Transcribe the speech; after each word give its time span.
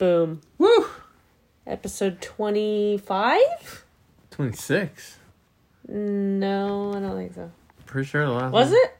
Boom. 0.00 0.40
Woo! 0.56 0.86
Episode 1.66 2.22
25? 2.22 3.84
26. 4.30 5.18
No, 5.88 6.94
I 6.94 7.00
don't 7.00 7.16
think 7.18 7.34
so. 7.34 7.50
Pretty 7.84 8.08
sure 8.08 8.24
the 8.24 8.32
last 8.32 8.50
Was 8.50 8.70
one- 8.70 8.76
it? 8.78 8.96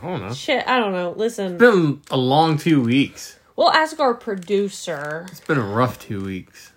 I 0.00 0.06
don't 0.06 0.20
know. 0.28 0.32
Shit, 0.32 0.68
I 0.68 0.78
don't 0.78 0.92
know. 0.92 1.10
Listen, 1.16 1.54
It's 1.54 1.58
been 1.60 2.00
a 2.12 2.16
long 2.16 2.58
two 2.58 2.80
weeks. 2.80 3.40
we'll 3.56 3.72
ask 3.72 3.98
our 3.98 4.14
producer. 4.14 5.26
It's 5.32 5.40
been 5.40 5.58
a 5.58 5.66
rough 5.66 5.98
two 5.98 6.24
weeks. 6.24 6.70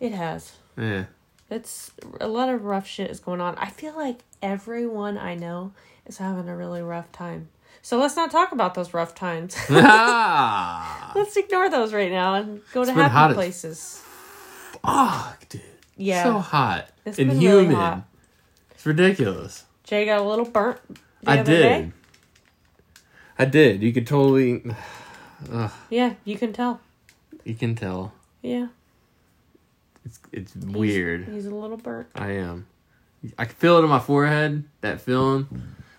It 0.00 0.12
has. 0.12 0.52
Yeah. 0.78 1.04
It's 1.50 1.90
a 2.22 2.28
lot 2.28 2.48
of 2.48 2.64
rough 2.64 2.86
shit 2.86 3.10
is 3.10 3.20
going 3.20 3.42
on. 3.42 3.54
I 3.56 3.68
feel 3.68 3.94
like 3.94 4.20
everyone 4.40 5.18
I 5.18 5.34
know 5.34 5.72
is 6.06 6.16
having 6.16 6.48
a 6.48 6.56
really 6.56 6.80
rough 6.80 7.12
time. 7.12 7.48
So 7.88 7.96
let's 7.96 8.16
not 8.16 8.30
talk 8.30 8.52
about 8.52 8.74
those 8.74 8.92
rough 8.92 9.14
times. 9.14 9.56
ah, 9.70 11.10
let's 11.16 11.34
ignore 11.38 11.70
those 11.70 11.94
right 11.94 12.10
now 12.10 12.34
and 12.34 12.60
go 12.74 12.84
to 12.84 12.90
It's 12.90 13.00
hot 13.00 13.10
happy 13.10 13.32
places. 13.32 14.04
fuck, 14.84 15.48
dude. 15.48 15.62
Yeah. 15.96 16.24
So 16.24 16.38
hot 16.38 16.90
It's 17.06 17.18
and 17.18 17.30
been 17.30 17.40
really 17.40 17.74
hot. 17.74 18.06
It's 18.72 18.84
ridiculous. 18.84 19.64
Jay 19.84 20.04
got 20.04 20.20
a 20.20 20.22
little 20.22 20.44
burnt. 20.44 20.78
I 21.26 21.36
did. 21.36 21.46
Day. 21.46 21.92
I 23.38 23.46
did. 23.46 23.82
You 23.82 23.94
could 23.94 24.06
totally. 24.06 24.62
Yeah, 25.88 26.12
you 26.26 26.36
can 26.36 26.52
tell. 26.52 26.80
You 27.44 27.54
can 27.54 27.74
tell. 27.74 28.12
Yeah. 28.42 28.66
It's 30.04 30.20
it's 30.30 30.52
he's- 30.52 30.66
weird. 30.66 31.26
He's 31.26 31.46
a 31.46 31.54
little 31.54 31.78
burnt. 31.78 32.08
I 32.14 32.32
am. 32.32 32.66
I 33.38 33.46
can 33.46 33.54
feel 33.54 33.78
it 33.78 33.82
on 33.84 33.88
my 33.88 33.98
forehead. 33.98 34.64
That 34.82 35.00
feeling. 35.00 35.46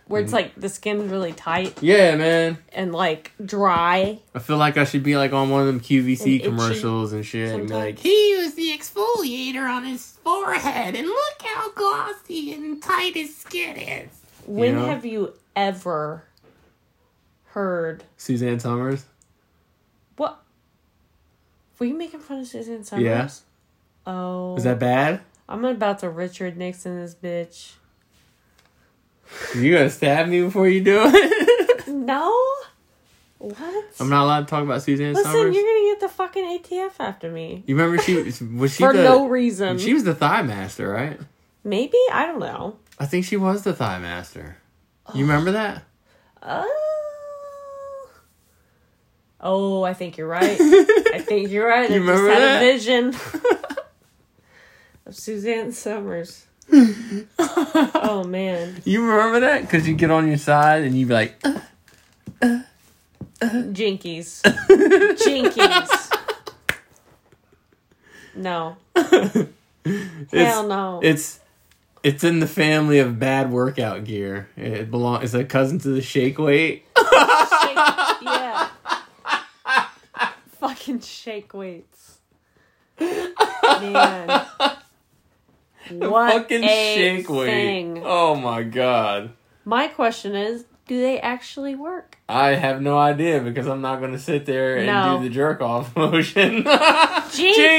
Where 0.09 0.21
it's 0.21 0.29
mm-hmm. 0.29 0.37
like 0.37 0.55
the 0.55 0.69
skin's 0.69 1.11
really 1.11 1.33
tight 1.33 1.77
Yeah, 1.81 2.15
man. 2.15 2.57
and 2.73 2.91
like 2.91 3.31
dry. 3.45 4.19
I 4.33 4.39
feel 4.39 4.57
like 4.57 4.75
I 4.75 4.83
should 4.83 5.03
be 5.03 5.15
like 5.15 5.33
on 5.33 5.51
one 5.51 5.61
of 5.61 5.67
them 5.67 5.75
And 5.75 5.85
QVC 5.85 6.19
itchy 6.19 6.39
commercials 6.39 7.13
and 7.13 7.23
shit, 7.23 7.53
and 7.53 7.67
be 7.67 7.73
like, 7.75 7.99
he 7.99 8.31
used 8.31 8.55
the 8.55 8.75
exfoliator 8.75 9.69
on 9.69 9.85
his 9.85 10.17
forehead, 10.23 10.95
and 10.95 11.07
look 11.07 11.41
how 11.43 11.71
glossy 11.73 12.53
and 12.53 12.81
tight 12.81 13.13
his 13.13 13.37
skin 13.37 13.77
is. 13.77 14.09
When 14.47 14.75
know? 14.75 14.87
have 14.87 15.05
you 15.05 15.35
ever 15.55 16.23
heard 17.49 18.03
Suzanne 18.17 18.59
Somers. 18.59 19.05
what? 20.17 20.41
Were 21.77 21.85
you 21.85 21.93
making 21.93 22.21
fun 22.21 22.39
of 22.39 22.47
Suzanne 22.47 22.83
Somers? 22.83 23.03
Yeah. 23.05 23.29
Oh. 24.11 24.55
Is 24.55 24.63
that 24.63 24.79
bad? 24.79 25.21
I'm 25.47 25.63
about 25.65 25.99
to 25.99 26.09
Richard 26.09 26.57
Nixon 26.57 26.99
this 26.99 27.15
bitch. 27.15 27.73
You 29.55 29.73
gonna 29.73 29.89
stab 29.89 30.27
me 30.27 30.41
before 30.43 30.67
you 30.67 30.81
do 30.83 31.01
it? 31.05 31.85
No. 31.87 32.31
What? 33.39 33.85
I'm 33.99 34.09
not 34.09 34.23
allowed 34.25 34.41
to 34.41 34.45
talk 34.47 34.63
about 34.63 34.81
Suzanne 34.83 35.13
Listen, 35.13 35.31
Somers. 35.31 35.55
you're 35.55 35.63
gonna 35.63 35.93
get 35.93 35.99
the 36.01 36.09
fucking 36.09 36.59
ATF 36.59 36.91
after 36.99 37.31
me 37.31 37.63
You 37.65 37.75
remember 37.75 38.01
she 38.01 38.15
was 38.57 38.73
she 38.73 38.83
for 38.83 38.93
the 38.93 39.03
no 39.03 39.27
reason. 39.27 39.77
she 39.79 39.93
was 39.93 40.03
the 40.03 40.13
thigh 40.13 40.41
master, 40.41 40.89
right? 40.89 41.19
Maybe 41.63 41.97
I 42.11 42.25
don't 42.25 42.39
know. 42.39 42.77
I 42.99 43.05
think 43.05 43.25
she 43.25 43.37
was 43.37 43.63
the 43.63 43.73
thigh 43.73 43.97
master. 43.99 44.57
You 45.15 45.21
remember 45.25 45.51
that? 45.53 45.83
Oh. 46.43 48.09
Oh, 49.41 49.83
I 49.83 49.93
think 49.93 50.17
you're 50.17 50.27
right. 50.27 50.57
I 50.59 51.23
think 51.25 51.49
you're 51.49 51.67
right. 51.67 51.89
I 51.89 51.93
You 51.93 51.99
just 52.01 52.07
remember 52.09 52.29
had 52.29 52.39
that? 52.41 52.61
a 52.63 52.65
vision 52.73 53.15
of 55.05 55.15
Suzanne 55.15 55.71
Somers. 55.71 56.45
Oh 56.71 58.23
man, 58.27 58.81
You 58.85 59.05
remember 59.09 59.39
that? 59.41 59.61
Because 59.61 59.87
you 59.87 59.95
get 59.95 60.11
on 60.11 60.27
your 60.27 60.37
side 60.37 60.83
and 60.83 60.95
you 60.95 61.05
be 61.07 61.13
like, 61.13 61.43
uh, 61.43 61.59
Jinkies, 63.41 64.45
uh, 64.45 64.49
uh. 64.49 65.15
Jinkies. 65.15 66.15
No, 68.35 68.77
hell 70.31 70.67
no. 70.67 70.99
It's 71.03 71.39
it's 72.03 72.23
in 72.23 72.39
the 72.39 72.47
family 72.47 72.99
of 72.99 73.19
bad 73.19 73.51
workout 73.51 74.05
gear. 74.05 74.47
It 74.55 74.89
belong. 74.89 75.23
It's 75.23 75.33
a 75.33 75.43
cousin 75.43 75.79
to 75.79 75.89
the 75.89 76.01
shake 76.01 76.37
weight. 76.37 76.85
Shake, 76.95 77.77
yeah. 78.21 78.69
Fucking 80.59 81.01
shake 81.01 81.53
weights. 81.53 82.19
Man. 82.99 84.41
What 85.91 86.33
Fucking 86.33 86.63
a 86.63 86.95
shake 86.95 87.27
thing. 87.27 87.93
weight. 87.95 88.03
Oh 88.05 88.35
my 88.35 88.63
god. 88.63 89.31
My 89.65 89.87
question 89.87 90.35
is, 90.35 90.65
do 90.87 90.99
they 90.99 91.19
actually 91.19 91.75
work? 91.75 92.17
I 92.27 92.49
have 92.55 92.81
no 92.81 92.97
idea 92.97 93.39
because 93.41 93.67
I'm 93.67 93.81
not 93.81 93.99
going 93.99 94.11
to 94.13 94.19
sit 94.19 94.45
there 94.45 94.77
and 94.77 94.87
No. 94.87 95.17
do 95.17 95.23
the 95.27 95.33
jerk 95.33 95.61
off 95.61 95.95
motion. 95.99 96.63
Jinkies! 96.63 97.69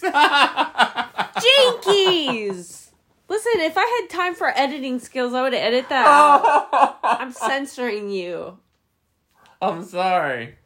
Jinkies! 0.00 1.30
Jinkies! 1.36 2.86
Listen, 3.28 3.52
if 3.60 3.74
I 3.76 4.00
had 4.00 4.10
time 4.10 4.34
for 4.34 4.48
editing 4.56 4.98
skills, 4.98 5.34
I 5.34 5.42
would 5.42 5.54
edit 5.54 5.88
that 5.88 6.06
out. 6.72 6.98
I'm 7.02 7.32
censoring 7.32 8.10
you. 8.10 8.58
I'm 9.62 9.84
sorry. 9.84 10.56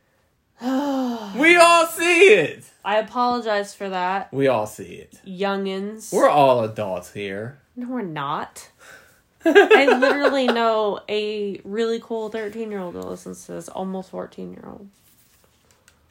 We 1.37 1.57
all 1.57 1.87
see 1.87 2.29
it. 2.35 2.65
I 2.85 2.99
apologize 2.99 3.75
for 3.75 3.89
that, 3.89 4.33
We 4.33 4.47
all 4.47 4.67
see 4.67 4.95
it. 4.95 5.21
youngins. 5.27 6.13
We're 6.13 6.29
all 6.29 6.63
adults 6.63 7.13
here. 7.13 7.59
No, 7.77 7.89
we're 7.89 8.03
not. 8.03 8.71
I 9.45 9.99
literally 9.99 10.47
know 10.47 11.01
a 11.09 11.61
really 11.65 12.01
cool 12.03 12.29
13 12.31 12.71
year 12.71 12.81
old 12.81 12.95
that 12.95 13.07
listens 13.07 13.45
to 13.47 13.53
this, 13.53 13.69
almost 13.69 14.11
14 14.11 14.53
year 14.53 14.65
old. 14.67 14.89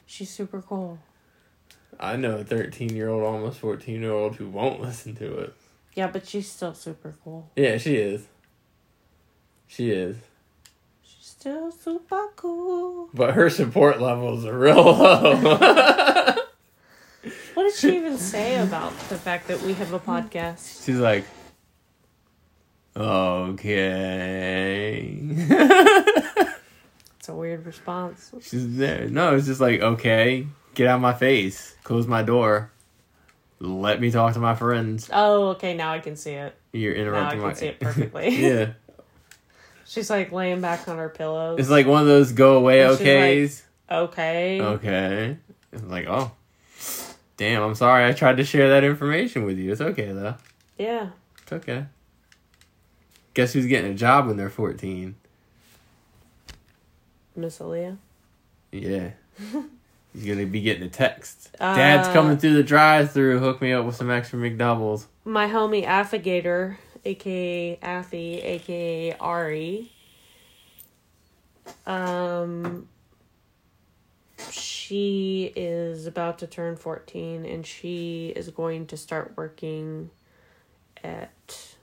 She's 0.05 0.29
super 0.29 0.61
cool. 0.61 0.99
I 1.99 2.15
know 2.17 2.37
a 2.37 2.43
13 2.43 2.95
year 2.95 3.09
old, 3.09 3.23
almost 3.23 3.59
14 3.59 4.01
year 4.01 4.11
old 4.11 4.35
who 4.35 4.49
won't 4.49 4.81
listen 4.81 5.15
to 5.15 5.37
it. 5.39 5.53
Yeah, 5.95 6.07
but 6.07 6.27
she's 6.27 6.49
still 6.51 6.73
super 6.73 7.15
cool. 7.23 7.49
Yeah, 7.55 7.77
she 7.77 7.95
is. 7.95 8.27
She 9.67 9.89
is. 9.91 10.17
Still 11.43 11.71
super 11.73 12.29
cool. 12.37 13.09
But 13.13 13.33
her 13.33 13.49
support 13.49 13.99
levels 13.99 14.45
are 14.45 14.57
real 14.57 14.77
low. 14.81 16.35
What 17.53 17.63
did 17.63 17.73
she 17.75 17.97
even 17.97 18.17
say 18.17 18.55
about 18.61 18.97
the 19.09 19.17
fact 19.17 19.49
that 19.49 19.61
we 19.61 19.73
have 19.73 19.91
a 19.91 19.99
podcast? 19.99 20.85
She's 20.85 20.99
like, 20.99 21.25
okay. 22.95 25.17
It's 27.19 27.27
a 27.27 27.35
weird 27.35 27.65
response. 27.65 28.31
She's 28.41 28.77
there. 28.77 29.09
No, 29.09 29.35
it's 29.35 29.45
just 29.47 29.59
like, 29.59 29.81
okay, 29.81 30.47
get 30.75 30.87
out 30.87 30.95
of 30.95 31.01
my 31.01 31.13
face. 31.13 31.75
Close 31.83 32.07
my 32.07 32.23
door. 32.23 32.71
Let 33.59 33.99
me 33.99 34.11
talk 34.11 34.33
to 34.35 34.39
my 34.39 34.55
friends. 34.55 35.09
Oh, 35.11 35.49
okay, 35.49 35.73
now 35.73 35.91
I 35.91 35.99
can 35.99 36.15
see 36.15 36.31
it. 36.31 36.55
You're 36.71 37.11
Now 37.11 37.27
I 37.27 37.31
can 37.31 37.41
my. 37.41 37.51
see 37.53 37.67
it 37.67 37.79
perfectly. 37.81 38.29
yeah. 38.29 38.73
She's 39.85 40.09
like 40.09 40.31
laying 40.31 40.61
back 40.61 40.87
on 40.87 40.97
her 40.97 41.09
pillows. 41.09 41.59
It's 41.59 41.69
like 41.69 41.85
one 41.87 42.01
of 42.01 42.07
those 42.07 42.31
go 42.31 42.57
away 42.57 42.81
And 42.81 42.97
okays. 42.97 43.61
okay. 43.91 44.61
Okay. 44.61 45.37
It's 45.71 45.83
like, 45.83 46.07
oh. 46.07 46.31
Damn, 47.37 47.63
I'm 47.63 47.75
sorry 47.75 48.05
I 48.05 48.13
tried 48.13 48.37
to 48.37 48.43
share 48.43 48.69
that 48.69 48.83
information 48.83 49.43
with 49.45 49.57
you. 49.57 49.71
It's 49.71 49.81
okay, 49.81 50.11
though. 50.11 50.35
Yeah. 50.77 51.09
It's 51.41 51.51
okay. 51.51 51.85
Guess 53.33 53.53
who's 53.53 53.65
getting 53.65 53.91
a 53.91 53.95
job 53.95 54.27
when 54.27 54.37
they're 54.37 54.49
14? 54.49 55.15
Miss 57.35 57.59
Aaliyah. 57.59 57.97
Yeah. 58.71 59.09
He's 60.13 60.25
gonna 60.27 60.45
be 60.45 60.61
getting 60.61 60.83
a 60.83 60.89
text. 60.89 61.49
Dad's 61.59 62.07
Uh, 62.07 62.13
coming 62.13 62.37
through 62.37 62.53
the 62.53 62.61
drive 62.63 63.11
through, 63.11 63.39
hook 63.39 63.59
me 63.61 63.73
up 63.73 63.83
with 63.85 63.95
some 63.95 64.11
extra 64.11 64.37
McDoubles. 64.37 65.05
My 65.25 65.47
homie 65.47 65.83
Affigator, 65.85 66.77
aka 67.05 67.77
Affy, 67.81 68.39
aka 68.41 69.15
Ari. 69.19 69.91
Um 71.85 72.87
she 74.51 75.51
is 75.55 76.05
about 76.05 76.39
to 76.39 76.47
turn 76.47 76.75
14 76.75 77.45
and 77.45 77.65
she 77.65 78.33
is 78.35 78.49
going 78.49 78.85
to 78.87 78.97
start 78.97 79.33
working 79.37 80.09
at 81.03 81.75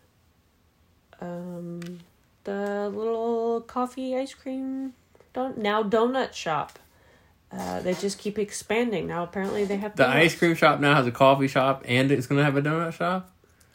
um 1.21 2.01
the 2.45 2.91
little 2.95 3.63
coffee 3.63 4.17
ice 4.17 4.35
cream 4.35 4.93
don- 5.33 5.55
now 5.61 5.83
donut 5.83 6.33
shop. 6.35 6.79
Uh, 7.53 7.81
they 7.81 7.95
just 7.95 8.19
keep 8.19 8.39
expanding. 8.39 9.07
Now 9.09 9.25
apparently 9.25 9.65
they 9.65 9.77
have 9.79 9.97
The 9.97 10.05
donuts. 10.05 10.25
ice 10.35 10.39
cream 10.39 10.55
shop 10.55 10.79
now 10.81 10.95
has 10.95 11.07
a 11.07 11.11
coffee 11.11 11.49
shop 11.49 11.85
and 11.89 12.11
it's 12.13 12.27
gonna 12.27 12.45
have 12.45 12.57
a 12.57 12.63
donut 12.63 12.93
shop? 12.93 13.31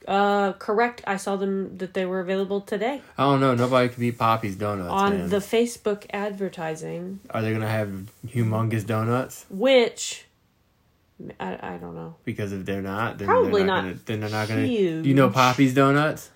Uh, 0.07 0.53
correct. 0.53 1.01
I 1.07 1.17
saw 1.17 1.35
them 1.35 1.77
that 1.77 1.95
they 1.95 2.05
were 2.05 2.19
available 2.19 2.61
today 2.61 3.01
I 3.17 3.23
don't 3.23 3.39
know. 3.39 3.55
Nobody 3.55 3.89
can 3.89 3.99
beat 3.99 4.17
Poppy's 4.19 4.55
donuts. 4.55 4.89
on 4.91 5.17
man. 5.17 5.29
the 5.29 5.37
Facebook 5.37 6.05
advertising, 6.11 7.21
Are 7.31 7.41
they 7.41 7.51
gonna 7.51 7.67
have 7.67 7.89
humongous 8.27 8.85
donuts? 8.85 9.45
which 9.49 10.25
I, 11.39 11.57
I 11.73 11.77
don't 11.77 11.95
know. 11.95 12.15
Because 12.23 12.51
if 12.51 12.65
they're 12.65 12.81
not, 12.83 13.17
then 13.17 13.27
Probably 13.27 13.61
they're 13.61 13.67
not, 13.67 13.75
not 13.75 13.81
gonna 13.89 13.99
then 14.05 14.19
they're 14.19 14.29
not 14.29 14.47
gonna 14.47 14.65
huge. 14.67 15.05
You 15.07 15.13
know 15.15 15.29
Poppy's 15.29 15.73
donuts? 15.73 16.29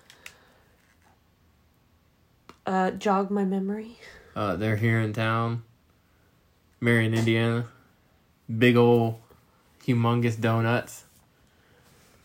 Uh, 2.66 2.90
jog 2.92 3.30
my 3.30 3.44
memory. 3.44 3.98
Uh 4.34 4.56
they're 4.56 4.76
here 4.76 5.00
in 5.00 5.12
town. 5.12 5.62
Marion, 6.80 7.12
Indiana. 7.14 7.66
big 8.58 8.74
old, 8.76 9.20
humongous 9.86 10.40
donuts. 10.40 11.04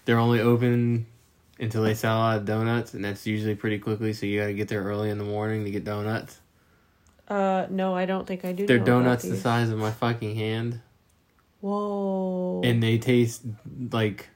They're 0.05 0.17
only 0.19 0.39
open 0.39 1.07
until 1.59 1.83
they 1.83 1.93
sell 1.93 2.17
out 2.17 2.37
of 2.37 2.45
donuts, 2.45 2.93
and 2.93 3.03
that's 3.05 3.25
usually 3.25 3.55
pretty 3.55 3.79
quickly. 3.79 4.13
So 4.13 4.25
you 4.25 4.39
got 4.39 4.47
to 4.47 4.53
get 4.53 4.67
there 4.67 4.83
early 4.83 5.09
in 5.09 5.17
the 5.17 5.23
morning 5.23 5.63
to 5.65 5.71
get 5.71 5.83
donuts. 5.83 6.39
Uh, 7.27 7.65
no, 7.69 7.95
I 7.95 8.05
don't 8.05 8.27
think 8.27 8.45
I 8.45 8.51
do. 8.51 8.67
They're 8.67 8.77
donuts 8.79 9.23
the 9.23 9.35
size 9.37 9.69
of 9.71 9.77
my 9.79 9.91
fucking 9.91 10.35
hand, 10.35 10.81
Whoa. 11.61 12.61
and 12.63 12.81
they 12.83 12.97
taste 12.97 13.41
like 13.91 14.29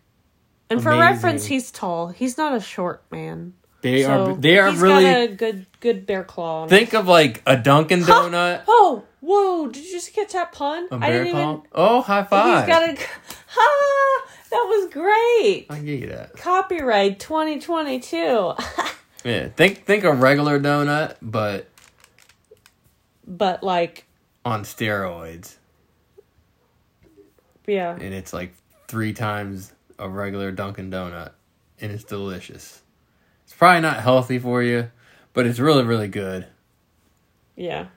And 0.69 0.81
for 0.81 0.92
reference, 0.98 1.45
he's 1.45 1.71
tall. 1.71 2.07
He's 2.07 2.38
not 2.38 2.56
a 2.56 2.60
short 2.60 3.04
man. 3.12 3.54
they 3.81 4.04
So 4.04 4.31
are. 4.31 4.36
They 4.36 4.57
are 4.57 4.71
he's 4.71 4.80
really. 4.80 5.04
got 5.04 5.21
a 5.21 5.27
good 5.27 5.66
good 5.80 6.06
bear 6.07 6.24
claw. 6.24 6.68
Think 6.68 6.94
of 6.94 7.07
like 7.07 7.44
a 7.45 7.56
Dunkin' 7.57 8.01
Donut, 8.01 8.63
Oh, 8.68 9.04
whoa! 9.19 9.68
Did 9.68 9.86
you 9.86 9.92
just 9.92 10.13
catch 10.13 10.31
that 10.33 10.51
pun? 10.51 10.88
a 10.92 10.95
I 10.95 11.00
bear 11.00 11.24
didn't 11.25 11.31
claw. 11.39 11.51
even. 11.54 11.62
Oh, 11.74 12.01
high 12.01 12.24
five! 12.24 12.66
He's 12.66 12.74
got 12.74 12.89
a. 12.89 12.98
Ha! 13.51 14.25
That 14.51 14.66
was 14.68 14.92
great. 14.92 15.68
I 15.69 15.80
give 15.80 16.00
you 16.01 16.07
that. 16.07 16.36
Copyright 16.38 17.19
2022. 17.19 18.54
Yeah, 19.25 19.50
think 19.50 19.84
think 19.84 20.06
a 20.06 20.13
regular 20.13 20.62
donut, 20.62 21.18
but 21.22 21.68
but 23.28 23.62
like, 23.63 24.06
on 24.46 24.63
steroids, 24.63 25.56
yeah, 27.68 27.92
and 27.96 28.13
it's 28.13 28.31
like 28.31 28.54
three 28.88 29.12
times 29.12 29.74
a 30.00 30.07
regular 30.07 30.54
Dunkin' 30.54 30.90
Donut, 30.90 31.31
and 31.81 31.92
it's 31.92 32.06
delicious. 32.06 32.81
It's 33.44 33.54
probably 33.54 33.81
not 33.81 33.98
healthy 34.02 34.40
for 34.40 34.63
you, 34.63 34.90
but 35.34 35.45
it's 35.45 35.60
really 35.60 35.84
really 35.84 36.07
good. 36.07 36.48
yeah. 37.57 37.88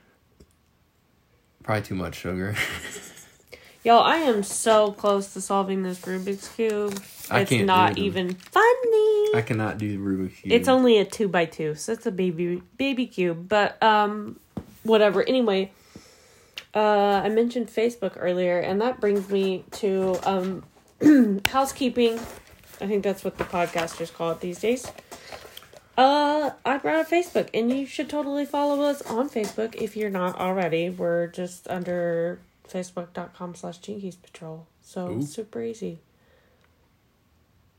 Probably 1.63 1.83
too 1.83 1.95
much 1.95 2.17
sugar. 2.17 2.57
Y'all, 3.85 4.01
I 4.01 4.19
am 4.19 4.45
so 4.45 4.93
close 4.93 5.33
to 5.35 5.41
solving 5.41 5.83
this 5.83 5.99
Rubik's 6.03 6.49
cube. 6.49 7.03
I 7.29 7.41
it's 7.41 7.51
can't 7.51 7.67
not 7.67 7.95
do 7.95 8.03
them. 8.03 8.05
even 8.05 8.35
funny. 8.35 9.35
I 9.35 9.43
cannot 9.45 9.79
do 9.79 9.99
Rubik's 9.99 10.41
cube. 10.41 10.53
It's 10.53 10.69
only 10.69 10.99
a 10.99 11.05
two 11.05 11.27
by 11.27 11.47
two, 11.47 11.75
so 11.75 11.93
it's 11.93 12.07
a 12.07 12.13
baby 12.13 12.63
baby 12.77 13.07
cube. 13.07 13.49
But 13.49 13.83
um, 13.83 14.39
whatever. 14.85 15.25
Anyway, 15.27 15.73
uh, 16.75 17.23
I 17.25 17.29
mentioned 17.29 17.69
Facebook 17.69 18.13
earlier, 18.17 18.61
and 18.61 18.81
that 18.81 19.01
brings 19.01 19.29
me 19.29 19.65
to 19.73 20.17
um, 20.23 20.63
housekeeping. 21.47 22.21
I 22.81 22.87
think 22.87 23.03
that's 23.03 23.25
what 23.25 23.37
the 23.37 23.45
podcasters 23.45 24.13
call 24.13 24.31
it 24.31 24.41
these 24.41 24.61
days. 24.61 24.87
Uh, 25.99 26.51
I 26.65 26.79
brought 26.79 27.01
up 27.01 27.11
Facebook, 27.11 27.49
and 27.53 27.71
you 27.71 27.85
should 27.87 28.09
totally 28.09 28.47
follow 28.47 28.83
us 28.83 29.03
on 29.03 29.29
Facebook 29.29 29.75
if 29.75 29.97
you're 29.97 30.09
not 30.09 30.39
already. 30.39 30.89
We're 30.89 31.27
just 31.27 31.69
under 31.69 32.39
facebook.com 32.73 33.55
slash 33.55 33.81
Jinkies 33.81 34.17
Patrol. 34.21 34.67
So 34.81 35.11
Ooh. 35.11 35.23
super 35.23 35.63
easy. 35.63 36.01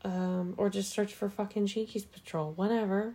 Um, 0.04 0.54
or 0.56 0.68
just 0.68 0.92
search 0.92 1.14
for 1.14 1.28
fucking 1.28 1.66
Jinkies 1.66 2.04
Patrol. 2.10 2.52
Whatever. 2.52 3.14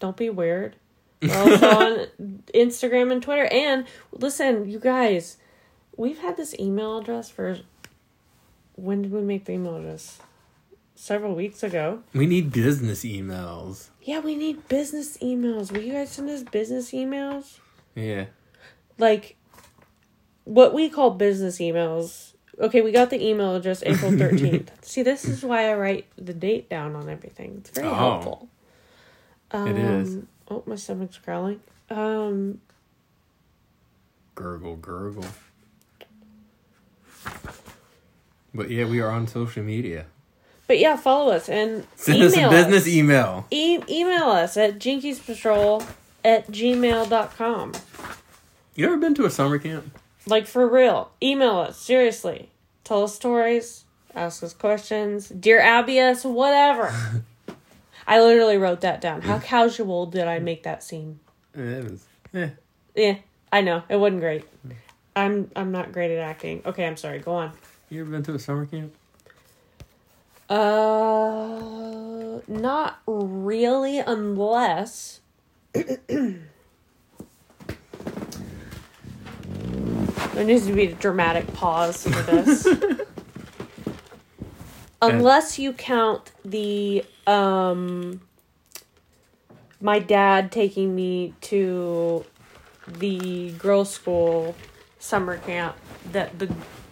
Don't 0.00 0.16
be 0.16 0.30
weird. 0.30 0.76
We're 1.22 1.36
also 1.36 1.68
on 1.70 2.06
Instagram 2.54 3.12
and 3.12 3.22
Twitter. 3.22 3.46
And 3.46 3.86
listen, 4.12 4.68
you 4.68 4.78
guys, 4.80 5.36
we've 5.96 6.18
had 6.18 6.36
this 6.36 6.54
email 6.58 6.98
address 6.98 7.30
for 7.30 7.58
when 8.76 9.02
did 9.02 9.12
we 9.12 9.20
make 9.20 9.44
the 9.44 9.52
email 9.52 9.76
address? 9.76 10.18
Several 10.94 11.34
weeks 11.34 11.62
ago. 11.62 12.02
we 12.12 12.26
need 12.26 12.52
business 12.52 13.04
emails. 13.04 13.88
Yeah, 14.02 14.20
we 14.20 14.36
need 14.36 14.68
business 14.68 15.16
emails. 15.18 15.72
Will 15.72 15.80
you 15.80 15.94
guys 15.94 16.10
send 16.10 16.28
us 16.28 16.42
business 16.42 16.90
emails? 16.90 17.58
Yeah. 17.94 18.26
Like 18.98 19.36
what 20.50 20.74
we 20.74 20.88
call 20.88 21.10
business 21.10 21.58
emails. 21.58 22.32
Okay, 22.58 22.80
we 22.82 22.92
got 22.92 23.08
the 23.10 23.24
email 23.24 23.54
address 23.56 23.82
April 23.86 24.10
13th. 24.22 24.68
See, 24.82 25.02
this 25.02 25.24
is 25.24 25.42
why 25.42 25.70
I 25.70 25.74
write 25.74 26.06
the 26.18 26.34
date 26.34 26.68
down 26.68 26.94
on 26.96 27.08
everything. 27.08 27.56
It's 27.58 27.70
very 27.70 27.88
Oh. 27.88 27.94
helpful. 27.94 28.48
Um, 29.52 29.68
It 29.68 29.78
is. 29.78 30.16
Oh, 30.48 30.62
my 30.66 30.74
stomach's 30.76 31.18
growling. 31.18 31.60
Um, 31.88 32.60
Gurgle, 34.34 34.76
gurgle. 34.76 35.24
But 38.54 38.70
yeah, 38.70 38.84
we 38.84 39.00
are 39.00 39.10
on 39.10 39.26
social 39.28 39.62
media. 39.62 40.06
but 40.66 40.78
yeah, 40.78 40.96
follow 40.96 41.32
us 41.32 41.48
and 41.48 41.86
Send 41.96 42.22
us 42.22 42.36
a 42.36 42.48
business 42.48 42.82
us. 42.82 42.88
email. 42.88 43.46
E- 43.50 43.82
email 43.88 44.24
us 44.30 44.56
at 44.56 44.78
jinkiespatrol 44.78 45.84
at 46.24 46.46
gmail.com. 46.50 47.72
You 48.76 48.86
ever 48.86 48.96
been 48.96 49.14
to 49.14 49.24
a 49.24 49.30
summer 49.30 49.58
camp? 49.58 49.96
Like, 50.26 50.46
for 50.46 50.68
real. 50.68 51.10
Email 51.22 51.58
us. 51.58 51.78
Seriously. 51.78 52.50
Tell 52.84 53.04
us 53.04 53.14
stories. 53.14 53.84
Ask 54.14 54.42
us 54.42 54.52
questions. 54.52 55.28
Dear 55.28 55.60
Abby 55.60 56.00
us. 56.00 56.24
Whatever. 56.24 56.92
I 58.06 58.20
literally 58.20 58.56
wrote 58.56 58.80
that 58.80 59.00
down. 59.00 59.22
How 59.22 59.38
casual 59.42 60.06
did 60.06 60.26
I 60.26 60.40
make 60.40 60.64
that 60.64 60.82
seem? 60.82 61.20
It 61.54 61.84
was. 61.84 62.04
Yeah. 62.32 62.50
Yeah, 62.94 63.16
I 63.52 63.60
know. 63.60 63.82
It 63.88 63.96
wasn't 63.96 64.20
great. 64.20 64.44
I'm 65.14 65.50
I'm 65.54 65.70
not 65.72 65.92
great 65.92 66.10
at 66.10 66.18
acting. 66.18 66.62
Okay, 66.66 66.86
I'm 66.86 66.96
sorry. 66.96 67.18
Go 67.20 67.32
on. 67.34 67.52
You 67.88 68.00
ever 68.02 68.10
been 68.10 68.22
to 68.24 68.34
a 68.34 68.38
summer 68.38 68.66
camp? 68.66 68.92
Uh, 70.48 72.40
not 72.48 73.00
really, 73.06 73.98
unless. 73.98 75.20
there 80.40 80.46
needs 80.46 80.66
to 80.66 80.72
be 80.72 80.86
a 80.86 80.94
dramatic 80.94 81.52
pause 81.52 82.04
for 82.04 82.22
this. 82.22 82.66
unless 85.02 85.58
you 85.58 85.74
count 85.74 86.32
the 86.46 87.04
um 87.26 88.22
my 89.82 89.98
dad 89.98 90.50
taking 90.50 90.96
me 90.96 91.34
to 91.42 92.24
the 92.88 93.50
girls' 93.58 93.90
school 93.90 94.56
summer 94.98 95.36
camp 95.36 95.76
that 96.10 96.38
the 96.38 96.50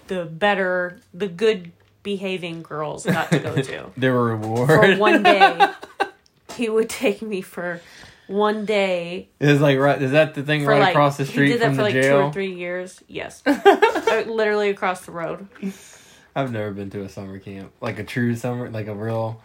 the 0.09 0.27
better 0.27 1.01
the 1.15 1.29
good 1.29 1.73
behaving 2.03 2.63
girls 2.63 3.07
got 3.07 3.31
to 3.31 3.39
go 3.39 3.63
to 3.63 3.91
There 3.97 4.13
were 4.13 4.37
for 4.37 4.79
rewards. 4.79 5.01
one 5.01 5.23
day. 5.23 5.71
he 6.55 6.69
would 6.69 6.91
take 6.91 7.23
me 7.23 7.41
for 7.41 7.81
one 8.29 8.65
day 8.65 9.29
Is 9.41 9.61
like 9.61 9.79
right? 9.79 10.01
Is 10.01 10.13
that 10.13 10.35
the 10.35 10.43
thing 10.43 10.65
right 10.65 10.79
like 10.81 10.91
across 10.95 11.17
the 11.17 11.25
he 11.25 11.31
street 11.33 11.49
did 11.49 11.61
that 11.63 11.67
from 11.67 11.75
for 11.75 11.77
the 11.79 11.83
like 11.83 11.95
two 11.95 12.03
jail? 12.03 12.19
or 12.21 12.33
three 12.33 12.55
years. 12.55 13.03
Yes, 13.09 13.43
Uh, 13.47 14.25
literally 14.27 14.71
across 14.71 15.05
the 15.05 15.13
road. 15.13 15.49
I've 16.37 16.53
never 16.53 16.71
been 16.73 16.89
to 16.91 17.03
a 17.03 17.09
summer 17.09 17.39
camp, 17.39 17.73
like 17.81 17.99
a 17.99 18.05
true 18.05 18.37
summer, 18.37 18.71
like 18.71 18.87
a 18.87 18.95
real 18.95 19.43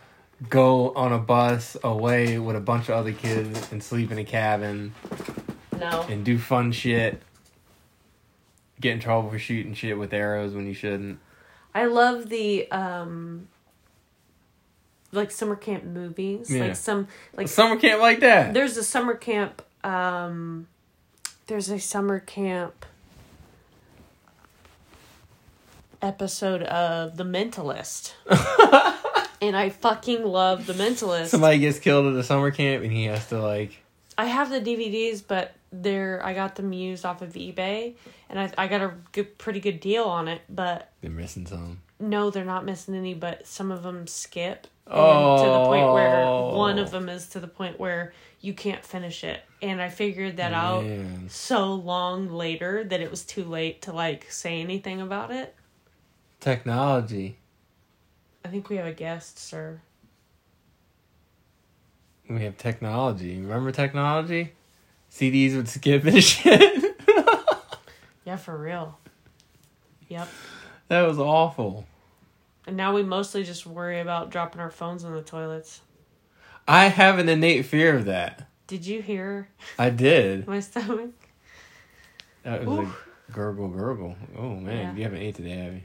go 0.49 0.91
on 0.93 1.11
a 1.13 1.17
bus 1.19 1.75
away 1.83 2.37
with 2.39 2.55
a 2.55 2.59
bunch 2.61 2.89
of 2.89 2.95
other 2.95 3.13
kids 3.13 3.71
and 3.71 3.81
sleep 3.83 4.11
in 4.11 4.17
a 4.17 4.23
cabin 4.25 4.93
No, 5.79 6.05
and 6.09 6.23
do 6.25 6.37
fun 6.37 6.71
shit. 6.71 7.21
Get 8.81 8.93
in 8.93 8.99
trouble 8.99 9.29
for 9.29 9.39
shooting 9.39 9.73
shit 9.73 9.97
with 9.97 10.13
arrows 10.13 10.53
when 10.53 10.67
you 10.67 10.73
shouldn't. 10.73 11.19
I 11.73 11.85
love 11.85 12.29
the 12.29 12.69
um 12.71 13.47
like 15.13 15.31
summer 15.31 15.55
camp 15.55 15.83
movies. 15.83 16.49
Yeah. 16.49 16.65
Like 16.67 16.75
some 16.75 17.07
like 17.35 17.47
summer 17.47 17.77
camp 17.77 18.01
like 18.01 18.19
that. 18.21 18.53
there's 18.53 18.77
a 18.77 18.83
summer 18.83 19.15
camp 19.15 19.61
um 19.83 20.67
there's 21.47 21.69
a 21.69 21.79
summer 21.79 22.19
camp 22.19 22.85
episode 26.01 26.63
of 26.63 27.17
The 27.17 27.23
Mentalist. 27.23 28.13
and 29.41 29.55
I 29.55 29.69
fucking 29.69 30.23
love 30.23 30.65
The 30.65 30.73
Mentalist. 30.73 31.27
Somebody 31.27 31.59
gets 31.59 31.79
killed 31.79 32.13
at 32.13 32.19
a 32.19 32.23
summer 32.23 32.51
camp 32.51 32.83
and 32.83 32.91
he 32.91 33.05
has 33.05 33.27
to 33.29 33.41
like. 33.41 33.79
I 34.17 34.25
have 34.25 34.49
the 34.49 34.61
DVDs, 34.61 35.23
but 35.25 35.55
they're 35.71 36.23
I 36.23 36.33
got 36.33 36.55
them 36.55 36.71
used 36.71 37.03
off 37.03 37.21
of 37.23 37.33
eBay, 37.33 37.95
and 38.29 38.39
I 38.39 38.51
I 38.57 38.67
got 38.67 38.81
a 38.81 38.93
good, 39.11 39.37
pretty 39.39 39.59
good 39.59 39.79
deal 39.79 40.03
on 40.03 40.27
it. 40.27 40.41
But 40.47 40.91
They're 41.01 41.09
missing 41.09 41.47
some. 41.47 41.81
no, 41.99 42.29
they're 42.29 42.45
not 42.45 42.63
missing 42.63 42.93
any. 42.95 43.15
But 43.15 43.47
some 43.47 43.71
of 43.71 43.81
them 43.81 44.05
skip 44.05 44.67
and 44.85 45.39
to 45.39 45.45
the 45.45 45.65
point 45.65 45.93
where 45.93 46.23
oh. 46.23 46.57
one 46.57 46.77
of 46.77 46.91
them 46.91 47.09
is 47.09 47.29
to 47.29 47.39
the 47.39 47.47
point 47.47 47.79
where 47.79 48.13
you 48.41 48.53
can't 48.53 48.83
finish 48.83 49.23
it. 49.23 49.41
And 49.61 49.81
I 49.81 49.89
figured 49.89 50.37
that 50.37 50.53
out 50.53 50.85
so 51.29 51.73
long 51.73 52.29
later 52.29 52.83
that 52.83 52.99
it 52.99 53.09
was 53.09 53.23
too 53.23 53.45
late 53.45 53.83
to 53.83 53.93
like 53.93 54.29
say 54.29 54.59
anything 54.59 55.01
about 55.01 55.31
it. 55.31 55.55
Technology. 56.39 57.37
I 58.43 58.49
think 58.49 58.69
we 58.69 58.75
have 58.75 58.85
a 58.85 58.93
guest, 58.93 59.39
sir. 59.39 59.79
We 62.29 62.43
have 62.43 62.57
technology. 62.57 63.39
Remember 63.39 63.71
technology? 63.71 64.51
CDs 65.09 65.55
would 65.55 65.69
skip 65.69 66.03
and 66.03 66.23
shit. 66.23 66.97
Yeah, 68.25 68.37
for 68.37 68.57
real. 68.57 68.97
Yep. 70.07 70.27
that 70.87 71.01
was 71.01 71.19
awful. 71.19 71.85
And 72.65 72.77
now 72.77 72.93
we 72.93 73.03
mostly 73.03 73.43
just 73.43 73.65
worry 73.65 73.99
about 73.99 74.29
dropping 74.29 74.61
our 74.61 74.71
phones 74.71 75.03
in 75.03 75.13
the 75.13 75.21
toilets. 75.21 75.81
I 76.67 76.85
have 76.87 77.19
an 77.19 77.27
innate 77.27 77.65
fear 77.65 77.95
of 77.95 78.05
that. 78.05 78.47
Did 78.67 78.85
you 78.85 79.01
hear 79.01 79.49
I 79.77 79.89
did. 79.89 80.47
my 80.47 80.59
stomach? 80.61 81.11
That 82.43 82.65
was 82.65 82.79
Ooh. 82.79 82.81
a 82.83 83.31
Gurgle, 83.31 83.67
gurgle. 83.69 84.15
Oh 84.37 84.55
man, 84.55 84.77
Yeah. 84.77 84.93
you 84.95 85.03
haven't 85.03 85.19
ate 85.21 85.35
today, 85.35 85.57
have 85.57 85.73
you? 85.73 85.81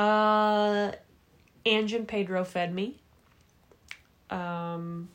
Uh, 0.00 0.92
Ange 1.66 1.92
and 1.92 2.08
Pedro 2.08 2.44
fed 2.44 2.74
me. 2.74 3.00
Um, 4.30 5.08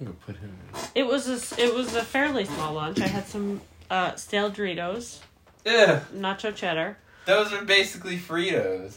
I'm 0.00 0.06
gonna 0.06 0.12
put 0.24 0.36
him 0.36 0.56
in. 0.72 0.80
it 0.94 1.06
was 1.06 1.28
a 1.28 1.60
it 1.62 1.74
was 1.74 1.94
a 1.94 2.02
fairly 2.02 2.44
small 2.44 2.74
lunch. 2.74 3.00
I 3.00 3.06
had 3.06 3.26
some 3.26 3.60
uh 3.90 4.14
stale 4.14 4.50
Doritos, 4.50 5.18
Yeah, 5.64 6.00
nacho 6.14 6.54
cheddar. 6.54 6.96
those 7.26 7.52
are 7.52 7.64
basically 7.64 8.16
Fritos. 8.18 8.96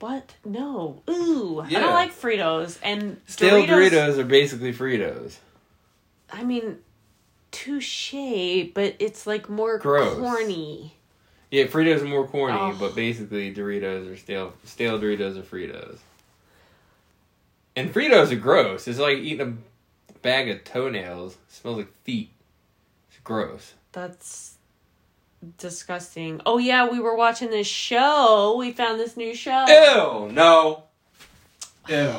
What? 0.00 0.34
No. 0.44 1.02
Ooh, 1.08 1.60
I 1.60 1.70
don't 1.70 1.92
like 1.94 2.12
Fritos 2.12 2.78
and 2.82 3.20
Stale 3.26 3.64
Doritos, 3.66 4.18
are 4.18 4.24
basically 4.24 4.72
Fritos. 4.74 5.36
I 6.30 6.42
mean, 6.44 6.78
touche, 7.52 8.12
but 8.74 8.96
it's 8.98 9.26
like 9.26 9.48
more 9.48 9.78
Gross. 9.78 10.18
corny. 10.18 10.94
Yeah, 11.50 11.64
Fritos 11.66 12.02
are 12.02 12.06
more 12.06 12.26
corny, 12.26 12.58
Oh. 12.58 12.76
but 12.78 12.94
basically 12.96 13.54
Doritos 13.54 14.12
are 14.12 14.16
stale. 14.16 14.54
Stale 14.64 14.98
Doritos 14.98 15.38
are 15.38 15.42
Fritos. 15.42 15.98
And 17.76 17.92
Fritos 17.92 18.30
are 18.32 18.36
gross. 18.36 18.86
It's 18.88 18.98
like 18.98 19.18
eating 19.18 19.40
a 20.12 20.16
bag 20.18 20.48
of 20.48 20.64
toenails. 20.64 21.34
It 21.34 21.38
smells 21.52 21.78
like 21.78 21.92
feet. 22.04 22.30
It's 23.10 23.18
gross. 23.24 23.74
That's 23.92 24.53
disgusting. 25.58 26.40
Oh 26.46 26.58
yeah, 26.58 26.88
we 26.88 27.00
were 27.00 27.16
watching 27.16 27.50
this 27.50 27.66
show. 27.66 28.56
We 28.58 28.72
found 28.72 28.98
this 28.98 29.16
new 29.16 29.34
show. 29.34 29.64
Ew! 29.66 30.32
No. 30.32 30.84
Ew. 31.88 32.14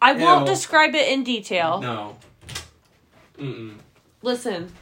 I 0.00 0.14
won't 0.14 0.46
describe 0.46 0.94
it 0.94 1.08
in 1.12 1.22
detail. 1.24 1.80
No. 1.80 2.16
Mm-mm. 3.38 3.76
Listen, 4.22 4.72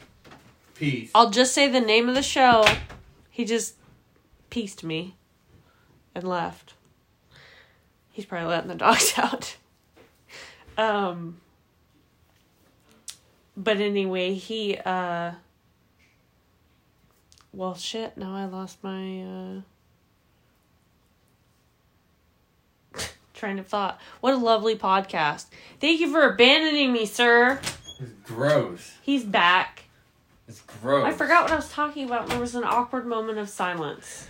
Peace. 0.75 1.11
I'll 1.13 1.29
just 1.29 1.53
say 1.53 1.67
the 1.67 1.79
name 1.79 2.09
of 2.09 2.15
the 2.15 2.23
show. 2.23 2.65
He 3.29 3.45
just 3.45 3.75
pieced 4.49 4.83
me 4.83 5.15
and 6.15 6.23
left. 6.23 6.73
He's 8.11 8.25
probably 8.25 8.49
letting 8.49 8.69
the 8.69 8.75
dogs 8.75 9.13
out. 9.17 9.57
Um 10.77 11.39
but 13.55 13.77
anyway, 13.77 14.33
he 14.33 14.77
uh 14.77 15.33
well 17.53 17.75
shit, 17.75 18.17
now 18.17 18.35
I 18.35 18.45
lost 18.45 18.83
my 18.83 19.61
uh 22.93 22.99
train 23.33 23.59
of 23.59 23.67
thought. 23.67 23.99
What 24.21 24.33
a 24.33 24.37
lovely 24.37 24.75
podcast. 24.75 25.47
Thank 25.79 25.99
you 25.99 26.11
for 26.11 26.23
abandoning 26.23 26.91
me, 26.93 27.05
sir. 27.05 27.59
It's 27.99 28.11
gross. 28.23 28.93
He's 29.01 29.23
back. 29.23 29.83
It's 30.47 30.61
gross. 30.61 31.05
I 31.05 31.11
forgot 31.11 31.43
what 31.43 31.51
I 31.51 31.55
was 31.55 31.69
talking 31.69 32.05
about. 32.05 32.27
There 32.27 32.39
was 32.39 32.55
an 32.55 32.63
awkward 32.63 33.05
moment 33.05 33.37
of 33.37 33.47
silence. 33.49 34.27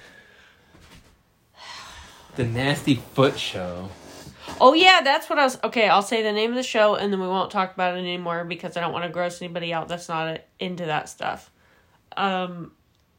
The 2.35 2.43
Nasty 2.45 2.95
Foot 2.95 3.39
Show. 3.39 3.89
Oh 4.59 4.73
yeah, 4.73 5.01
that's 5.03 5.29
what 5.29 5.39
I 5.39 5.43
was. 5.43 5.57
Okay, 5.63 5.87
I'll 5.87 6.01
say 6.01 6.23
the 6.23 6.31
name 6.31 6.51
of 6.51 6.55
the 6.55 6.63
show, 6.63 6.95
and 6.95 7.11
then 7.11 7.19
we 7.19 7.27
won't 7.27 7.51
talk 7.51 7.73
about 7.73 7.95
it 7.95 7.99
anymore 7.99 8.43
because 8.43 8.77
I 8.77 8.81
don't 8.81 8.93
want 8.93 9.05
to 9.05 9.09
gross 9.09 9.41
anybody 9.41 9.73
out 9.73 9.87
that's 9.87 10.09
not 10.09 10.41
into 10.59 10.85
that 10.85 11.09
stuff. 11.09 11.49
Um, 12.15 12.71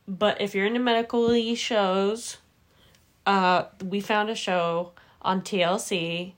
but 0.08 0.40
if 0.40 0.54
you're 0.54 0.66
into 0.66 0.80
medical 0.80 1.54
shows, 1.54 2.38
uh, 3.26 3.64
we 3.84 4.00
found 4.00 4.30
a 4.30 4.34
show 4.34 4.92
on 5.22 5.42
TLC. 5.42 6.32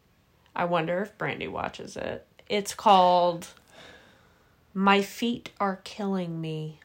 I 0.56 0.64
wonder 0.66 1.02
if 1.02 1.16
Brandy 1.18 1.48
watches 1.48 1.96
it. 1.96 2.26
It's 2.48 2.74
called 2.74 3.48
"My 4.72 5.02
Feet 5.02 5.50
Are 5.58 5.80
Killing 5.84 6.40
Me," 6.40 6.80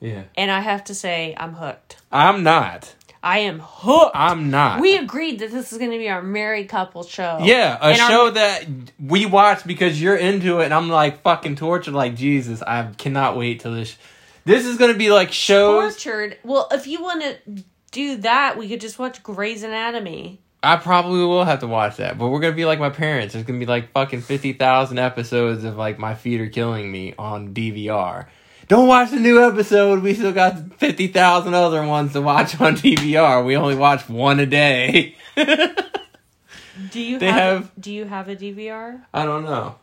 Yeah. 0.00 0.24
and 0.36 0.50
I 0.50 0.60
have 0.60 0.84
to 0.84 0.94
say, 0.94 1.34
I'm 1.36 1.54
hooked. 1.54 1.96
I'm 2.10 2.42
not. 2.42 2.94
I 3.22 3.38
am 3.38 3.60
hooked. 3.60 4.14
I'm 4.14 4.50
not. 4.50 4.80
We 4.80 4.98
agreed 4.98 5.38
that 5.38 5.50
this 5.50 5.72
is 5.72 5.78
going 5.78 5.90
to 5.92 5.96
be 5.98 6.10
our 6.10 6.20
married 6.20 6.68
couple 6.68 7.04
show. 7.04 7.38
Yeah, 7.42 7.78
a 7.80 7.92
And 7.92 8.00
our- 8.00 8.10
show 8.10 8.30
that 8.30 8.66
we 9.00 9.24
watch 9.24 9.64
because 9.66 10.00
you're 10.00 10.16
into 10.16 10.60
it, 10.60 10.66
and 10.66 10.74
I'm 10.74 10.88
like 10.90 11.22
fucking 11.22 11.56
tortured. 11.56 11.94
Like 11.94 12.16
Jesus, 12.16 12.60
I 12.62 12.90
cannot 12.98 13.36
wait 13.36 13.60
till 13.60 13.74
this. 13.74 13.96
This 14.44 14.66
is 14.66 14.76
gonna 14.76 14.94
be 14.94 15.10
like 15.10 15.32
shows. 15.32 15.94
tortured. 15.94 16.38
Well, 16.44 16.68
if 16.72 16.86
you 16.86 17.02
want 17.02 17.22
to 17.22 17.62
do 17.92 18.16
that, 18.18 18.56
we 18.58 18.68
could 18.68 18.80
just 18.80 18.98
watch 18.98 19.22
Grey's 19.22 19.62
Anatomy. 19.62 20.40
I 20.62 20.76
probably 20.76 21.20
will 21.24 21.44
have 21.44 21.60
to 21.60 21.66
watch 21.66 21.96
that, 21.98 22.16
but 22.18 22.28
we're 22.28 22.40
gonna 22.40 22.54
be 22.54 22.64
like 22.64 22.78
my 22.78 22.90
parents. 22.90 23.34
There's 23.34 23.44
gonna 23.44 23.58
be 23.58 23.66
like 23.66 23.92
fucking 23.92 24.22
fifty 24.22 24.52
thousand 24.54 24.98
episodes 24.98 25.64
of 25.64 25.76
like 25.76 25.98
my 25.98 26.14
feet 26.14 26.40
are 26.40 26.48
killing 26.48 26.90
me 26.90 27.14
on 27.18 27.52
DVR. 27.54 28.26
Don't 28.68 28.88
watch 28.88 29.10
the 29.10 29.20
new 29.20 29.44
episode. 29.46 30.02
We 30.02 30.14
still 30.14 30.32
got 30.32 30.74
fifty 30.78 31.08
thousand 31.08 31.52
other 31.54 31.86
ones 31.86 32.12
to 32.14 32.22
watch 32.22 32.58
on 32.60 32.76
DVR. 32.76 33.44
We 33.44 33.56
only 33.56 33.74
watch 33.74 34.08
one 34.08 34.40
a 34.40 34.46
day. 34.46 35.16
Do 35.36 37.00
you 37.00 37.18
They 37.18 37.26
have, 37.30 37.62
have- 37.64 37.72
Do 37.78 37.92
you 37.92 38.06
have 38.06 38.28
a 38.28 38.36
DVR? 38.36 39.02
I 39.12 39.24
don't 39.26 39.44
know. 39.44 39.76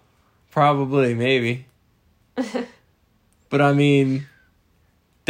Probably, 0.49 1.13
maybe. 1.13 1.67
but 3.49 3.61
I 3.61 3.73
mean, 3.73 4.27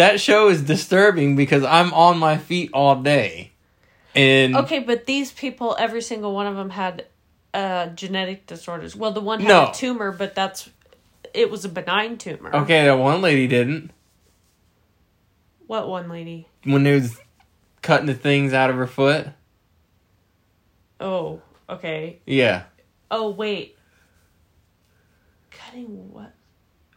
that 0.01 0.19
show 0.19 0.49
is 0.49 0.63
disturbing 0.63 1.35
because 1.35 1.63
I'm 1.63 1.93
on 1.93 2.17
my 2.17 2.37
feet 2.37 2.71
all 2.73 2.95
day. 2.95 3.51
And 4.15 4.55
Okay, 4.57 4.79
but 4.79 5.05
these 5.05 5.31
people, 5.31 5.75
every 5.77 6.01
single 6.01 6.33
one 6.33 6.47
of 6.47 6.55
them 6.55 6.71
had 6.71 7.05
uh, 7.53 7.85
genetic 7.87 8.47
disorders. 8.47 8.95
Well, 8.95 9.11
the 9.11 9.21
one 9.21 9.41
had 9.41 9.47
No. 9.47 9.69
a 9.69 9.73
tumor, 9.73 10.11
but 10.11 10.33
that's 10.33 10.71
it 11.35 11.51
was 11.51 11.65
a 11.65 11.69
benign 11.69 12.17
tumor. 12.17 12.53
okay, 12.53 12.85
that 12.85 12.97
one 12.97 13.21
lady 13.21 13.47
didn't. 13.47 13.91
What 15.67 15.87
one 15.87 16.09
lady? 16.09 16.47
When 16.63 16.81
they 16.83 16.93
was 16.95 17.19
cutting 17.83 18.07
the 18.07 18.15
things 18.15 18.53
out 18.53 18.71
of 18.71 18.77
her 18.77 18.87
foot. 18.87 19.27
Oh, 20.99 21.41
okay. 21.69 22.21
Yeah. 22.25 22.63
Oh 23.11 23.29
wait. 23.29 23.77
Cutting 25.51 26.11
what? 26.11 26.33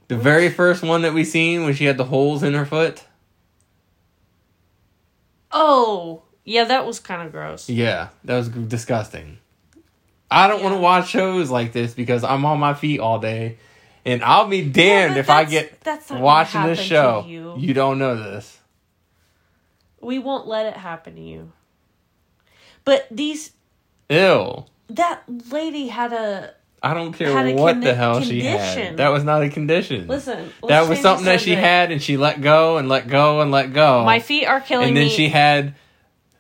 The 0.09 0.17
very 0.17 0.51
first 0.51 0.83
one 0.83 1.03
that 1.03 1.15
we 1.15 1.25
seen 1.25 1.65
when 1.65 1.75
she 1.75 1.85
had 1.85 1.97
the 1.97 2.05
holes 2.05 2.43
in 2.43 2.55
her 2.55 2.67
foot. 2.67 3.05
Oh, 5.51 6.23
yeah, 6.45 6.65
that 6.65 6.87
was 6.87 7.01
kind 7.01 7.23
of 7.23 7.33
gross. 7.33 7.69
Yeah, 7.69 8.09
that 8.25 8.37
was 8.37 8.49
disgusting. 8.49 9.39
I 10.31 10.49
don't 10.49 10.63
want 10.63 10.75
to 10.75 10.81
watch 10.81 11.09
shows 11.09 11.51
like 11.51 11.73
this 11.73 11.95
because 11.95 12.25
I'm 12.25 12.45
on 12.45 12.59
my 12.59 12.75
feet 12.75 13.01
all 13.01 13.19
day. 13.19 13.59
And 14.05 14.23
I'll 14.23 14.49
be 14.49 14.69
damned 14.69 15.15
but 15.15 15.21
if 15.21 15.31
I 15.31 15.45
get 15.45 15.81
that's 15.81 16.11
watching 16.11 16.65
this 16.65 16.81
show. 16.81 17.25
you. 17.27 17.55
you 17.57 17.73
don't 17.73 17.99
know 17.99 18.17
this. 18.17 18.59
We 20.01 20.19
won't 20.19 20.47
let 20.47 20.67
it 20.67 20.77
happen 20.77 21.15
to 21.15 21.23
you. 21.23 21.53
But 22.85 23.07
these 23.11 23.53
Ew. 24.11 24.67
that 24.89 25.23
lady 25.51 25.89
had 25.89 26.13
a 26.13 26.55
I 26.85 26.93
don't 26.93 27.15
care 27.15 27.33
what 27.55 27.77
condi- 27.77 27.85
the 27.85 27.95
hell 27.95 28.21
she 28.21 28.43
had. 28.43 28.99
That 28.99 29.09
was 29.09 29.25
not 29.25 29.43
a 29.43 29.49
condition. 29.49 30.07
listen. 30.07 30.51
that 30.69 30.87
was 30.87 31.01
something 31.01 31.25
that 31.25 31.41
she 31.41 31.55
had 31.55 31.91
and 31.91 32.03
she 32.03 32.19
let 32.19 32.43
go 32.43 32.77
and 32.77 32.89
let 32.91 33.09
go 33.09 33.41
and 33.41 33.51
let 33.51 33.73
go. 33.73 34.05
My 34.05 34.21
feet 34.21 34.45
are 34.45 34.61
killing 34.61 34.85
me. 34.85 34.89
and 34.89 34.97
then 34.97 35.05
me. 35.05 35.11
she 35.11 35.31
had 35.31 35.75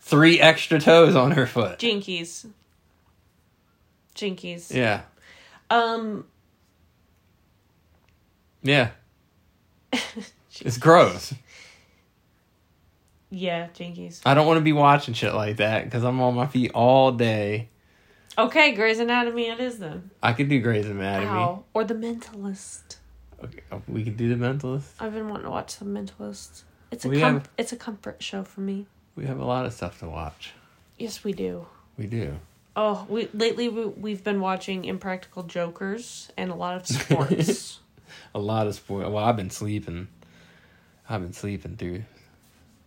three 0.01 0.39
extra 0.39 0.79
toes 0.79 1.17
on 1.17 1.31
her 1.31 1.47
foot. 1.47 1.79
Jinkies. 1.79 2.47
Jinkies. 4.15 4.73
Yeah. 4.73 5.03
Um. 5.71 6.27
Yeah. 8.63 8.91
It's 10.61 10.79
gross. 10.79 11.35
Yeah, 13.31 13.67
jinkies. 13.75 14.21
I 14.25 14.35
don't 14.35 14.47
want 14.47 14.59
to 14.59 14.63
be 14.63 14.73
watching 14.73 15.15
shit 15.15 15.35
like 15.35 15.57
that 15.57 15.85
because 15.85 16.05
I'm 16.05 16.21
on 16.21 16.35
my 16.37 16.47
feet 16.47 16.71
all 16.75 17.11
day. 17.11 17.71
Okay, 18.37 18.73
Grey's 18.75 18.99
Anatomy. 18.99 19.49
It 19.49 19.61
is 19.61 19.79
then. 19.79 20.11
I 20.23 20.33
could 20.33 20.49
do 20.49 20.61
Grey's 20.61 20.87
Anatomy. 20.87 21.27
Ow. 21.31 21.65
Or 21.73 21.85
The 21.85 21.95
Mentalist. 21.95 22.97
Okay, 23.43 23.61
oh, 23.71 23.83
we 23.89 24.03
could 24.05 24.17
do 24.17 24.35
The 24.35 24.43
Mentalist. 24.45 24.87
I've 24.99 25.13
been 25.15 25.29
wanting 25.29 25.45
to 25.45 25.51
watch 25.51 25.77
The 25.77 25.85
Mentalist. 25.85 26.63
It's 26.91 27.05
a 27.05 27.09
com- 27.09 27.19
have- 27.35 27.51
it's 27.59 27.73
a 27.73 27.77
comfort 27.77 28.23
show 28.23 28.43
for 28.45 28.61
me. 28.61 28.87
We 29.17 29.27
have 29.27 29.39
a 29.39 29.45
lot 29.45 29.67
of 29.67 29.73
stuff 29.73 30.01
to 30.01 30.09
watch. 30.09 30.53
Yes, 30.99 31.23
we 31.25 31.33
do. 31.33 31.67
We 31.97 32.07
do. 32.07 32.37
Oh, 32.77 33.07
we 33.09 33.29
lately 33.33 33.69
we, 33.69 33.87
we've 33.87 34.25
been 34.25 34.41
watching 34.41 34.85
Impractical 34.85 35.45
Jokers 35.45 36.33
and 36.37 36.51
a 36.51 36.55
lot 36.57 36.77
of 36.77 36.87
sports. 36.87 37.79
A 38.35 38.39
lot 38.39 38.67
of 38.69 38.75
sport. 38.77 39.11
Well, 39.11 39.25
I've 39.25 39.37
been 39.37 39.51
sleeping. 39.51 40.07
I've 41.09 41.21
been 41.23 41.33
sleeping 41.33 41.77
through 41.77 42.05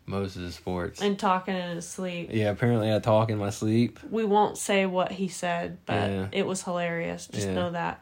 most 0.08 0.36
of 0.38 0.42
the 0.42 0.52
sports. 0.52 1.02
and 1.02 1.20
talking 1.20 1.56
in 1.56 1.76
his 1.76 1.88
sleep. 1.88 2.30
yeah, 2.32 2.50
apparently 2.50 2.94
I 2.94 3.00
talk 3.00 3.30
in 3.30 3.38
my 3.38 3.50
sleep. 3.52 4.00
We 4.10 4.24
won't 4.24 4.58
say 4.58 4.86
what 4.86 5.12
he 5.12 5.28
said, 5.28 5.78
but 5.86 6.10
Yeah. 6.10 6.28
it 6.32 6.48
was 6.48 6.64
hilarious. 6.64 7.28
Just 7.28 7.48
Yeah. 7.48 7.54
know 7.54 7.72
that. 7.72 8.02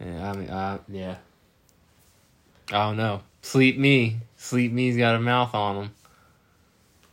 Yeah, 0.00 0.30
I 0.30 0.36
mean, 0.36 0.50
I, 0.50 0.78
yeah. 0.88 1.16
I 2.68 2.86
don't 2.86 2.96
know. 2.96 3.22
Sleep 3.42 3.76
me. 3.78 4.18
Sleep 4.36 4.72
me's 4.72 4.96
got 4.96 5.16
a 5.16 5.20
mouth 5.20 5.54
on 5.54 5.76
him. 5.76 5.90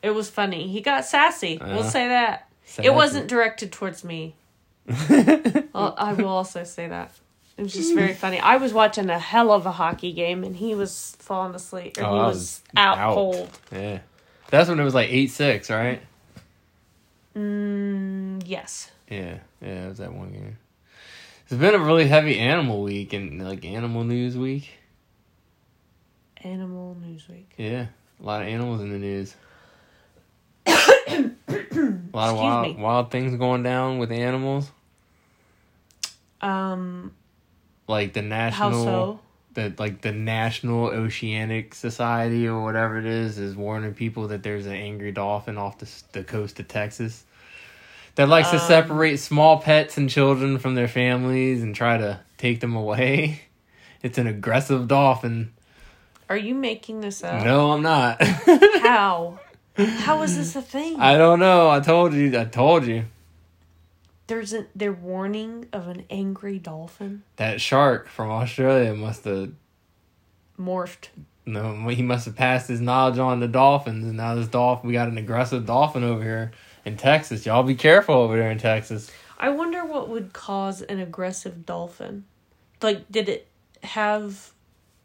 It 0.04 0.12
was 0.12 0.30
funny. 0.30 0.68
He 0.68 0.82
got 0.82 1.06
sassy. 1.06 1.58
Yeah. 1.60 1.68
We'll 1.68 1.80
uh-huh. 1.80 1.90
say 1.90 2.08
that. 2.10 2.48
Sassy. 2.64 2.88
It 2.88 2.94
wasn't 2.94 3.28
directed 3.28 3.72
towards 3.72 4.04
me. 4.04 4.36
I 4.88 6.16
will 6.18 6.28
also 6.28 6.64
say 6.64 6.88
that. 6.88 7.12
It 7.58 7.62
was 7.64 7.74
just 7.74 7.94
very 7.96 8.14
funny. 8.14 8.40
I 8.40 8.58
was 8.58 8.74
watching 8.74 9.10
a 9.10 9.18
hell 9.18 9.52
of 9.52 9.66
a 9.66 9.72
hockey 9.72 10.12
game, 10.12 10.44
and 10.44 10.56
he 10.58 10.76
was 10.76 11.16
falling 11.20 11.56
asleep, 11.56 11.98
or 11.98 12.04
Oh, 12.04 12.12
he 12.12 12.18
was, 12.28 12.36
was 12.36 12.62
out, 12.76 12.98
out. 12.98 13.14
cold. 13.14 13.50
Yeah. 13.72 14.00
That's 14.50 14.68
when 14.70 14.80
it 14.80 14.84
was 14.84 14.94
like 14.94 15.10
8 15.10 15.28
6, 15.32 15.70
right? 15.70 16.02
Mm, 17.36 18.44
yes. 18.46 18.92
Yeah. 19.10 19.40
Yeah, 19.62 19.86
it 19.86 19.90
was 19.90 19.98
that 20.00 20.14
one 20.14 20.32
game. 20.32 20.58
It's 21.48 21.54
been 21.60 21.76
a 21.76 21.80
really 21.80 22.08
heavy 22.08 22.40
animal 22.40 22.82
week 22.84 23.14
and 23.14 23.42
like 23.44 23.64
animal 23.66 24.04
news 24.04 24.36
week. 24.38 24.70
Animal 26.44 26.96
news 27.02 27.28
week. 27.30 27.52
Yeah. 27.58 27.88
A 28.22 28.24
lot 28.26 28.42
of 28.42 28.48
animals 28.48 28.82
in 28.82 28.90
the 28.92 28.98
news. 28.98 29.36
a 30.66 30.72
lot 30.72 31.32
Excuse 31.48 32.14
of 32.14 32.36
wild, 32.38 32.78
me. 32.78 32.82
wild 32.84 33.12
things 33.12 33.36
going 33.38 33.64
down 33.64 33.98
with 34.00 34.12
animals. 34.12 34.72
Um, 36.42 37.12
Like 37.88 38.14
the 38.14 38.22
national 38.22 38.84
so? 38.84 39.20
the 39.54 39.74
like 39.78 40.02
the 40.02 40.12
National 40.12 40.88
Oceanic 40.88 41.74
Society 41.74 42.48
or 42.48 42.62
whatever 42.64 42.98
it 42.98 43.06
is 43.06 43.38
is 43.38 43.56
warning 43.56 43.94
people 43.94 44.28
that 44.28 44.44
there's 44.44 44.66
an 44.66 44.74
angry 44.74 45.12
dolphin 45.12 45.58
off 45.58 45.80
the 45.80 45.90
the 46.12 46.24
coast 46.24 46.60
of 46.60 46.68
Texas 46.68 47.24
that 48.16 48.30
likes 48.30 48.50
to 48.52 48.58
Um, 48.58 48.68
separate 48.68 49.18
small 49.18 49.60
pets 49.60 49.98
and 49.98 50.10
children 50.10 50.58
from 50.60 50.76
their 50.76 50.88
families 50.88 51.64
and 51.64 51.76
try 51.76 51.98
to 51.98 52.20
take 52.38 52.60
them 52.60 52.76
away. 52.76 53.42
It's 54.04 54.20
an 54.20 54.28
aggressive 54.28 54.88
dolphin. 54.88 55.52
Are 56.30 56.38
you 56.38 56.54
making 56.54 57.02
this 57.02 57.24
up? 57.24 57.44
No, 57.44 57.72
I'm 57.72 57.82
not. 57.82 58.22
How? 58.84 59.40
How 59.76 60.22
is 60.22 60.38
this 60.38 60.56
a 60.56 60.62
thing? 60.62 61.00
I 61.00 61.18
don't 61.18 61.40
know. 61.40 61.72
I 61.72 61.80
told 61.80 62.14
you. 62.14 62.40
I 62.40 62.46
told 62.46 62.86
you. 62.86 63.06
There's 64.28 64.54
a 64.54 64.66
they're 64.76 64.92
warning 64.94 65.68
of 65.72 65.88
an 65.88 66.06
angry 66.10 66.58
dolphin 66.60 67.24
That 67.36 67.62
shark 67.62 68.08
from 68.10 68.30
Australia 68.32 68.94
must 68.94 69.24
have 69.26 69.52
morphed. 70.60 71.10
no. 71.46 71.88
He 71.90 72.02
must 72.02 72.26
have 72.26 72.36
passed 72.36 72.68
his 72.68 72.82
knowledge 72.82 73.20
on 73.20 73.40
to 73.42 73.48
dolphins, 73.48 74.06
and 74.06 74.18
now 74.18 74.36
this 74.36 74.48
dolphin. 74.48 74.88
We 74.88 74.94
got 74.94 75.08
an 75.10 75.18
aggressive 75.18 75.66
dolphin 75.66 76.04
over 76.04 76.24
here 76.24 76.52
in 76.86 76.98
Texas. 76.98 77.46
Y'all 77.46 77.64
be 77.64 77.76
careful 77.76 78.16
over 78.16 78.38
there 78.38 78.50
in 78.52 78.58
Texas. 78.58 79.12
I 79.38 79.50
wonder 79.50 79.86
what 79.86 80.10
would 80.10 80.34
cause 80.34 80.82
an 80.82 81.00
aggressive 81.00 81.66
dolphin. 81.66 82.26
Like, 82.82 83.12
did 83.12 83.28
it 83.30 83.48
have 83.84 84.54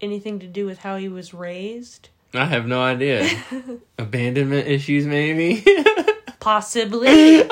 anything 0.00 0.38
to 0.40 0.46
do 0.46 0.66
with 0.66 0.78
how 0.78 0.96
he 0.96 1.08
was 1.08 1.34
raised? 1.34 2.08
I 2.32 2.44
have 2.46 2.64
no 2.66 2.80
idea. 2.80 3.28
Abandonment 3.98 4.68
issues, 4.68 5.04
maybe. 5.04 5.64
Possibly. 6.40 7.42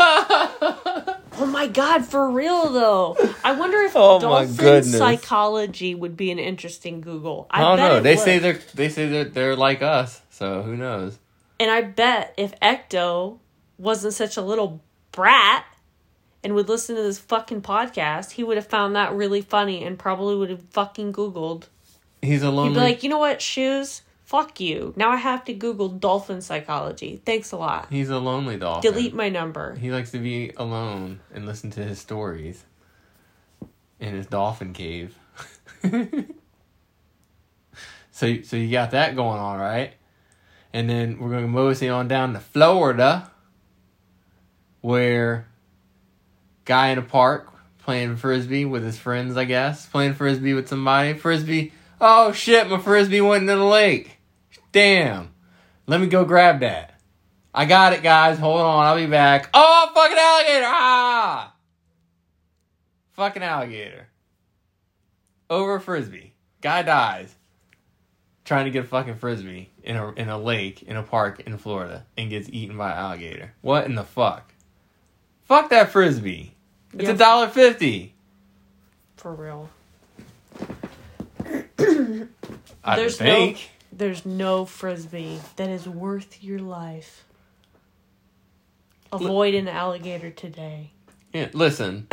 oh 1.39 1.47
my 1.47 1.67
god, 1.67 2.05
for 2.05 2.31
real 2.31 2.71
though. 2.71 3.17
I 3.45 3.53
wonder 3.53 3.79
if 3.79 3.93
Oh 3.95 4.21
dolphin 4.21 4.85
psychology 4.85 5.95
would 5.95 6.17
be 6.17 6.31
an 6.31 6.39
interesting 6.39 7.01
Google. 7.01 7.47
I, 7.51 7.63
I 7.63 7.77
don't 7.77 7.79
know. 7.79 8.01
They 8.01 8.17
would. 8.17 8.25
say 8.25 8.39
they're 8.39 8.61
they 8.75 8.89
say 8.89 9.09
that 9.09 9.35
they're 9.35 9.57
like 9.57 9.83
us. 9.83 10.21
So 10.31 10.63
who 10.63 10.77
knows? 10.77 11.19
And 11.61 11.71
I 11.71 11.83
bet 11.83 12.35
if 12.37 12.59
Ecto 12.61 13.39
wasn't 13.79 14.15
such 14.15 14.37
a 14.37 14.43
little 14.43 14.81
brat 15.13 15.65
and 16.45 16.55
would 16.55 16.69
listen 16.69 16.97
to 16.97 17.03
this 17.03 17.19
fucking 17.19 17.63
podcast, 17.63 18.33
he 18.33 18.45
would 18.45 18.57
have 18.57 18.67
found 18.67 18.95
that 18.95 19.13
really 19.13 19.41
funny 19.41 19.85
and 19.85 19.99
probably 19.99 20.37
would 20.37 20.51
have 20.51 20.63
fucking 20.71 21.13
Googled. 21.13 21.65
He's 22.23 22.43
a 22.43 22.51
He'd 22.51 22.75
be 22.75 22.81
like, 22.81 23.03
you 23.03 23.09
know 23.09 23.19
what, 23.19 23.41
shoes? 23.43 24.03
Fuck 24.29 24.61
you. 24.61 24.93
Now 24.95 25.09
I 25.09 25.17
have 25.17 25.47
to 25.47 25.55
Google 25.55 25.89
dolphin 25.89 26.43
psychology. 26.43 27.23
Thanks 27.25 27.51
a 27.51 27.57
lot. 27.57 27.87
he's 27.89 28.11
a 28.11 28.19
lonely 28.19 28.59
dolphin. 28.59 28.93
Delete 28.93 29.15
my 29.15 29.31
number. 29.31 29.75
He 29.77 29.91
likes 29.91 30.11
to 30.11 30.19
be 30.19 30.53
alone 30.59 31.21
and 31.33 31.47
listen 31.47 31.71
to 31.71 31.83
his 31.83 31.99
stories 31.99 32.63
in 33.99 34.13
his 34.13 34.27
dolphin 34.27 34.75
cave. 34.75 35.17
so, 38.11 38.43
so 38.43 38.57
you 38.59 38.71
got 38.71 38.91
that 38.91 39.17
going 39.17 39.39
on, 39.39 39.59
right? 39.59 39.95
And 40.75 40.91
then 40.91 41.19
we're 41.19 41.31
going 41.31 41.45
to 41.45 41.49
mosey 41.49 41.89
on 41.89 42.07
down 42.07 42.35
to 42.35 42.41
Florida, 42.41 43.31
where 44.83 45.49
guy 46.67 46.89
in 46.89 46.99
a 46.99 47.03
park 47.03 47.51
playing 47.79 48.17
frisbee 48.17 48.67
with 48.67 48.85
his 48.85 48.99
friends, 48.99 49.39
I 49.39 49.47
guess, 49.47 49.87
playing 49.87 50.13
frisbee 50.13 50.53
with 50.53 50.69
somebody. 50.69 51.15
Frisbee. 51.15 51.73
Oh 51.99 52.33
shit! 52.33 52.69
My 52.69 52.77
frisbee 52.77 53.23
went 53.23 53.45
into 53.45 53.57
the 53.57 53.65
lake. 53.65 54.18
Damn. 54.73 55.31
Let 55.87 56.01
me 56.01 56.07
go 56.07 56.25
grab 56.25 56.61
that. 56.61 57.01
I 57.55 57.65
got 57.65 57.93
it, 57.93 58.03
guys. 58.03 58.39
Hold 58.39 58.61
on, 58.61 58.85
I'll 58.87 58.97
be 58.97 59.07
back. 59.07 59.49
Oh, 59.55 59.91
fucking 59.95 60.19
alligator! 60.19 60.67
Ah! 60.67 61.55
Fucking 63.13 63.43
alligator. 63.43 64.07
Over 65.51 65.77
a 65.77 65.81
frisbee. 65.81 66.35
Guy 66.61 66.83
dies. 66.83 67.35
Trying 68.45 68.67
to 68.67 68.71
get 68.71 68.85
a 68.85 68.87
fucking 68.87 69.17
frisbee 69.17 69.71
in 69.83 69.97
a 69.97 70.13
in 70.13 70.29
a 70.29 70.39
lake 70.39 70.83
in 70.83 70.97
a 70.97 71.03
park 71.03 71.41
in 71.41 71.59
Florida 71.59 72.07
and 72.17 72.31
gets 72.31 72.49
eaten 72.51 72.77
by 72.79 72.93
an 72.93 72.99
alligator. 72.99 73.53
What 73.61 73.85
in 73.87 73.95
the 73.95 74.05
fuck? 74.05 74.53
Fuck 75.45 75.71
that 75.71 75.91
frisbee. 75.91 76.55
It's 76.95 77.09
a 77.09 77.13
Yeah. 77.13 77.19
dollar 77.19 77.49
fifty. 77.49 78.15
For 79.17 79.35
real. 79.35 79.69
I 82.85 82.97
There's 82.97 83.19
think. 83.19 83.71
There's 83.99 84.25
no 84.25 84.65
frisbee 84.65 85.41
that 85.57 85.69
is 85.69 85.89
worth 85.89 86.43
your 86.43 86.61
life. 86.61 87.25
Avoid 89.13 89.55
an 89.55 89.67
alligator 89.67 90.31
today. 90.31 90.93
Yeah, 91.33 91.49
listen. 91.53 92.07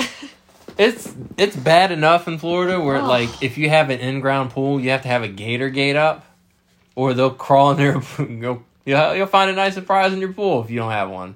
It's 0.79 1.13
it's 1.37 1.55
bad 1.55 1.91
enough 1.91 2.27
in 2.27 2.39
Florida 2.39 2.81
where 2.81 2.97
Oh. 2.97 3.05
like 3.05 3.29
if 3.43 3.57
you 3.59 3.69
have 3.69 3.91
an 3.91 3.99
in-ground 3.99 4.49
pool, 4.49 4.79
you 4.79 4.89
have 4.89 5.03
to 5.03 5.07
have 5.07 5.21
a 5.21 5.27
gator 5.27 5.69
gate 5.69 5.95
up, 5.95 6.25
or 6.95 7.13
they'll 7.13 7.29
crawl 7.29 7.71
in 7.71 7.77
there. 7.77 8.01
and 8.17 8.41
Go, 8.41 8.63
you'll 8.83 9.15
you'll 9.15 9.27
find 9.27 9.51
a 9.51 9.53
nice 9.53 9.75
surprise 9.75 10.11
in 10.11 10.19
your 10.19 10.33
pool 10.33 10.63
if 10.63 10.71
you 10.71 10.79
don't 10.79 10.91
have 10.91 11.09
one. 11.11 11.35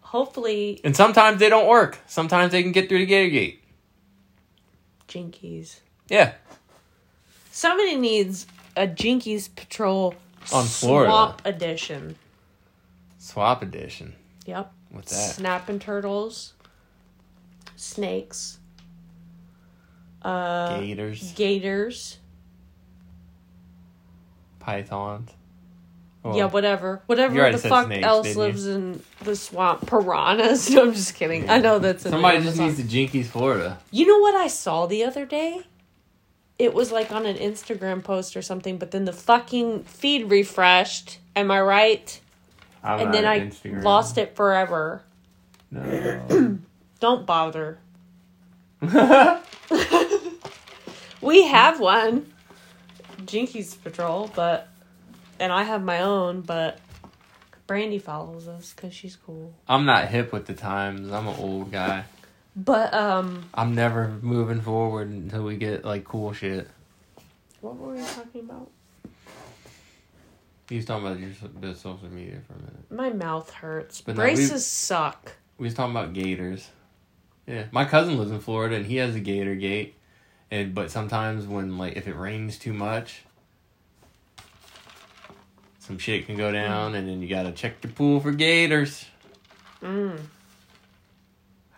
Hopefully, 0.00 0.80
And 0.82 0.96
sometimes 0.96 1.38
they 1.38 1.50
don't 1.50 1.68
work. 1.68 1.98
Sometimes 2.06 2.52
they 2.52 2.62
can 2.62 2.72
get 2.72 2.88
through 2.88 3.00
the 3.00 3.06
gator 3.06 3.28
gate. 3.28 3.62
Jinkies. 5.06 5.80
Yeah, 6.08 6.32
Somebody 7.58 7.96
needs 7.96 8.46
a 8.76 8.86
Jinkies 8.86 9.48
Patrol 9.52 10.14
On 10.52 10.64
Florida. 10.64 11.10
Swamp 11.10 11.42
Edition. 11.44 12.14
swap 13.18 13.62
edition. 13.62 14.14
Yep. 14.46 14.70
What's 14.90 15.10
that? 15.10 15.34
Snapping 15.34 15.80
turtles, 15.80 16.52
snakes, 17.74 18.58
uh, 20.22 20.78
Gators, 20.78 21.32
gators. 21.32 22.18
pythons. 24.60 25.30
yeah, 26.24 26.30
Well, 26.32 26.48
whatever. 26.50 26.90
you 26.94 27.02
Whatever 27.06 27.50
the 27.50 27.58
fuck 27.58 27.86
snakes, 27.86 28.06
else 28.06 28.26
didn't 28.28 28.36
you? 28.38 28.44
lives 28.44 28.66
in 28.68 29.02
the 29.24 29.34
swamp. 29.34 29.84
Piranhas. 29.84 30.70
No, 30.74 30.82
I'm 30.84 30.92
just 30.92 31.16
kidding. 31.16 31.50
I 31.50 31.58
know 31.58 31.80
that's 31.80 32.04
Somebody 32.04 32.40
just 32.40 32.60
needs 32.60 32.76
to 32.76 32.84
Jinkies 32.84 33.26
Florida. 33.26 33.78
You 33.90 34.06
know 34.06 34.20
what 34.20 34.36
I 34.36 34.46
saw 34.46 34.86
the 34.86 35.02
other 35.02 35.26
day? 35.26 35.62
It 36.58 36.74
was 36.74 36.90
like 36.90 37.12
on 37.12 37.24
an 37.26 37.36
Instagram 37.36 38.02
post 38.02 38.36
or 38.36 38.42
something, 38.42 38.78
but 38.78 38.90
then 38.90 39.04
the 39.04 39.12
fucking 39.12 39.84
feed 39.84 40.30
refreshed. 40.30 41.18
Am 41.36 41.50
I 41.50 41.60
right? 41.60 42.20
I'm 42.82 43.00
and 43.00 43.14
then 43.14 43.24
I 43.24 43.40
Instagram. 43.40 43.82
lost 43.84 44.18
it 44.18 44.34
forever. 44.34 45.02
No. 45.70 46.58
Don't 47.00 47.26
bother. 47.26 47.78
We 51.20 51.46
have 51.46 51.80
one, 51.80 52.32
Jinkies 53.22 53.82
Patrol, 53.82 54.30
but 54.34 54.68
and 55.40 55.52
I 55.52 55.64
have 55.64 55.82
my 55.82 56.00
own, 56.00 56.42
but 56.42 56.78
Brandy 57.66 57.98
follows 57.98 58.46
us 58.46 58.72
because 58.74 58.94
she's 58.94 59.16
cool. 59.16 59.52
I'm 59.68 59.84
not 59.84 60.08
hip 60.08 60.32
with 60.32 60.46
the 60.46 60.54
times. 60.54 61.12
I'm 61.12 61.26
an 61.26 61.34
old 61.38 61.72
guy. 61.72 62.04
But 62.58 62.92
um, 62.92 63.44
I'm 63.54 63.76
never 63.76 64.08
moving 64.20 64.60
forward 64.60 65.08
until 65.08 65.44
we 65.44 65.56
get 65.56 65.84
like 65.84 66.04
cool 66.04 66.32
shit. 66.32 66.68
what 67.60 67.76
were 67.76 67.94
we 67.94 68.02
talking 68.02 68.40
about? 68.40 68.68
You 70.68 70.78
was 70.78 70.84
talking 70.84 71.06
about 71.06 71.20
your 71.20 71.30
the 71.60 71.76
social 71.76 72.08
media 72.10 72.40
for 72.48 72.54
a 72.54 72.58
minute. 72.58 72.90
My 72.90 73.10
mouth 73.10 73.48
hurts. 73.50 74.00
But 74.00 74.16
no, 74.16 74.22
Braces 74.22 74.50
we- 74.50 74.58
suck. 74.58 75.32
We 75.56 75.66
was 75.66 75.74
talking 75.74 75.92
about 75.94 76.12
gators. 76.14 76.68
Yeah, 77.46 77.66
my 77.70 77.84
cousin 77.84 78.18
lives 78.18 78.32
in 78.32 78.40
Florida 78.40 78.74
and 78.74 78.86
he 78.86 78.96
has 78.96 79.14
a 79.14 79.20
gator 79.20 79.54
gate, 79.54 79.94
and 80.50 80.74
but 80.74 80.90
sometimes 80.90 81.46
when 81.46 81.78
like 81.78 81.96
if 81.96 82.08
it 82.08 82.16
rains 82.16 82.58
too 82.58 82.72
much, 82.72 83.22
some 85.78 85.96
shit 85.98 86.26
can 86.26 86.36
go 86.36 86.50
down, 86.50 86.96
and 86.96 87.08
then 87.08 87.22
you 87.22 87.28
gotta 87.28 87.52
check 87.52 87.82
your 87.84 87.92
pool 87.92 88.18
for 88.18 88.32
gators. 88.32 89.06
Mm. 89.80 90.18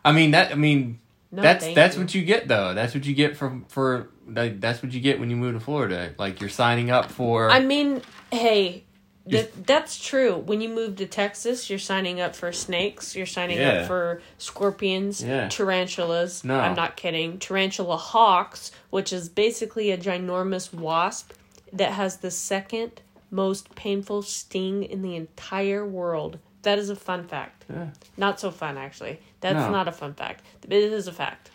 I 0.04 0.12
mean 0.12 0.30
that. 0.32 0.52
I 0.52 0.54
mean 0.54 0.98
No, 1.30 1.42
that's 1.42 1.66
that's 1.74 1.96
you. 1.96 2.02
what 2.02 2.14
you 2.14 2.22
get 2.24 2.48
though. 2.48 2.74
That's 2.74 2.94
what 2.94 3.04
you 3.06 3.14
get 3.14 3.36
from 3.36 3.64
for 3.66 4.08
like, 4.26 4.60
that's 4.60 4.82
what 4.82 4.92
you 4.92 5.00
get 5.00 5.18
when 5.18 5.28
you 5.30 5.36
move 5.36 5.54
to 5.54 5.60
Florida. 5.60 6.14
Like 6.18 6.40
you're 6.40 6.50
signing 6.50 6.90
up 6.90 7.10
for. 7.10 7.50
I 7.50 7.60
mean, 7.60 8.02
hey, 8.32 8.84
That, 9.26 9.66
that's 9.66 10.00
true. 10.02 10.36
When 10.36 10.60
you 10.60 10.68
move 10.68 10.96
to 10.96 11.06
Texas, 11.06 11.68
you're 11.68 11.78
signing 11.78 12.20
up 12.20 12.34
for 12.34 12.50
snakes. 12.52 13.14
You're 13.14 13.26
signing 13.26 13.58
Yeah. 13.58 13.82
up 13.82 13.86
for 13.86 14.22
scorpions, 14.38 15.22
Yeah. 15.22 15.48
tarantulas. 15.48 16.42
No. 16.44 16.58
I'm 16.58 16.74
not 16.74 16.96
kidding. 16.96 17.38
Tarantula 17.38 17.96
hawks, 17.96 18.72
which 18.90 19.12
is 19.12 19.28
basically 19.28 19.90
a 19.90 19.98
ginormous 19.98 20.72
wasp 20.72 21.32
that 21.72 21.92
has 21.92 22.16
the 22.18 22.30
second 22.30 23.02
most 23.30 23.74
painful 23.76 24.22
sting 24.22 24.82
in 24.82 25.02
the 25.02 25.14
entire 25.16 25.86
world. 25.86 26.38
That 26.62 26.78
is 26.78 26.90
a 26.90 26.96
fun 26.96 27.24
fact. 27.26 27.64
Yeah. 27.70 27.88
Not 28.16 28.38
so 28.40 28.50
fun, 28.50 28.76
actually. 28.76 29.18
That's 29.40 29.54
No. 29.56 29.70
not 29.70 29.88
a 29.88 29.92
fun 29.92 30.14
fact. 30.14 30.44
It 30.64 30.72
is 30.72 31.06
a 31.08 31.12
fact. 31.12 31.50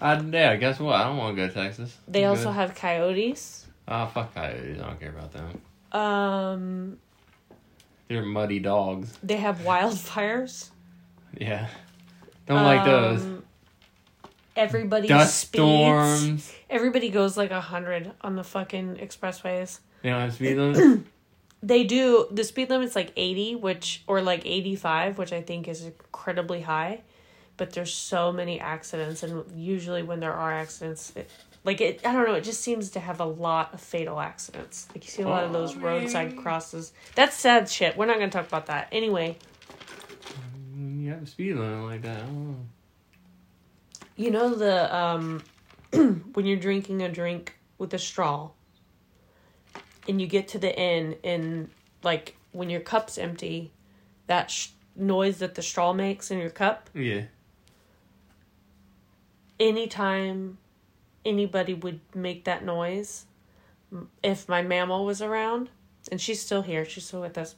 I, 0.00 0.18
yeah, 0.20 0.56
guess 0.56 0.78
what? 0.80 0.94
I 0.96 1.04
don't 1.04 1.16
want 1.16 1.36
to 1.36 1.42
go 1.42 1.48
to 1.48 1.54
Texas. 1.54 1.96
They 2.08 2.24
I'm 2.24 2.30
also 2.30 2.46
good. 2.46 2.54
have 2.54 2.74
coyotes. 2.74 3.66
Oh, 3.88 4.06
fuck 4.06 4.34
coyotes. 4.34 4.80
I 4.80 4.86
don't 4.86 5.00
care 5.00 5.10
about 5.10 5.32
them. 5.32 5.60
Um, 5.98 6.98
They're 8.08 8.24
muddy 8.24 8.58
dogs. 8.58 9.16
they 9.22 9.36
have 9.36 9.58
wildfires. 9.60 10.70
Yeah. 11.38 11.68
Don't 12.46 12.64
like 12.64 12.84
those. 12.86 13.22
Um, 13.22 13.42
Everybody 14.54 15.06
Dust 15.06 15.36
speeds. 15.38 15.62
storms. 15.62 16.52
Everybody 16.70 17.10
goes 17.10 17.36
like 17.36 17.50
a 17.50 17.60
hundred 17.60 18.12
on 18.22 18.36
the 18.36 18.44
fucking 18.44 18.96
expressways. 18.96 19.80
They 20.02 20.08
don't 20.10 20.20
have 20.22 20.32
speed 20.34 20.56
limits. 20.56 21.06
They 21.66 21.82
do. 21.82 22.28
The 22.30 22.44
speed 22.44 22.70
limit's 22.70 22.94
like 22.94 23.12
eighty, 23.16 23.56
which 23.56 24.04
or 24.06 24.22
like 24.22 24.46
eighty 24.46 24.76
five, 24.76 25.18
which 25.18 25.32
I 25.32 25.42
think 25.42 25.66
is 25.66 25.84
incredibly 25.84 26.60
high. 26.60 27.02
But 27.56 27.72
there's 27.72 27.92
so 27.92 28.30
many 28.30 28.60
accidents, 28.60 29.24
and 29.24 29.42
usually 29.56 30.04
when 30.04 30.20
there 30.20 30.32
are 30.32 30.52
accidents, 30.52 31.12
it, 31.16 31.28
like 31.64 31.80
it, 31.80 32.06
I 32.06 32.12
don't 32.12 32.28
know, 32.28 32.34
it 32.34 32.44
just 32.44 32.60
seems 32.60 32.90
to 32.90 33.00
have 33.00 33.18
a 33.18 33.24
lot 33.24 33.74
of 33.74 33.80
fatal 33.80 34.20
accidents. 34.20 34.86
Like 34.94 35.04
you 35.04 35.10
see 35.10 35.22
a 35.22 35.28
lot 35.28 35.42
of 35.42 35.52
those 35.52 35.74
roadside 35.74 36.36
crosses. 36.36 36.92
That's 37.16 37.34
sad 37.34 37.68
shit. 37.68 37.96
We're 37.96 38.06
not 38.06 38.20
gonna 38.20 38.30
talk 38.30 38.46
about 38.46 38.66
that 38.66 38.86
anyway. 38.92 39.36
You 40.76 41.10
have 41.10 41.24
a 41.24 41.26
speed 41.26 41.56
limit 41.56 41.84
like 41.84 42.02
that. 42.02 42.18
I 42.18 42.26
don't 42.26 42.48
know. 42.52 42.66
You 44.14 44.30
know 44.30 44.54
the 44.54 44.96
um 44.96 45.42
when 45.90 46.46
you're 46.46 46.58
drinking 46.58 47.02
a 47.02 47.08
drink 47.08 47.58
with 47.76 47.92
a 47.92 47.98
straw 47.98 48.50
and 50.08 50.20
you 50.20 50.26
get 50.26 50.48
to 50.48 50.58
the 50.58 50.76
end 50.78 51.16
and 51.24 51.70
like 52.02 52.36
when 52.52 52.70
your 52.70 52.80
cup's 52.80 53.18
empty 53.18 53.70
that 54.26 54.50
sh- 54.50 54.68
noise 54.94 55.38
that 55.38 55.54
the 55.54 55.62
straw 55.62 55.92
makes 55.92 56.30
in 56.30 56.38
your 56.38 56.50
cup 56.50 56.88
Yeah. 56.94 57.22
anytime 59.58 60.58
anybody 61.24 61.74
would 61.74 62.00
make 62.14 62.44
that 62.44 62.64
noise 62.64 63.26
if 64.22 64.48
my 64.48 64.62
mammal 64.62 65.04
was 65.04 65.20
around 65.22 65.70
and 66.10 66.20
she's 66.20 66.40
still 66.40 66.62
here 66.62 66.84
she's 66.84 67.04
still 67.06 67.20
with 67.20 67.36
us 67.36 67.56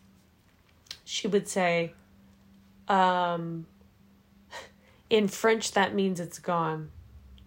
she 1.04 1.28
would 1.28 1.48
say 1.48 1.92
um 2.88 3.66
in 5.10 5.28
french 5.28 5.72
that 5.72 5.94
means 5.94 6.20
it's 6.20 6.38
gone. 6.38 6.90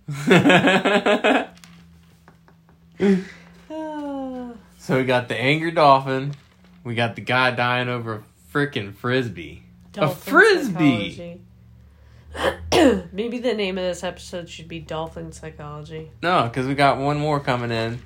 So 4.82 4.98
we 4.98 5.04
got 5.04 5.28
the 5.28 5.39
angry 5.39 5.70
dolphin. 5.70 6.34
We 6.84 6.96
got 6.96 7.15
the 7.15 7.22
guy 7.22 7.52
dying 7.52 7.88
over 7.88 8.15
a 8.15 8.24
freaking 8.52 8.96
frisbee. 8.96 9.62
Dolphin 9.94 10.17
frisbee! 10.17 11.39
Maybe 13.13 13.38
the 13.38 13.54
name 13.54 13.78
of 13.78 13.84
this 13.84 14.04
episode 14.04 14.50
should 14.50 14.67
be 14.67 14.80
Dolphin 14.80 15.34
Psychology. 15.34 16.10
No, 16.24 16.46
because 16.46 16.65
we 16.65 16.74
got 16.74 16.98
one 16.98 17.20
more 17.20 17.39
coming 17.39 17.70
in. 17.70 18.00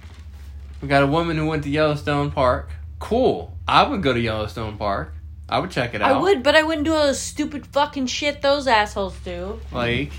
We 0.81 0.89
got 0.89 1.01
a 1.01 1.07
woman 1.07 1.37
who 1.37 1.45
went 1.45 1.63
to 1.63 1.69
Yellowstone 1.69 2.31
Park. 2.31 2.71
Cool. 2.99 3.57
I 3.65 3.87
would 3.87 4.03
go 4.03 4.11
to 4.11 4.19
Yellowstone 4.19 4.77
Park. 4.77 5.13
I 5.47 5.59
would 5.59 5.71
check 5.71 5.93
it 5.93 6.01
out. 6.01 6.11
I 6.11 6.19
would, 6.19 6.43
but 6.43 6.55
I 6.55 6.63
wouldn't 6.63 6.83
do 6.83 6.93
all 6.93 7.07
the 7.07 7.15
stupid 7.15 7.65
fucking 7.67 8.07
shit 8.07 8.41
those 8.41 8.67
assholes 8.67 9.17
do. 9.19 9.61
Like, 9.71 10.11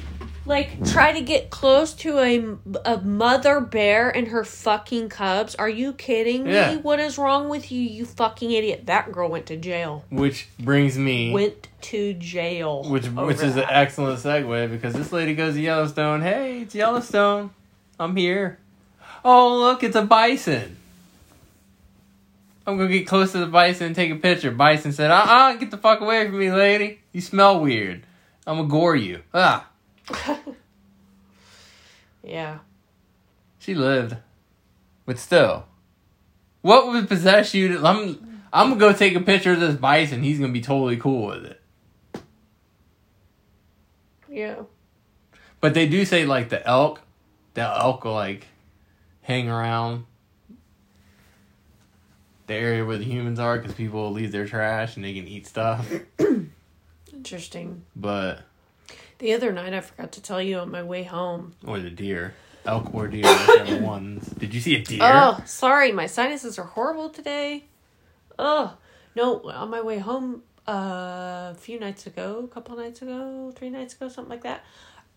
Like, 0.46 0.86
try 0.92 1.12
to 1.12 1.20
get 1.20 1.50
close 1.50 1.92
to 1.94 2.18
a, 2.20 2.56
a 2.84 2.98
mother 3.02 3.60
bear 3.60 4.10
and 4.10 4.28
her 4.28 4.44
fucking 4.44 5.08
cubs. 5.08 5.56
Are 5.56 5.68
you 5.68 5.92
kidding 5.92 6.44
me? 6.44 6.52
Yeah. 6.52 6.76
What 6.76 7.00
is 7.00 7.18
wrong 7.18 7.48
with 7.48 7.72
you, 7.72 7.80
you 7.80 8.06
fucking 8.06 8.52
idiot? 8.52 8.86
That 8.86 9.10
girl 9.10 9.28
went 9.28 9.46
to 9.46 9.56
jail. 9.56 10.04
which 10.08 10.48
brings 10.58 10.96
me, 10.96 11.32
Went 11.32 11.68
to 11.82 12.14
jail. 12.14 12.84
which 12.88 13.06
which 13.08 13.40
is 13.42 13.56
an 13.56 13.64
excellent 13.68 14.20
segue 14.20 14.70
because 14.70 14.94
this 14.94 15.12
lady 15.12 15.34
goes 15.34 15.54
to 15.54 15.60
Yellowstone. 15.60 16.22
Hey, 16.22 16.60
it's 16.62 16.74
Yellowstone. 16.74 17.50
I'm 17.98 18.14
here. 18.14 18.58
Oh, 19.24 19.58
look, 19.58 19.82
it's 19.82 19.96
a 19.96 20.02
bison. 20.02 20.76
I'm 22.66 22.76
gonna 22.76 22.88
get 22.88 23.06
close 23.06 23.32
to 23.32 23.38
the 23.38 23.46
bison 23.46 23.88
and 23.88 23.96
take 23.96 24.10
a 24.10 24.16
picture. 24.16 24.50
Bison 24.50 24.92
said, 24.92 25.10
"Uh, 25.10 25.24
uh 25.26 25.54
get 25.54 25.70
the 25.70 25.76
fuck 25.78 26.00
away 26.00 26.26
from 26.26 26.38
me, 26.38 26.50
lady. 26.52 27.00
You 27.12 27.20
smell 27.20 27.60
weird. 27.60 28.02
I'm 28.46 28.56
gonna 28.56 28.68
gore 28.68 28.96
you." 28.96 29.22
Ah, 29.32 29.68
Yeah. 32.22 32.58
she 33.58 33.74
lived, 33.74 34.16
but 35.04 35.16
still, 35.18 35.66
what 36.62 36.88
would 36.88 37.08
possess 37.08 37.54
you 37.54 37.68
to? 37.68 37.86
I'm 37.86 38.42
I'm 38.52 38.70
gonna 38.70 38.80
go 38.80 38.92
take 38.92 39.14
a 39.14 39.20
picture 39.20 39.52
of 39.52 39.60
this 39.60 39.76
bison. 39.76 40.24
He's 40.24 40.40
gonna 40.40 40.52
be 40.52 40.60
totally 40.60 40.96
cool 40.96 41.28
with 41.28 41.44
it. 41.44 41.60
Yeah. 44.28 44.62
But 45.60 45.74
they 45.74 45.88
do 45.88 46.04
say 46.04 46.26
like 46.26 46.48
the 46.48 46.66
elk, 46.66 47.00
the 47.54 47.62
elk 47.62 48.04
will 48.04 48.14
like 48.14 48.46
hang 49.22 49.48
around 49.48 50.06
the 52.46 52.54
area 52.54 52.84
where 52.84 52.98
the 52.98 53.04
humans 53.04 53.38
are 53.38 53.56
because 53.58 53.74
people 53.74 54.02
will 54.02 54.12
leave 54.12 54.32
their 54.32 54.46
trash 54.46 54.96
and 54.96 55.04
they 55.04 55.14
can 55.14 55.28
eat 55.28 55.46
stuff. 55.46 55.88
Interesting. 57.12 57.82
But 57.94 58.40
The 59.18 59.32
other 59.32 59.52
night, 59.52 59.72
I 59.72 59.80
forgot 59.80 60.12
to 60.12 60.22
tell 60.22 60.42
you 60.42 60.58
on 60.58 60.70
my 60.70 60.82
way 60.82 61.02
home. 61.04 61.54
or 61.66 61.78
the 61.80 61.90
deer, 61.90 62.34
elk 62.66 62.94
or 62.94 63.08
deer, 63.08 63.22
whichever 63.24 63.82
ones. 63.82 64.26
Did 64.28 64.52
you 64.54 64.60
see 64.60 64.74
a 64.76 64.82
deer? 64.82 64.98
Oh, 65.02 65.42
sorry, 65.46 65.92
my 65.92 66.06
sinuses 66.06 66.58
are 66.58 66.64
horrible 66.66 67.08
today. 67.08 67.64
Oh, 68.38 68.76
no, 69.14 69.40
on 69.50 69.70
my 69.70 69.80
way 69.80 69.98
home 69.98 70.42
uh, 70.68 71.52
a 71.52 71.56
few 71.58 71.80
nights 71.80 72.06
ago, 72.06 72.42
a 72.44 72.48
couple 72.54 72.76
nights 72.76 73.00
ago, 73.00 73.52
three 73.56 73.70
nights 73.70 73.94
ago, 73.94 74.08
something 74.08 74.30
like 74.30 74.42
that. 74.42 74.64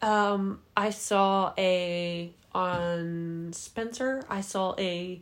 Um, 0.02 0.62
I 0.78 0.92
saw 0.92 1.54
a 1.58 2.32
on 2.54 3.52
Spencer. 3.52 4.24
I 4.30 4.40
saw 4.42 4.74
a, 4.78 5.22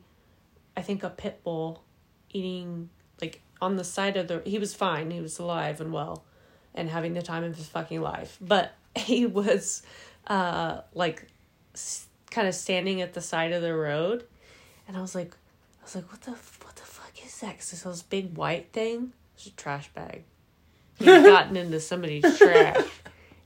I 0.76 0.82
think 0.84 1.02
a 1.04 1.10
pit 1.10 1.42
bull, 1.44 1.84
eating 2.32 2.90
like 3.20 3.42
on 3.60 3.76
the 3.78 3.84
side 3.84 4.18
of 4.18 4.28
the. 4.28 4.44
He 4.46 4.60
was 4.60 4.76
fine. 4.76 5.10
He 5.10 5.20
was 5.20 5.40
alive 5.40 5.82
and 5.82 5.92
well, 5.92 6.24
and 6.78 6.90
having 6.90 7.14
the 7.14 7.22
time 7.22 7.44
of 7.44 7.56
his 7.58 7.68
fucking 7.68 8.02
life. 8.02 8.38
But 8.40 8.74
he 8.96 9.26
was, 9.26 9.84
uh, 10.28 10.82
like, 10.94 11.28
s- 11.74 12.06
kind 12.32 12.48
of 12.48 12.56
standing 12.56 13.02
at 13.02 13.14
the 13.14 13.22
side 13.22 13.52
of 13.52 13.62
the 13.62 13.74
road, 13.76 14.24
and 14.88 14.96
I 14.96 15.02
was 15.02 15.14
like, 15.16 15.36
I 15.82 15.84
was 15.84 15.96
like, 15.96 16.10
what 16.12 16.22
the 16.22 16.32
what 16.32 16.76
the 16.76 16.84
fuck 16.84 17.12
is 17.26 17.40
that? 17.42 17.58
Cause 17.58 17.74
it's 17.74 17.84
this 17.84 18.02
big 18.04 18.38
white 18.38 18.72
thing. 18.72 19.12
It's 19.36 19.48
a 19.48 19.52
trash 19.52 19.90
bag. 19.94 20.24
He 21.00 21.06
had 21.06 21.24
gotten 21.36 21.56
into 21.58 21.80
somebody's 21.80 22.38
trash. 22.38 22.86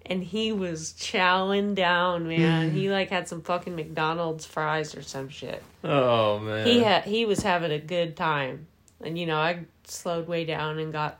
And 0.05 0.23
he 0.23 0.51
was 0.51 0.93
chowing 0.93 1.75
down, 1.75 2.27
man. 2.27 2.71
He 2.71 2.89
like 2.89 3.09
had 3.09 3.27
some 3.27 3.41
fucking 3.43 3.75
McDonald's 3.75 4.45
fries 4.45 4.95
or 4.95 5.01
some 5.03 5.29
shit. 5.29 5.61
Oh 5.83 6.39
man. 6.39 6.65
He 6.65 6.79
had 6.81 7.03
he 7.03 7.25
was 7.25 7.41
having 7.43 7.71
a 7.71 7.79
good 7.79 8.17
time, 8.17 8.67
and 9.01 9.17
you 9.17 9.25
know 9.27 9.37
I 9.37 9.59
slowed 9.85 10.27
way 10.27 10.43
down 10.43 10.79
and 10.79 10.91
got 10.91 11.19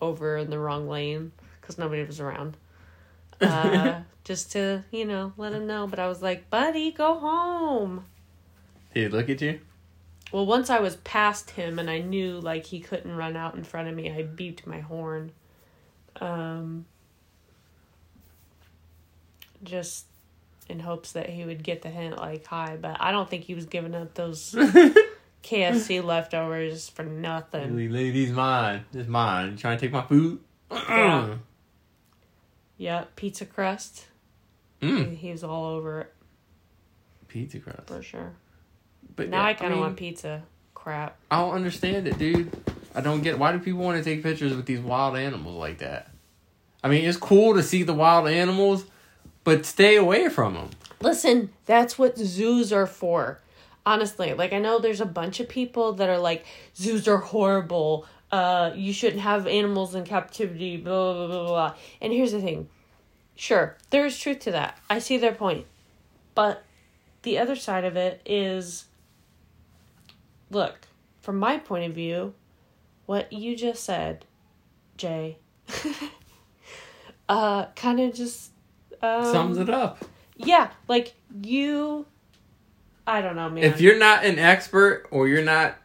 over 0.00 0.36
in 0.38 0.48
the 0.50 0.58
wrong 0.58 0.88
lane 0.88 1.32
because 1.64 1.78
nobody 1.78 2.04
was 2.04 2.20
around. 2.20 2.58
Uh, 3.40 4.00
just 4.24 4.52
to 4.52 4.84
you 4.90 5.04
know 5.04 5.32
let 5.36 5.52
him 5.52 5.66
know, 5.66 5.86
but 5.86 5.98
I 5.98 6.06
was 6.06 6.22
like, 6.22 6.50
buddy, 6.50 6.90
go 6.92 7.18
home. 7.18 8.04
Did 8.92 9.10
he 9.10 9.16
look 9.16 9.30
at 9.30 9.40
you? 9.40 9.60
Well, 10.30 10.46
once 10.46 10.68
I 10.68 10.80
was 10.80 10.96
past 10.96 11.50
him 11.50 11.78
and 11.78 11.88
I 11.88 12.00
knew 12.00 12.38
like 12.40 12.66
he 12.66 12.80
couldn't 12.80 13.16
run 13.16 13.36
out 13.36 13.54
in 13.54 13.64
front 13.64 13.88
of 13.88 13.94
me, 13.94 14.10
I 14.10 14.22
beeped 14.22 14.66
my 14.66 14.80
horn. 14.80 15.32
Um 16.20 16.84
just 19.62 20.04
in 20.68 20.80
hopes 20.80 21.12
that 21.12 21.30
he 21.30 21.44
would 21.44 21.62
get 21.62 21.82
the 21.82 21.88
hint 21.88 22.18
like 22.18 22.46
hi, 22.46 22.76
but 22.80 22.98
I 23.00 23.12
don't 23.12 23.28
think 23.28 23.44
he 23.44 23.54
was 23.54 23.66
giving 23.66 23.94
up 23.94 24.14
those 24.14 24.52
KFC 25.42 26.02
leftovers 26.02 26.88
for 26.88 27.02
nothing. 27.02 27.76
Lady, 27.76 27.88
lady's 27.88 28.32
mine. 28.32 28.84
It's 28.92 29.08
mine. 29.08 29.52
You 29.52 29.56
trying 29.56 29.78
to 29.78 29.86
take 29.86 29.92
my 29.92 30.02
food? 30.02 30.40
Yeah. 30.70 31.36
Yeah, 32.76 33.04
pizza 33.16 33.46
crust. 33.46 34.06
Mm. 34.82 35.10
He, 35.10 35.16
he 35.16 35.30
was 35.30 35.44
all 35.44 35.64
over 35.66 36.00
it 36.02 36.12
Pizza 37.28 37.58
crust. 37.58 37.86
for 37.88 38.02
sure. 38.02 38.32
But 39.16 39.28
Now 39.28 39.42
yeah, 39.42 39.48
I 39.48 39.54
kind 39.54 39.72
of 39.72 39.78
mean, 39.78 39.86
want 39.86 39.96
pizza. 39.96 40.42
Crap. 40.74 41.16
I 41.30 41.40
don't 41.40 41.54
understand 41.54 42.06
it, 42.06 42.18
dude. 42.18 42.50
I 42.94 43.00
don't 43.00 43.22
get 43.22 43.38
why 43.38 43.52
do 43.52 43.58
people 43.58 43.80
want 43.80 43.96
to 43.98 44.04
take 44.04 44.22
pictures 44.22 44.54
with 44.54 44.66
these 44.66 44.80
wild 44.80 45.16
animals 45.16 45.56
like 45.56 45.78
that? 45.78 46.10
I 46.82 46.88
mean, 46.88 47.04
it's 47.04 47.16
cool 47.16 47.54
to 47.54 47.62
see 47.62 47.82
the 47.82 47.94
wild 47.94 48.28
animals, 48.28 48.84
but 49.42 49.64
stay 49.64 49.96
away 49.96 50.28
from 50.28 50.54
them. 50.54 50.70
Listen, 51.00 51.50
that's 51.64 51.98
what 51.98 52.18
zoos 52.18 52.72
are 52.72 52.86
for. 52.86 53.40
Honestly, 53.86 54.32
like 54.34 54.52
I 54.52 54.58
know 54.58 54.78
there's 54.78 55.00
a 55.00 55.06
bunch 55.06 55.40
of 55.40 55.48
people 55.48 55.92
that 55.94 56.08
are 56.08 56.18
like 56.18 56.44
zoos 56.76 57.08
are 57.08 57.18
horrible. 57.18 58.06
Uh, 58.34 58.72
you 58.74 58.92
shouldn't 58.92 59.22
have 59.22 59.46
animals 59.46 59.94
in 59.94 60.02
captivity. 60.02 60.76
Blah 60.76 61.12
blah 61.12 61.26
blah 61.28 61.46
blah. 61.46 61.74
And 62.00 62.12
here's 62.12 62.32
the 62.32 62.40
thing. 62.40 62.68
Sure, 63.36 63.76
there 63.90 64.04
is 64.04 64.18
truth 64.18 64.40
to 64.40 64.50
that. 64.50 64.76
I 64.90 64.98
see 64.98 65.18
their 65.18 65.34
point, 65.34 65.66
but 66.34 66.64
the 67.22 67.38
other 67.38 67.54
side 67.54 67.84
of 67.84 67.96
it 67.96 68.20
is. 68.26 68.86
Look, 70.50 70.88
from 71.20 71.38
my 71.38 71.58
point 71.58 71.84
of 71.84 71.94
view, 71.94 72.34
what 73.06 73.32
you 73.32 73.54
just 73.54 73.84
said, 73.84 74.24
Jay, 74.96 75.38
uh, 77.28 77.66
kind 77.76 78.00
of 78.00 78.14
just 78.14 78.50
um, 79.00 79.32
Sums 79.32 79.58
it 79.58 79.70
up. 79.70 80.04
Yeah, 80.36 80.70
like 80.88 81.14
you. 81.40 82.04
I 83.06 83.20
don't 83.20 83.36
know, 83.36 83.48
man. 83.48 83.62
If 83.62 83.80
you're 83.80 83.98
not 83.98 84.24
an 84.24 84.40
expert 84.40 85.06
or 85.12 85.28
you're 85.28 85.44
not 85.44 85.76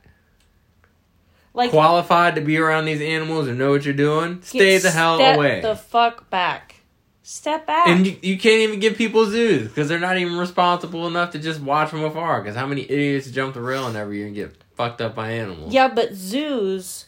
like 1.54 1.72
qualified 1.72 2.36
to 2.36 2.42
be 2.42 2.58
around 2.58 2.86
these 2.86 3.02
animals 3.02 3.48
and 3.48 3.58
know 3.58 3.72
what 3.72 3.86
you're 3.86 3.94
doing, 3.94 4.42
stay 4.42 4.78
the 4.78 4.92
hell 4.92 5.18
step 5.18 5.36
away. 5.38 5.62
The 5.62 5.76
fuck 5.76 6.30
back. 6.30 6.76
Step 7.22 7.68
back. 7.68 7.88
and 7.88 8.08
you, 8.08 8.18
you 8.24 8.38
can't 8.40 8.62
even 8.62 8.80
give 8.80 8.96
people 8.96 9.24
zoos 9.26 9.68
because 9.68 9.88
they're 9.88 10.00
not 10.00 10.18
even 10.18 10.36
responsible 10.38 11.06
enough 11.06 11.32
to 11.34 11.40
just 11.40 11.60
watch 11.62 11.90
from 11.90 12.04
afar. 12.04 12.42
Because 12.42 12.56
how 12.56 12.66
many 12.66 12.82
idiots 12.82 13.30
jump 13.30 13.54
the 13.54 13.62
railing 13.62 13.96
every 13.96 14.18
year 14.18 14.26
and 14.26 14.36
get 14.36 14.56
fucked 14.76 15.00
up 15.00 15.14
by 15.16 15.30
animals? 15.32 15.72
yeah, 15.72 15.88
but 15.88 16.14
zoos 16.16 17.06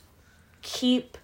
keep 0.62 1.18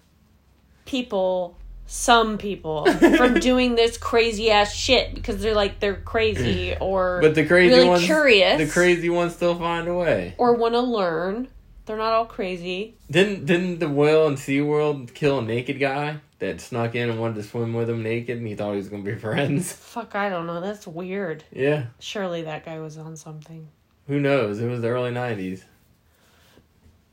people, 0.84 1.56
some 1.86 2.38
people, 2.38 2.86
from 3.16 3.34
doing 3.40 3.76
this 3.76 3.96
crazy 3.96 4.50
ass 4.50 4.74
shit 4.74 5.14
because 5.14 5.40
they're 5.40 5.54
like 5.54 5.78
they're 5.78 5.94
crazy 5.94 6.74
or 6.80 7.20
But 7.22 7.36
the 7.36 7.46
crazy 7.46 7.72
really 7.74 7.88
ones, 7.88 8.04
curious, 8.04 8.58
the 8.58 8.66
crazy 8.72 9.10
ones 9.10 9.34
still 9.34 9.56
find 9.56 9.86
a 9.86 9.94
way. 9.94 10.34
or 10.38 10.54
want 10.54 10.74
to 10.74 10.80
learn. 10.80 11.46
They're 11.88 11.96
not 11.96 12.12
all 12.12 12.26
crazy. 12.26 12.96
Didn't 13.10 13.46
didn't 13.46 13.78
the 13.78 13.88
whale 13.88 14.26
in 14.28 14.34
SeaWorld 14.34 15.14
kill 15.14 15.38
a 15.38 15.42
naked 15.42 15.80
guy 15.80 16.18
that 16.38 16.60
snuck 16.60 16.94
in 16.94 17.08
and 17.08 17.18
wanted 17.18 17.36
to 17.36 17.42
swim 17.42 17.72
with 17.72 17.88
him 17.88 18.02
naked 18.02 18.36
and 18.36 18.46
he 18.46 18.54
thought 18.54 18.72
he 18.72 18.76
was 18.76 18.90
gonna 18.90 19.02
be 19.02 19.14
friends? 19.18 19.72
Fuck, 19.72 20.14
I 20.14 20.28
don't 20.28 20.46
know. 20.46 20.60
That's 20.60 20.86
weird. 20.86 21.44
Yeah, 21.50 21.86
Surely 21.98 22.42
that 22.42 22.66
guy 22.66 22.78
was 22.78 22.98
on 22.98 23.16
something. 23.16 23.68
who 24.06 24.20
knows? 24.20 24.60
It 24.60 24.68
was 24.68 24.82
the 24.82 24.88
early 24.88 25.12
nineties. 25.12 25.64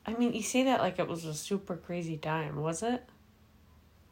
I 0.05 0.13
mean, 0.13 0.33
you 0.33 0.43
say 0.43 0.63
that 0.63 0.81
like 0.81 0.99
it 0.99 1.07
was 1.07 1.23
a 1.23 1.33
super 1.33 1.77
crazy 1.77 2.17
time, 2.17 2.61
was 2.61 2.83
it? 2.83 3.01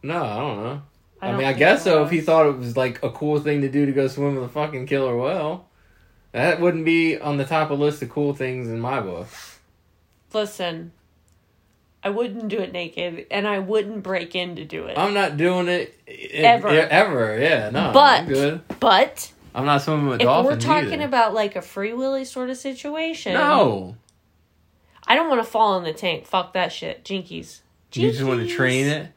No, 0.01 0.23
I 0.23 0.37
don't 0.39 0.63
know. 0.63 0.81
I, 1.21 1.27
don't 1.27 1.37
mean, 1.39 1.47
I 1.47 1.53
guess 1.53 1.83
so. 1.83 2.03
If 2.05 2.09
he 2.09 2.21
thought 2.21 2.47
it 2.47 2.57
was 2.57 2.77
like 2.77 3.03
a 3.03 3.09
cool 3.09 3.37
thing 3.41 3.59
to 3.61 3.69
do 3.69 3.85
to 3.85 3.91
go 3.91 4.07
swim 4.07 4.35
with 4.35 4.45
a 4.45 4.49
fucking 4.49 4.87
killer 4.87 5.17
whale, 5.17 5.67
that 6.31 6.61
wouldn't 6.61 6.85
be 6.85 7.19
on 7.19 7.35
the 7.35 7.45
top 7.45 7.69
of 7.69 7.79
list 7.79 8.01
of 8.01 8.09
cool 8.09 8.33
things 8.33 8.69
in 8.69 8.79
my 8.79 9.01
book. 9.01 9.27
Listen, 10.33 10.91
I 12.03 12.09
wouldn't 12.09 12.47
do 12.49 12.59
it 12.59 12.71
naked, 12.73 13.27
and 13.31 13.47
I 13.47 13.59
wouldn't 13.59 14.03
break 14.03 14.35
in 14.35 14.55
to 14.57 14.65
do 14.65 14.85
it. 14.85 14.97
I'm 14.97 15.13
not 15.13 15.37
doing 15.37 15.67
it 15.67 15.95
i- 16.07 16.11
Ever. 16.11 16.67
i- 16.69 16.75
ever. 16.75 17.39
Yeah, 17.39 17.69
no. 17.69 17.91
But- 17.93 18.21
I'm 18.21 18.27
good. 18.27 18.61
but 18.79 19.31
I'm 19.55 19.65
not 19.65 19.81
swimming 19.81 20.07
with 20.07 20.21
if 20.21 20.27
we're 20.27 20.59
talking 20.59 20.93
either. 20.93 21.05
about 21.05 21.33
like 21.33 21.55
a 21.55 21.61
free 21.61 21.93
willy 21.93 22.25
sort 22.25 22.49
of 22.49 22.57
situation, 22.57 23.33
no, 23.33 23.95
I 25.07 25.15
don't 25.15 25.29
want 25.29 25.43
to 25.43 25.49
fall 25.49 25.77
in 25.77 25.83
the 25.83 25.93
tank. 25.93 26.25
Fuck 26.25 26.53
that 26.53 26.71
shit, 26.71 27.03
jinkies. 27.05 27.61
you 27.93 28.09
just 28.11 28.23
want 28.23 28.39
to 28.41 28.47
train 28.47 28.87
it. 28.87 29.11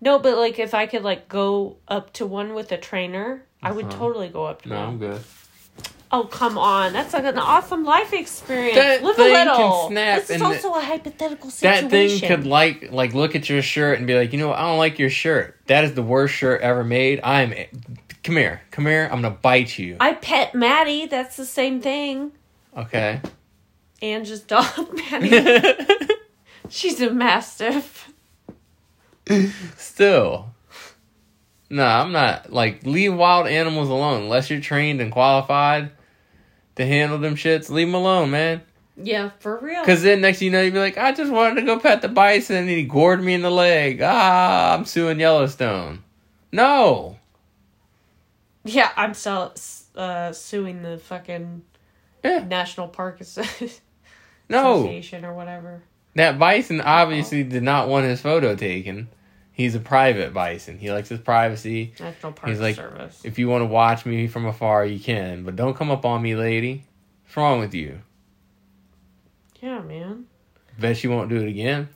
No, 0.00 0.18
but 0.18 0.36
like 0.38 0.58
if 0.58 0.74
I 0.74 0.86
could 0.86 1.02
like 1.02 1.28
go 1.28 1.76
up 1.86 2.12
to 2.14 2.26
one 2.26 2.54
with 2.54 2.72
a 2.72 2.76
trainer, 2.78 3.44
I 3.62 3.70
would 3.72 3.86
Uh-huh. 3.86 3.98
totally 3.98 4.28
go 4.28 4.44
up 4.46 4.62
to 4.62 4.68
No, 4.70 4.76
one. 4.76 4.88
I'm 4.88 4.98
good. 4.98 5.20
Oh 6.12 6.24
come 6.24 6.58
on, 6.58 6.92
that's 6.92 7.12
like 7.12 7.24
an 7.24 7.38
awesome 7.38 7.84
life 7.84 8.12
experience. 8.12 8.74
That 8.74 9.02
Live 9.04 9.16
a 9.16 9.22
thing 9.22 9.32
can 9.34 9.46
little. 9.46 9.88
snap 9.88 10.20
this 10.20 10.30
is 10.30 10.42
also 10.42 10.74
a 10.74 10.80
hypothetical 10.80 11.50
situation. 11.50 11.84
That 11.84 11.90
thing 11.90 12.28
could 12.28 12.46
like 12.46 12.90
like 12.90 13.14
look 13.14 13.36
at 13.36 13.48
your 13.48 13.62
shirt 13.62 13.98
and 13.98 14.08
be 14.08 14.14
like, 14.16 14.32
you 14.32 14.38
know, 14.40 14.48
what? 14.48 14.58
I 14.58 14.62
don't 14.62 14.78
like 14.78 14.98
your 14.98 15.10
shirt. 15.10 15.56
That 15.66 15.84
is 15.84 15.94
the 15.94 16.02
worst 16.02 16.34
shirt 16.34 16.62
ever 16.62 16.82
made. 16.82 17.20
I'm. 17.22 17.54
Come 18.24 18.36
here, 18.36 18.60
come 18.72 18.86
here. 18.86 19.04
I'm 19.04 19.22
gonna 19.22 19.30
bite 19.30 19.78
you. 19.78 19.96
I 20.00 20.14
pet 20.14 20.52
Maddie. 20.54 21.06
That's 21.06 21.36
the 21.36 21.46
same 21.46 21.80
thing. 21.80 22.32
Okay. 22.76 23.20
And 24.02 24.26
just 24.26 24.48
dog 24.48 24.66
Maddie. 25.12 25.86
She's 26.68 27.00
a 27.00 27.10
mastiff. 27.10 28.12
Still. 29.76 30.50
No, 31.70 31.84
I'm 31.84 32.10
not 32.10 32.52
like 32.52 32.84
leave 32.84 33.14
wild 33.14 33.46
animals 33.46 33.88
alone 33.88 34.22
unless 34.22 34.50
you're 34.50 34.60
trained 34.60 35.00
and 35.00 35.12
qualified 35.12 35.92
to 36.80 36.86
handle 36.86 37.18
them 37.18 37.36
shits. 37.36 37.70
Leave 37.70 37.86
them 37.86 37.94
alone, 37.94 38.30
man. 38.30 38.62
Yeah, 38.96 39.30
for 39.38 39.58
real. 39.58 39.80
Because 39.80 40.02
then 40.02 40.20
next 40.20 40.42
you 40.42 40.50
know, 40.50 40.60
you'd 40.60 40.74
be 40.74 40.78
like, 40.80 40.98
I 40.98 41.12
just 41.12 41.32
wanted 41.32 41.60
to 41.60 41.66
go 41.66 41.78
pet 41.78 42.02
the 42.02 42.08
bison 42.08 42.56
and 42.56 42.68
he 42.68 42.82
gored 42.82 43.22
me 43.22 43.34
in 43.34 43.42
the 43.42 43.50
leg. 43.50 44.00
Ah, 44.02 44.74
I'm 44.74 44.84
suing 44.84 45.20
Yellowstone. 45.20 46.02
No. 46.52 47.16
Yeah, 48.64 48.90
I'm 48.96 49.14
still 49.14 49.54
uh, 49.94 50.32
suing 50.32 50.82
the 50.82 50.98
fucking 50.98 51.62
Yeah. 52.22 52.44
National 52.46 52.88
Park 52.88 53.20
No. 54.48 54.80
Association 54.80 55.24
or 55.24 55.32
whatever. 55.34 55.82
That 56.16 56.38
bison 56.38 56.80
obviously 56.80 57.44
did 57.44 57.62
not 57.62 57.88
want 57.88 58.04
his 58.06 58.20
photo 58.20 58.56
taken. 58.56 59.08
He's 59.60 59.74
a 59.74 59.78
private 59.78 60.32
bison. 60.32 60.78
He 60.78 60.90
likes 60.90 61.10
his 61.10 61.20
privacy. 61.20 61.92
National 62.00 62.32
Park 62.32 62.48
He's 62.48 62.60
like, 62.60 62.76
Service. 62.76 63.20
If 63.24 63.38
you 63.38 63.46
want 63.46 63.60
to 63.60 63.66
watch 63.66 64.06
me 64.06 64.26
from 64.26 64.46
afar, 64.46 64.86
you 64.86 64.98
can, 64.98 65.44
but 65.44 65.54
don't 65.54 65.76
come 65.76 65.90
up 65.90 66.06
on 66.06 66.22
me, 66.22 66.34
lady. 66.34 66.86
What's 67.24 67.36
wrong 67.36 67.60
with 67.60 67.74
you? 67.74 68.00
Yeah, 69.60 69.82
man. 69.82 70.24
Bet 70.78 70.96
she 70.96 71.08
won't 71.08 71.28
do 71.28 71.36
it 71.36 71.46
again. 71.46 71.90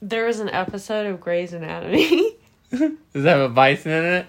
There 0.00 0.28
is 0.28 0.38
an 0.38 0.50
episode 0.50 1.06
of 1.06 1.20
Grey's 1.20 1.52
Anatomy. 1.52 2.36
Does 2.70 2.92
that 3.14 3.38
have 3.38 3.50
a 3.50 3.52
bison 3.52 3.90
in 3.90 4.04
it? 4.04 4.26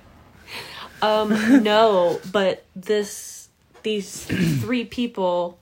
um, 1.03 1.63
no, 1.63 2.19
but 2.31 2.65
this 2.75 3.49
these 3.83 4.25
three 4.25 4.85
people 4.85 5.59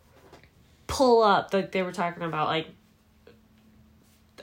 pull 0.87 1.21
up 1.21 1.53
like 1.53 1.73
they 1.73 1.81
were 1.81 1.91
talking 1.91 2.23
about 2.23 2.47
like 2.47 2.67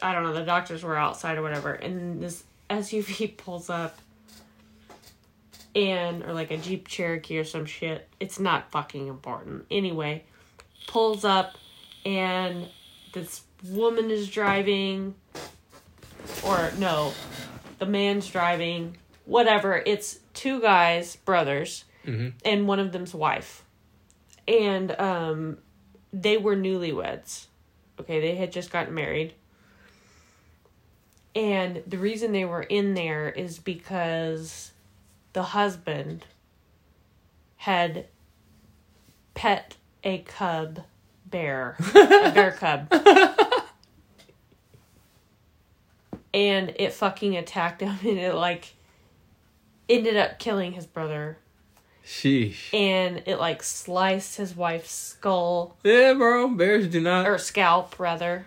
I 0.02 0.12
don't 0.12 0.22
know, 0.24 0.32
the 0.32 0.44
doctors 0.44 0.82
were 0.82 0.96
outside 0.96 1.38
or 1.38 1.42
whatever, 1.42 1.72
and 1.72 2.22
this 2.22 2.44
SUV 2.70 3.36
pulls 3.36 3.70
up 3.70 3.98
and 5.74 6.24
or 6.24 6.32
like 6.32 6.50
a 6.50 6.56
Jeep 6.56 6.88
Cherokee 6.88 7.38
or 7.38 7.44
some 7.44 7.66
shit. 7.66 8.08
It's 8.20 8.38
not 8.40 8.70
fucking 8.70 9.06
important. 9.06 9.66
Anyway, 9.70 10.24
pulls 10.86 11.24
up 11.24 11.56
and 12.04 12.66
this 13.12 13.42
woman 13.64 14.10
is 14.10 14.28
driving 14.28 15.14
or 16.44 16.72
no, 16.78 17.12
the 17.78 17.86
man's 17.86 18.28
driving. 18.28 18.96
Whatever. 19.24 19.82
It's 19.84 20.18
two 20.32 20.60
guys, 20.60 21.16
brothers, 21.16 21.84
Mhm. 22.06 22.32
and 22.44 22.66
one 22.66 22.78
of 22.78 22.92
them's 22.92 23.14
wife. 23.14 23.64
And 24.46 24.98
um 24.98 25.58
they 26.12 26.38
were 26.38 26.56
newlyweds. 26.56 27.46
Okay, 28.00 28.20
they 28.20 28.34
had 28.36 28.50
just 28.52 28.70
gotten 28.70 28.94
married. 28.94 29.34
And 31.38 31.82
the 31.86 31.98
reason 31.98 32.32
they 32.32 32.44
were 32.44 32.64
in 32.64 32.94
there 32.94 33.28
is 33.28 33.60
because 33.60 34.72
the 35.34 35.42
husband 35.44 36.26
had 37.58 38.06
pet 39.34 39.76
a 40.02 40.18
cub 40.18 40.80
bear, 41.26 41.76
a 41.78 41.92
bear 42.34 42.50
cub. 42.58 42.92
and 46.34 46.72
it 46.76 46.92
fucking 46.92 47.36
attacked 47.36 47.80
him 47.82 47.96
and 48.02 48.18
it 48.18 48.34
like 48.34 48.74
ended 49.88 50.16
up 50.16 50.38
killing 50.38 50.72
his 50.72 50.86
brother 50.86 51.38
Sheesh. 52.04 52.72
and 52.74 53.22
it 53.26 53.36
like 53.38 53.62
sliced 53.62 54.36
his 54.38 54.56
wife's 54.56 54.92
skull 54.92 55.76
Yeah, 55.84 56.14
bro. 56.14 56.48
Bears 56.48 56.88
do 56.88 57.00
not. 57.00 57.26
or 57.28 57.38
scalp 57.38 57.98
rather. 58.00 58.46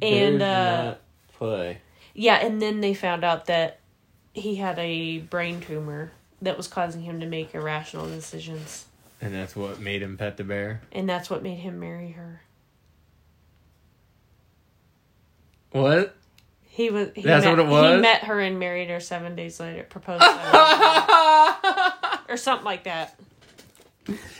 bears 0.00 0.32
And 0.34 0.42
uh 0.42 0.94
play. 1.34 1.78
Yeah, 2.14 2.36
and 2.36 2.62
then 2.62 2.80
they 2.80 2.94
found 2.94 3.24
out 3.24 3.46
that 3.46 3.80
he 4.32 4.56
had 4.56 4.78
a 4.78 5.18
brain 5.18 5.60
tumor 5.60 6.12
that 6.42 6.56
was 6.56 6.68
causing 6.68 7.02
him 7.02 7.20
to 7.20 7.26
make 7.26 7.54
irrational 7.54 8.06
decisions. 8.08 8.86
And 9.20 9.32
that's 9.34 9.54
what 9.56 9.80
made 9.80 10.02
him 10.02 10.16
pet 10.16 10.36
the 10.36 10.44
bear. 10.44 10.80
And 10.92 11.08
that's 11.08 11.30
what 11.30 11.42
made 11.42 11.58
him 11.58 11.78
marry 11.80 12.10
her. 12.12 12.42
What? 15.70 16.14
He 16.62 16.90
was 16.90 17.10
he 17.14 17.22
That's 17.22 17.44
met, 17.44 17.50
what 17.56 17.58
it 17.66 17.68
was? 17.68 17.94
He 17.96 18.00
met 18.00 18.24
her 18.24 18.40
and 18.40 18.58
married 18.58 18.90
her 18.90 19.00
7 19.00 19.36
days 19.36 19.60
later. 19.60 19.84
Proposed 19.84 20.22
seven 20.22 20.60
or 22.28 22.36
something 22.36 22.64
like 22.64 22.84
that. 22.84 23.18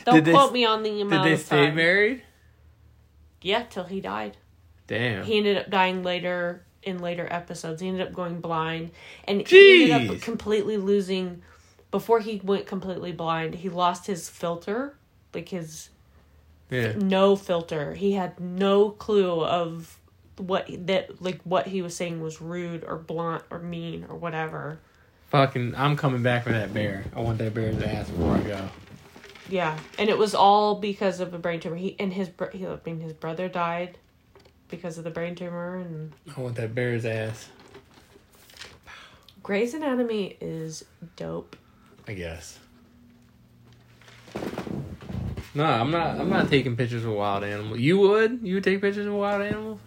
Don't 0.05 0.15
Did 0.15 0.25
they- 0.25 0.31
quote 0.33 0.51
me 0.53 0.65
on 0.65 0.83
the 0.83 1.01
amount. 1.01 1.23
Did 1.23 1.29
they 1.29 1.33
of 1.35 1.39
stay 1.45 1.67
time. 1.67 1.75
married? 1.75 2.23
Yeah, 3.41 3.63
till 3.63 3.85
he 3.85 4.01
died. 4.01 4.37
Damn. 4.87 5.23
He 5.23 5.37
ended 5.37 5.57
up 5.57 5.69
dying 5.69 6.03
later 6.03 6.64
in 6.85 6.99
later 6.99 7.27
episodes. 7.29 7.81
He 7.81 7.87
ended 7.87 8.07
up 8.07 8.13
going 8.13 8.39
blind, 8.39 8.91
and 9.27 9.45
he 9.47 9.91
ended 9.91 10.11
up 10.11 10.21
completely 10.21 10.77
losing. 10.77 11.41
Before 11.91 12.19
he 12.19 12.41
went 12.43 12.67
completely 12.67 13.11
blind, 13.11 13.55
he 13.55 13.69
lost 13.69 14.05
his 14.07 14.29
filter, 14.29 14.95
like 15.33 15.49
his 15.49 15.89
Yeah. 16.69 16.93
no 16.95 17.35
filter. 17.35 17.93
He 17.93 18.13
had 18.13 18.39
no 18.39 18.89
clue 18.89 19.43
of 19.43 19.99
what 20.37 20.67
that 20.87 21.21
like 21.21 21.41
what 21.43 21.67
he 21.67 21.81
was 21.81 21.95
saying 21.95 22.21
was 22.21 22.41
rude 22.41 22.83
or 22.83 22.97
blunt 22.97 23.43
or 23.49 23.59
mean 23.59 24.05
or 24.09 24.15
whatever. 24.15 24.79
Fucking, 25.29 25.73
I'm 25.75 25.95
coming 25.95 26.21
back 26.21 26.43
for 26.43 26.51
that 26.51 26.73
bear. 26.73 27.05
I 27.15 27.21
want 27.21 27.37
that 27.39 27.53
bear's 27.53 27.81
ass 27.81 28.09
before 28.09 28.35
I 28.35 28.41
go. 28.41 28.69
Yeah, 29.49 29.77
and 29.97 30.09
it 30.09 30.17
was 30.17 30.33
all 30.33 30.75
because 30.75 31.19
of 31.19 31.33
a 31.33 31.37
brain 31.39 31.59
tumor. 31.59 31.75
He 31.75 31.95
and 31.99 32.13
his 32.13 32.29
he, 32.51 32.65
I 32.65 32.77
mean 32.85 32.99
his 32.99 33.13
brother 33.13 33.47
died 33.47 33.97
because 34.69 34.97
of 34.97 35.03
the 35.03 35.09
brain 35.09 35.35
tumor 35.35 35.77
and 35.77 36.13
I 36.35 36.39
want 36.41 36.55
that 36.55 36.73
bear's 36.75 37.05
ass. 37.05 37.49
Grey's 39.43 39.73
Anatomy 39.73 40.37
is 40.41 40.85
dope. 41.15 41.55
I 42.07 42.13
guess. 42.13 42.59
No, 45.53 45.63
I'm 45.63 45.91
not. 45.91 46.19
I'm 46.19 46.29
not 46.29 46.49
taking 46.49 46.75
pictures 46.75 47.05
of 47.05 47.13
wild 47.13 47.43
animals. 47.43 47.79
You 47.79 47.97
would? 47.99 48.39
You 48.43 48.55
would 48.55 48.63
take 48.63 48.81
pictures 48.81 49.05
of 49.05 49.13
wild 49.13 49.41
animals? 49.41 49.79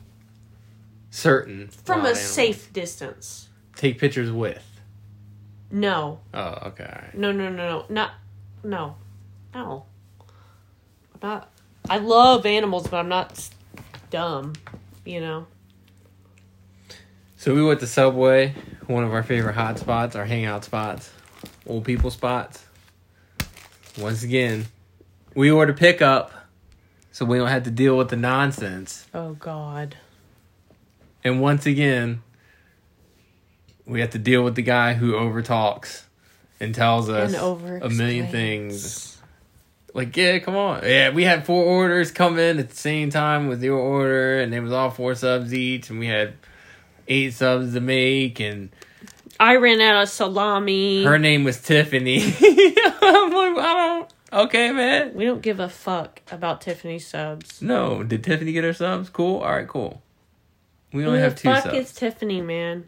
Certain 1.10 1.68
From 1.68 2.00
a 2.00 2.10
animals. 2.10 2.20
safe 2.20 2.72
distance. 2.72 3.48
Take 3.76 3.98
pictures 3.98 4.30
with. 4.30 4.64
No. 5.70 6.20
Oh, 6.32 6.58
okay. 6.68 6.84
right. 6.84 7.14
No, 7.14 7.32
no, 7.32 7.50
no, 7.50 7.56
no. 7.56 7.86
Not 7.90 8.12
no. 8.64 8.96
No. 9.54 9.84
I'm 11.14 11.28
not 11.28 11.50
I 11.90 11.98
love 11.98 12.46
animals, 12.46 12.86
but 12.86 12.98
I'm 12.98 13.08
not 13.08 13.48
dumb, 14.11 14.55
you 15.05 15.21
know. 15.21 15.47
So 17.37 17.55
we 17.55 17.64
went 17.64 17.81
to 17.81 17.87
Subway, 17.87 18.55
one 18.87 19.05
of 19.05 19.12
our 19.12 19.23
favorite 19.23 19.55
hot 19.55 19.79
spots, 19.79 20.16
our 20.16 20.25
hangout 20.25 20.64
spots, 20.64 21.11
old 21.66 21.85
people 21.85 22.11
spots. 22.11 22.64
Once 23.99 24.23
again, 24.23 24.66
we 25.35 25.51
ordered 25.51 25.77
pickup, 25.77 26.33
so 27.12 27.25
we 27.25 27.38
don't 27.38 27.49
have 27.49 27.64
to 27.64 27.71
deal 27.71 27.97
with 27.97 28.09
the 28.09 28.16
nonsense. 28.16 29.07
Oh 29.14 29.35
god. 29.35 29.97
And 31.25 31.40
once 31.40 31.66
again, 31.66 32.23
we 33.87 34.01
have 34.01 34.11
to 34.11 34.18
deal 34.18 34.42
with 34.42 34.55
the 34.55 34.62
guy 34.62 34.94
who 34.94 35.12
overtalks 35.12 36.03
and 36.61 36.75
tells 36.75 37.09
us 37.09 37.35
And 37.35 37.83
a 37.83 37.88
million 37.88 38.29
things. 38.29 39.17
Like, 39.94 40.16
yeah, 40.16 40.38
come 40.38 40.55
on. 40.57 40.83
Yeah, 40.85 41.11
we 41.11 41.24
had 41.24 41.46
four 41.46 41.64
orders 41.64 42.11
come 42.11 42.38
in 42.38 42.59
at 42.59 42.68
the 42.70 42.77
same 42.77 43.11
time 43.11 43.48
with 43.48 43.62
your 43.62 43.79
order, 43.79 44.40
and 44.40 44.55
it 44.55 44.61
was 44.61 44.72
all 44.72 44.90
four 44.90 45.14
subs 45.14 45.53
each, 45.55 45.90
and 45.90 45.98
we 45.98 46.07
had 46.07 46.35
eight 47.09 47.33
subs 47.35 47.72
to 47.74 47.81
make, 47.81 48.38
and 48.38 48.68
I 49.40 49.57
ran 49.57 49.81
out 49.81 50.03
of 50.03 50.09
salami. 50.09 51.05
her 51.05 51.18
name 51.18 51.44
was 51.44 51.61
Tiffany. 51.61 52.18
I'm 52.22 53.33
like, 53.33 53.64
I 53.64 53.74
don't. 53.74 54.12
Okay, 54.31 54.72
man. 54.72 55.14
we 55.14 55.24
don't 55.24 55.40
give 55.40 55.59
a 55.59 55.70
fuck 55.70 56.20
about 56.31 56.61
Tiffany 56.61 56.98
subs. 56.98 57.62
No, 57.62 58.03
did 58.03 58.22
Tiffany 58.22 58.53
get 58.53 58.62
her 58.64 58.74
subs? 58.74 59.09
Cool. 59.09 59.38
All 59.38 59.51
right, 59.53 59.66
cool. 59.66 60.03
We 60.92 61.05
only 61.07 61.18
Who 61.18 61.24
have 61.24 61.35
the 61.35 61.40
two 61.40 61.48
fuck 61.48 61.64
subs. 61.64 61.77
is 61.77 61.92
Tiffany, 61.94 62.42
man? 62.42 62.87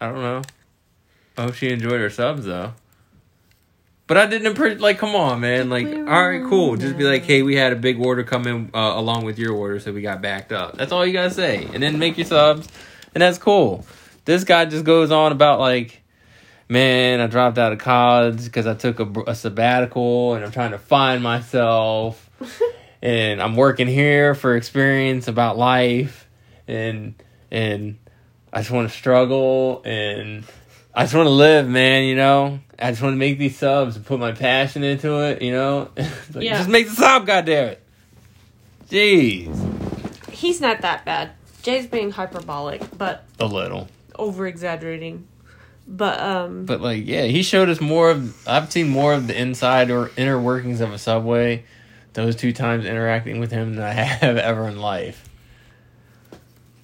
I 0.00 0.06
don't 0.06 0.22
know. 0.22 0.42
I 1.36 1.42
hope 1.42 1.54
she 1.54 1.70
enjoyed 1.70 2.00
her 2.00 2.10
subs 2.10 2.46
though. 2.46 2.72
But 4.12 4.18
I 4.18 4.26
didn't 4.26 4.54
appre- 4.54 4.78
like. 4.78 4.98
Come 4.98 5.16
on, 5.16 5.40
man. 5.40 5.70
Like, 5.70 5.86
all 5.86 6.28
right, 6.28 6.44
cool. 6.44 6.76
Just 6.76 6.98
be 6.98 7.04
like, 7.04 7.22
hey, 7.22 7.40
we 7.40 7.56
had 7.56 7.72
a 7.72 7.76
big 7.76 7.98
order 7.98 8.22
come 8.22 8.46
in 8.46 8.70
uh, 8.74 8.92
along 8.94 9.24
with 9.24 9.38
your 9.38 9.54
order, 9.54 9.80
so 9.80 9.90
we 9.90 10.02
got 10.02 10.20
backed 10.20 10.52
up. 10.52 10.76
That's 10.76 10.92
all 10.92 11.06
you 11.06 11.14
gotta 11.14 11.30
say, 11.30 11.66
and 11.72 11.82
then 11.82 11.98
make 11.98 12.18
your 12.18 12.26
subs, 12.26 12.68
and 13.14 13.22
that's 13.22 13.38
cool. 13.38 13.86
This 14.26 14.44
guy 14.44 14.66
just 14.66 14.84
goes 14.84 15.10
on 15.10 15.32
about 15.32 15.60
like, 15.60 16.02
man, 16.68 17.20
I 17.20 17.26
dropped 17.26 17.56
out 17.56 17.72
of 17.72 17.78
college 17.78 18.44
because 18.44 18.66
I 18.66 18.74
took 18.74 19.00
a, 19.00 19.08
a 19.28 19.34
sabbatical, 19.34 20.34
and 20.34 20.44
I'm 20.44 20.52
trying 20.52 20.72
to 20.72 20.78
find 20.78 21.22
myself, 21.22 22.28
and 23.02 23.40
I'm 23.40 23.56
working 23.56 23.88
here 23.88 24.34
for 24.34 24.56
experience 24.56 25.26
about 25.26 25.56
life, 25.56 26.28
and 26.68 27.14
and 27.50 27.96
I 28.52 28.58
just 28.58 28.72
want 28.72 28.90
to 28.90 28.94
struggle 28.94 29.80
and 29.86 30.44
I 30.94 31.04
just 31.04 31.14
want 31.14 31.26
to 31.26 31.30
live, 31.30 31.66
man. 31.66 32.04
You 32.04 32.16
know, 32.16 32.60
I 32.82 32.90
just 32.90 33.02
want 33.02 33.12
to 33.14 33.18
make 33.18 33.38
these 33.38 33.56
subs 33.58 33.96
and 33.96 34.04
put 34.04 34.18
my 34.18 34.32
passion 34.32 34.82
into 34.82 35.20
it. 35.22 35.40
You 35.42 35.52
know, 35.52 35.90
Like, 35.96 36.44
Yeah. 36.44 36.58
just 36.58 36.68
make 36.68 36.88
the 36.88 36.94
sub, 36.94 37.26
goddammit. 37.26 37.76
Jeez, 38.90 40.28
He's 40.30 40.60
not 40.60 40.80
that 40.82 41.04
bad. 41.04 41.30
Jay's 41.62 41.86
being 41.86 42.10
hyperbolic, 42.10 42.82
but 42.98 43.24
a 43.38 43.46
little, 43.46 43.88
over 44.18 44.46
exaggerating. 44.46 45.26
But 45.86 46.20
um 46.20 46.64
but 46.66 46.80
like, 46.80 47.06
yeah, 47.06 47.24
he 47.24 47.42
showed 47.42 47.68
us 47.68 47.80
more 47.80 48.10
of. 48.10 48.46
I've 48.48 48.70
seen 48.72 48.88
more 48.88 49.14
of 49.14 49.26
the 49.28 49.40
inside 49.40 49.90
or 49.90 50.10
inner 50.16 50.40
workings 50.40 50.80
of 50.80 50.92
a 50.92 50.98
subway. 50.98 51.64
Those 52.14 52.36
two 52.36 52.52
times 52.52 52.84
interacting 52.84 53.40
with 53.40 53.50
him 53.50 53.76
than 53.76 53.84
I 53.84 53.92
have 53.92 54.36
ever 54.36 54.68
in 54.68 54.78
life. 54.78 55.28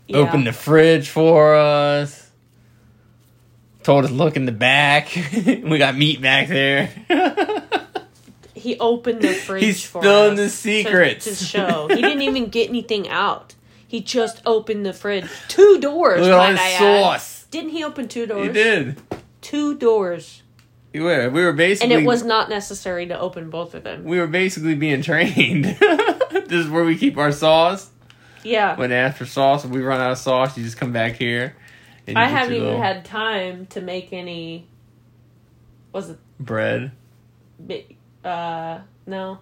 yeah. 0.07 0.19
Opened 0.19 0.47
the 0.47 0.53
fridge 0.53 1.09
for 1.11 1.55
us. 1.55 2.28
Told 3.89 4.05
us 4.05 4.11
look 4.11 4.37
in 4.37 4.45
the 4.45 4.53
back. 4.53 5.09
we 5.47 5.79
got 5.79 5.97
meat 5.97 6.21
back 6.21 6.49
there. 6.49 6.91
he 8.55 8.79
opened 8.79 9.23
the 9.23 9.33
fridge 9.33 9.65
He's 9.65 9.83
spilling 9.83 10.37
the 10.37 10.51
secrets. 10.51 11.25
to, 11.25 11.35
show. 11.35 11.89
He 11.89 12.03
didn't 12.03 12.21
even 12.21 12.51
get 12.51 12.69
anything 12.69 13.09
out. 13.09 13.55
He 13.87 14.03
just 14.03 14.43
opened 14.45 14.85
the 14.85 14.93
fridge. 14.93 15.25
Two 15.49 15.81
doors. 15.81 16.21
Look 16.21 16.29
at 16.29 16.35
all 16.35 16.41
I 16.41 16.51
add. 16.51 16.79
sauce. 16.79 17.47
Didn't 17.51 17.71
he 17.71 17.83
open 17.83 18.09
two 18.09 18.27
doors? 18.27 18.49
He 18.49 18.53
did. 18.53 19.01
Two 19.41 19.75
doors. 19.75 20.43
We 20.93 21.01
were, 21.01 21.31
we 21.31 21.43
were 21.43 21.53
And 21.53 21.91
it 21.91 22.05
was 22.05 22.23
not 22.23 22.51
necessary 22.51 23.07
to 23.07 23.19
open 23.19 23.49
both 23.49 23.75
of 23.75 23.85
them. 23.85 24.05
we 24.05 24.19
were 24.19 24.27
basically 24.27 24.75
being 24.75 25.01
trained. 25.01 25.65
this 25.65 26.53
is 26.53 26.69
where 26.69 26.85
we 26.85 26.99
keep 26.99 27.17
our 27.17 27.33
sauce. 27.33 27.89
Yeah. 28.45 28.77
When 28.77 28.93
after 28.93 29.25
sauce, 29.25 29.65
if 29.65 29.71
we 29.71 29.81
run 29.81 29.99
out 29.99 30.13
of 30.13 30.19
sauce, 30.19 30.59
you 30.59 30.65
just 30.65 30.77
come 30.77 30.93
back 30.93 31.17
here. 31.17 31.57
I 32.17 32.27
haven't 32.27 32.55
even 32.55 32.77
had 32.77 33.05
time 33.05 33.67
to 33.67 33.81
make 33.81 34.13
any. 34.13 34.67
Was 35.93 36.11
it 36.11 36.19
bread. 36.39 36.93
uh 38.25 38.79
no. 39.07 39.39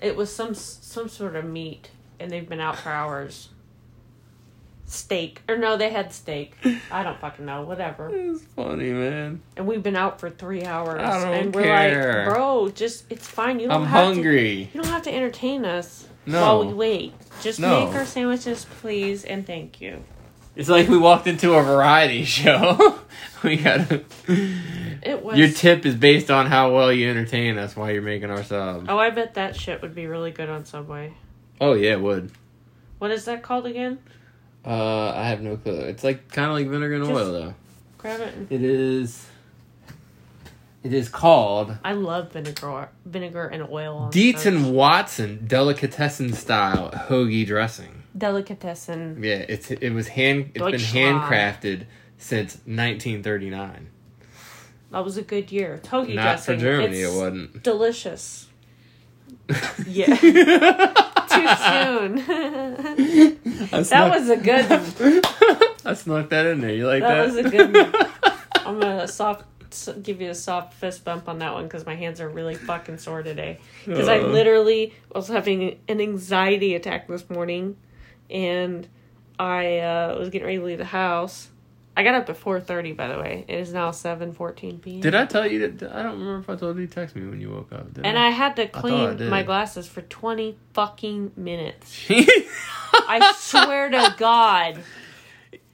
It 0.00 0.16
was 0.16 0.34
some 0.34 0.54
some 0.54 1.08
sort 1.08 1.36
of 1.36 1.44
meat, 1.44 1.90
and 2.18 2.30
they've 2.30 2.48
been 2.48 2.60
out 2.60 2.76
for 2.78 2.90
hours. 2.90 3.48
Steak 4.84 5.40
or 5.48 5.56
no, 5.56 5.76
they 5.78 5.88
had 5.90 6.12
steak. 6.12 6.54
I 6.90 7.02
don't 7.02 7.18
fucking 7.18 7.46
know. 7.46 7.62
Whatever. 7.62 8.10
It's 8.14 8.42
funny, 8.42 8.90
man. 8.92 9.40
And 9.56 9.66
we've 9.66 9.82
been 9.82 9.96
out 9.96 10.20
for 10.20 10.28
three 10.28 10.64
hours, 10.64 11.00
I 11.00 11.22
don't 11.24 11.34
and 11.34 11.54
we're 11.54 11.62
care. 11.62 12.24
like, 12.26 12.34
bro, 12.34 12.68
just 12.74 13.04
it's 13.10 13.26
fine. 13.26 13.58
You 13.60 13.68
don't 13.68 13.82
I'm 13.82 13.86
have 13.88 14.04
hungry. 14.14 14.68
To, 14.70 14.76
you 14.78 14.82
don't 14.82 14.92
have 14.92 15.02
to 15.02 15.14
entertain 15.14 15.64
us 15.64 16.06
No. 16.26 16.40
while 16.42 16.66
we 16.66 16.74
wait. 16.74 17.14
Just 17.40 17.58
No. 17.58 17.86
make 17.86 17.94
our 17.94 18.04
sandwiches, 18.04 18.66
please, 18.80 19.24
and 19.24 19.46
thank 19.46 19.80
you. 19.80 20.02
It's 20.54 20.68
like 20.68 20.88
we 20.88 20.98
walked 20.98 21.26
into 21.26 21.54
a 21.54 21.62
variety 21.62 22.24
show. 22.26 22.98
we 23.42 23.56
gotta. 23.56 24.04
It 25.02 25.22
was. 25.22 25.36
Your 25.38 25.48
tip 25.48 25.84
is 25.86 25.94
based 25.94 26.30
on 26.30 26.46
how 26.46 26.74
well 26.74 26.92
you 26.92 27.08
entertain 27.10 27.58
us 27.58 27.74
while 27.74 27.90
you're 27.90 28.02
making 28.02 28.30
our 28.30 28.44
subs. 28.44 28.86
oh, 28.88 28.98
I 28.98 29.10
bet 29.10 29.34
that 29.34 29.56
shit 29.56 29.82
would 29.82 29.94
be 29.94 30.06
really 30.06 30.30
good 30.30 30.48
on 30.50 30.64
Subway. 30.64 31.14
Oh 31.60 31.72
yeah, 31.74 31.92
it 31.92 32.00
would. 32.00 32.30
What 32.98 33.10
is 33.10 33.24
that 33.24 33.42
called 33.42 33.66
again? 33.66 33.98
Uh, 34.64 35.12
I 35.16 35.24
have 35.28 35.40
no 35.40 35.56
clue. 35.56 35.80
It's 35.80 36.04
like 36.04 36.28
kind 36.30 36.48
of 36.50 36.54
like 36.56 36.68
vinegar 36.68 36.94
and 36.94 37.04
Just- 37.04 37.16
oil, 37.16 37.32
though. 37.32 37.54
Grab 37.98 38.20
it. 38.20 38.34
And, 38.34 38.52
It 38.52 38.62
is. 38.62 39.26
It 40.84 40.92
is 40.92 41.08
called 41.08 41.76
I 41.84 41.92
love 41.92 42.32
vinegar, 42.32 42.88
vinegar 43.06 43.46
and 43.46 43.62
oil. 43.70 43.96
On 43.98 44.10
Dietz 44.10 44.46
and 44.46 44.74
Watson 44.74 45.44
delicatessen 45.46 46.32
style 46.32 46.90
hoagie 46.90 47.46
dressing. 47.46 48.01
Delicatessen. 48.16 49.22
Yeah, 49.22 49.44
it's 49.48 49.70
it 49.70 49.90
was 49.90 50.08
hand 50.08 50.52
it's 50.54 50.64
been 50.92 51.14
handcrafted 51.18 51.86
since 52.18 52.54
1939. 52.66 53.88
That 54.90 55.04
was 55.04 55.16
a 55.16 55.22
good 55.22 55.50
year. 55.50 55.78
Togi 55.82 56.14
Not 56.14 56.40
for. 56.40 56.56
Germany, 56.56 56.98
It's 57.00 57.12
it 57.12 57.16
wasn't. 57.16 57.62
delicious. 57.62 58.48
Yeah. 59.86 60.14
Too 60.16 61.46
soon. 61.64 63.38
That 63.72 63.86
snuck- 63.86 64.14
was 64.14 64.28
a 64.30 64.36
good. 64.36 64.68
one. 65.00 65.22
I 65.84 65.94
snuck 65.94 66.28
that 66.30 66.46
in 66.46 66.60
there. 66.60 66.74
You 66.74 66.86
like 66.86 67.02
That 67.02 67.26
that? 67.26 67.26
was 67.26 67.36
a 67.36 67.42
good. 67.48 67.72
One. 67.74 67.94
I'm 68.66 68.78
gonna 68.80 69.08
soft 69.08 69.44
give 70.02 70.20
you 70.20 70.28
a 70.30 70.34
soft 70.34 70.74
fist 70.74 71.04
bump 71.04 71.28
on 71.28 71.38
that 71.38 71.54
one 71.54 71.64
because 71.64 71.86
my 71.86 71.94
hands 71.94 72.20
are 72.20 72.28
really 72.28 72.54
fucking 72.54 72.98
sore 72.98 73.22
today. 73.22 73.58
Because 73.86 74.08
I 74.08 74.18
literally 74.18 74.92
was 75.14 75.28
having 75.28 75.78
an 75.88 76.00
anxiety 76.00 76.74
attack 76.74 77.08
this 77.08 77.28
morning, 77.30 77.76
and 78.32 78.88
I 79.38 79.78
uh, 79.78 80.16
was 80.18 80.30
getting 80.30 80.46
ready 80.46 80.58
to 80.58 80.64
leave 80.64 80.78
the 80.78 80.84
house. 80.86 81.48
I 81.94 82.02
got 82.04 82.14
up 82.14 82.28
at 82.30 82.38
four 82.38 82.58
thirty. 82.58 82.92
By 82.92 83.08
the 83.08 83.18
way, 83.18 83.44
it 83.46 83.54
is 83.54 83.72
now 83.74 83.90
seven 83.90 84.32
fourteen 84.32 84.78
p.m. 84.78 85.00
Did 85.00 85.14
I 85.14 85.26
tell 85.26 85.46
you 85.46 85.68
that? 85.68 85.92
I 85.94 86.02
don't 86.02 86.18
remember 86.18 86.38
if 86.40 86.48
I 86.48 86.56
told 86.56 86.78
you 86.78 86.86
to 86.86 86.92
text 86.92 87.14
me 87.14 87.28
when 87.28 87.38
you 87.40 87.50
woke 87.50 87.70
up. 87.72 87.86
And 88.02 88.18
I 88.18 88.30
had 88.30 88.56
to 88.56 88.62
I 88.62 88.66
clean 88.68 89.28
my 89.28 89.42
glasses 89.42 89.86
for 89.86 90.00
twenty 90.00 90.56
fucking 90.72 91.32
minutes. 91.36 92.06
I. 92.08 92.46
I 92.94 93.32
swear 93.36 93.90
to 93.90 94.14
God. 94.18 94.78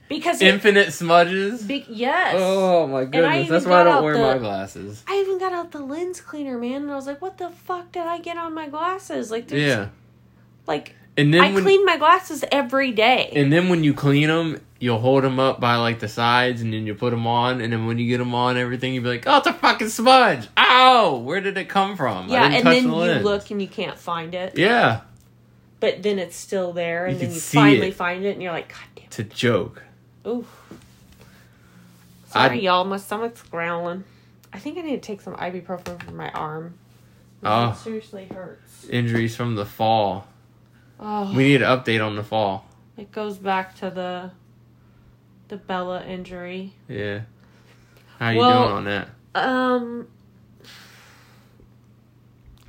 because 0.09 0.41
it, 0.43 0.49
Infinite 0.49 0.93
smudges. 0.93 1.63
be, 1.63 1.85
yes. 1.89 2.35
Oh 2.39 2.87
my 2.89 3.05
goodness! 3.05 3.49
That's 3.49 3.67
why 3.67 3.83
I 3.83 3.85
don't 3.85 4.03
wear 4.03 4.15
the- 4.15 4.21
my 4.21 4.39
glasses. 4.39 5.05
I 5.07 5.19
even 5.21 5.39
got 5.39 5.53
out 5.53 5.71
the 5.71 5.81
lens 5.81 6.21
cleaner, 6.21 6.59
man, 6.59 6.83
and 6.83 6.91
I 6.91 6.97
was 6.97 7.07
like, 7.07 7.23
"What 7.23 7.39
the 7.39 7.51
fuck 7.51 7.93
did 7.93 8.03
I 8.07 8.19
get 8.19 8.37
on 8.37 8.55
my 8.55 8.69
glasses?" 8.69 9.31
Like, 9.31 9.47
there's, 9.49 9.63
Yeah, 9.63 9.89
like 10.67 10.95
and 11.19 11.35
then 11.35 11.41
I 11.43 11.53
when 11.53 11.63
clean 11.65 11.85
my 11.85 11.99
glasses 11.99 12.45
every 12.51 12.93
day. 12.93 13.31
and 13.37 13.53
then 13.53 13.69
when 13.69 13.85
you 13.85 13.93
clean 13.93 14.29
them, 14.29 14.61
you'll 14.79 15.01
hold 15.01 15.25
them 15.25 15.39
up 15.39 15.61
by 15.61 15.77
like 15.77 15.99
the 16.01 16.09
sides, 16.09 16.63
and 16.63 16.73
then 16.73 16.87
you 16.87 16.95
put 16.95 17.11
them 17.11 17.27
on, 17.27 17.61
and 17.61 17.73
then 17.73 17.87
when 17.87 17.99
you 17.99 18.09
get 18.09 18.19
them 18.19 18.35
on, 18.35 18.57
everything 18.57 18.95
you'll 18.95 19.03
be 19.05 19.11
like, 19.11 19.25
"Oh, 19.27 19.39
it's 19.39 19.47
a 19.47 19.53
fucking 19.53 19.89
smudge! 19.91 20.49
Ow! 20.57 21.17
Where 21.17 21.41
did 21.41 21.59
it 21.59 21.69
come 21.69 21.97
from? 21.97 22.29
Yeah, 22.29 22.45
and 22.47 22.65
then 22.67 22.85
the 22.85 22.89
you 22.91 22.95
lens." 22.95 23.25
look 23.25 23.51
and 23.51 23.61
you 23.61 23.69
can't 23.69 23.99
find 23.99 24.35
it, 24.35 24.57
Yeah, 24.57 25.01
but 25.81 26.03
then 26.03 26.19
it's 26.19 26.37
still 26.37 26.73
there, 26.73 27.07
and 27.07 27.15
You 27.21 27.27
then 27.27 27.35
you 27.35 27.41
finally 27.41 27.89
it. 27.89 27.95
find 27.95 28.25
it, 28.25 28.31
and 28.31 28.43
you're 28.43 28.53
like, 28.53 28.69
"God 28.69 28.87
damn, 28.95 29.05
it's 29.07 29.19
a 29.19 29.25
joke. 29.25 29.83
oof." 30.27 30.47
I- 32.35 32.47
Sorry, 32.49 32.61
y'all, 32.63 32.85
my 32.85 32.99
stomach's 32.99 33.43
growling. 33.43 34.05
I 34.53 34.59
think 34.61 34.79
I 34.79 34.83
need 34.83 35.03
to 35.03 35.07
take 35.07 35.21
some 35.23 35.35
ibuprofen 35.35 36.01
for 36.05 36.13
my 36.13 36.31
arm. 36.31 36.75
Oh. 37.43 37.71
It 37.71 37.77
seriously 37.77 38.27
hurts. 38.31 38.85
Injuries 38.89 39.35
from 39.35 39.55
the 39.57 39.65
fall. 39.67 40.28
Oh, 41.01 41.33
We 41.35 41.45
need 41.45 41.63
an 41.63 41.69
update 41.69 42.05
on 42.05 42.17
the 42.17 42.25
fall. 42.25 42.67
it 42.97 43.13
goes 43.13 43.39
back 43.39 43.77
to 43.77 43.91
the 43.91 44.31
the 45.49 45.57
Bella 45.57 46.05
injury. 46.05 46.75
Yeah. 46.89 47.21
How 48.19 48.31
you 48.31 48.39
Well, 48.41 48.67
doing 48.67 48.77
on 48.79 48.85
that? 48.85 49.09
Um, 49.35 50.09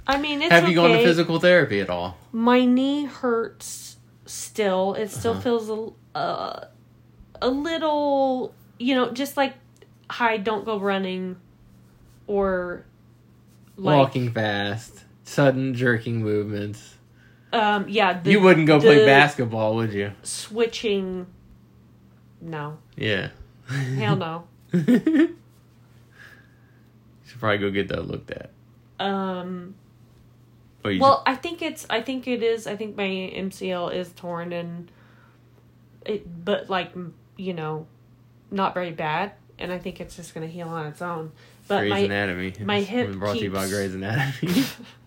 I 0.07 0.17
mean, 0.19 0.41
it's 0.41 0.51
Have 0.51 0.69
you 0.69 0.75
gone 0.75 0.91
to 0.91 1.03
physical 1.03 1.39
therapy 1.39 1.81
at 1.81 1.89
all? 1.89 2.17
My 2.31 2.63
knee 2.65 3.05
hurts 3.05 3.97
still. 4.25 4.93
It 4.93 5.09
still 5.11 5.33
Uh-huh. 5.33 5.41
feels 5.41 5.69
a 5.69 5.89
uh, 6.17 6.65
a 7.41 7.49
little, 7.49 8.53
you 8.79 8.95
know, 8.95 9.11
just 9.11 9.37
like 9.37 9.53
I 10.09 10.37
don't 10.37 10.65
go 10.65 10.79
running 10.79 11.37
or 12.27 12.85
like 13.77 13.97
Walking 13.97 14.31
fast, 14.31 15.03
sudden 15.23 15.73
jerking 15.73 16.21
movements. 16.23 16.95
Um 17.53 17.87
yeah, 17.89 18.19
the, 18.21 18.31
you 18.31 18.39
wouldn't 18.41 18.67
go 18.67 18.79
play 18.79 19.05
basketball, 19.05 19.75
would 19.75 19.93
you? 19.93 20.11
switching 20.23 21.27
no. 22.41 22.77
Yeah. 22.95 23.29
Hell 23.67 24.15
no. 24.15 24.43
Should 24.71 25.35
probably 27.39 27.57
go 27.57 27.69
get 27.71 27.89
that 27.89 28.07
looked 28.07 28.31
at. 28.31 28.51
Um 28.99 29.75
you 30.85 30.99
Well, 30.99 31.23
I 31.25 31.35
think 31.35 31.61
it's. 31.61 31.85
I 31.89 32.01
think 32.01 32.27
it 32.27 32.41
is. 32.41 32.65
I 32.65 32.75
think 32.75 32.95
my 32.95 33.03
MCL 33.03 33.93
is 33.93 34.11
torn, 34.13 34.53
and 34.53 34.89
it. 36.05 36.45
But 36.45 36.69
like 36.69 36.93
you 37.35 37.53
know, 37.53 37.85
not 38.49 38.73
very 38.73 38.91
bad, 38.91 39.33
and 39.57 39.71
I 39.71 39.77
think 39.77 39.99
it's 39.99 40.15
just 40.15 40.33
gonna 40.33 40.47
heal 40.47 40.69
on 40.69 40.87
its 40.87 41.01
own. 41.01 41.31
But 41.67 41.79
Grey's 41.81 41.91
my 41.91 41.99
Anatomy. 41.99 42.53
my 42.61 42.81
hip 42.81 43.13
brought 43.15 43.37
to 43.37 43.43
you 43.43 43.51
by 43.51 43.63
keeps- 43.65 43.73
Grey's 43.73 43.93
Anatomy. 43.95 44.63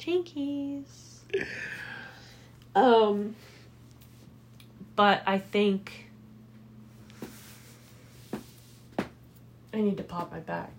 jinkies. 0.00 1.18
Um. 2.74 3.36
But 4.96 5.22
I 5.26 5.38
think 5.38 6.10
I 9.72 9.80
need 9.80 9.96
to 9.98 10.02
pop 10.02 10.30
my 10.30 10.40
back. 10.40 10.72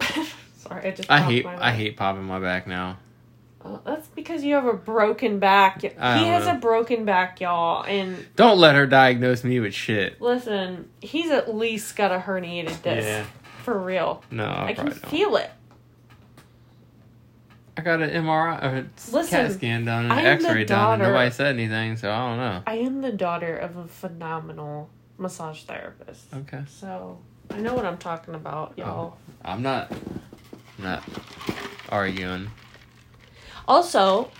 Sorry, 0.56 0.88
I 0.88 0.90
just. 0.92 1.10
I 1.10 1.20
hate 1.20 1.46
I 1.46 1.72
hate 1.72 1.96
popping 1.96 2.24
my 2.24 2.38
back 2.38 2.66
now. 2.66 2.98
Oh, 3.64 3.80
that's 3.84 4.06
because 4.08 4.44
you 4.44 4.54
have 4.54 4.66
a 4.66 4.72
broken 4.72 5.40
back. 5.40 5.82
He 5.82 5.88
has 5.88 6.46
know. 6.46 6.52
a 6.52 6.58
broken 6.58 7.04
back, 7.04 7.40
y'all. 7.40 7.84
And 7.84 8.24
Don't 8.36 8.58
let 8.58 8.76
her 8.76 8.86
diagnose 8.86 9.42
me 9.42 9.58
with 9.60 9.74
shit. 9.74 10.20
listen, 10.20 10.88
he's 11.00 11.30
at 11.30 11.54
least 11.54 11.96
got 11.96 12.12
a 12.12 12.18
herniated 12.18 12.82
disc. 12.82 13.06
Yeah. 13.06 13.26
For 13.64 13.76
real. 13.76 14.22
No, 14.30 14.44
I, 14.44 14.68
I 14.68 14.72
can 14.72 14.90
feel 14.90 15.36
it. 15.36 15.50
I 17.78 17.80
got 17.80 18.02
an 18.02 18.10
MRI, 18.10 18.60
or 18.64 18.76
a 18.78 18.86
Listen, 19.12 19.24
CAT 19.28 19.52
scan 19.52 19.84
done, 19.84 20.10
and 20.10 20.12
an 20.12 20.26
X-ray 20.26 20.64
done, 20.64 20.94
and 21.00 21.12
nobody 21.12 21.30
said 21.30 21.54
anything, 21.54 21.96
so 21.96 22.10
I 22.10 22.18
don't 22.28 22.36
know. 22.38 22.62
I 22.66 22.74
am 22.78 23.02
the 23.02 23.12
daughter 23.12 23.56
of 23.56 23.76
a 23.76 23.86
phenomenal 23.86 24.90
massage 25.16 25.62
therapist. 25.62 26.24
Okay, 26.34 26.62
So 26.66 27.20
I 27.50 27.58
know 27.60 27.74
what 27.74 27.86
I'm 27.86 27.96
talking 27.96 28.34
about, 28.34 28.74
oh, 28.78 28.80
y'all. 28.80 29.18
I'm 29.44 29.62
not, 29.62 29.92
I'm 29.92 30.84
not 30.84 31.04
arguing. 31.88 32.50
Also, 33.68 34.32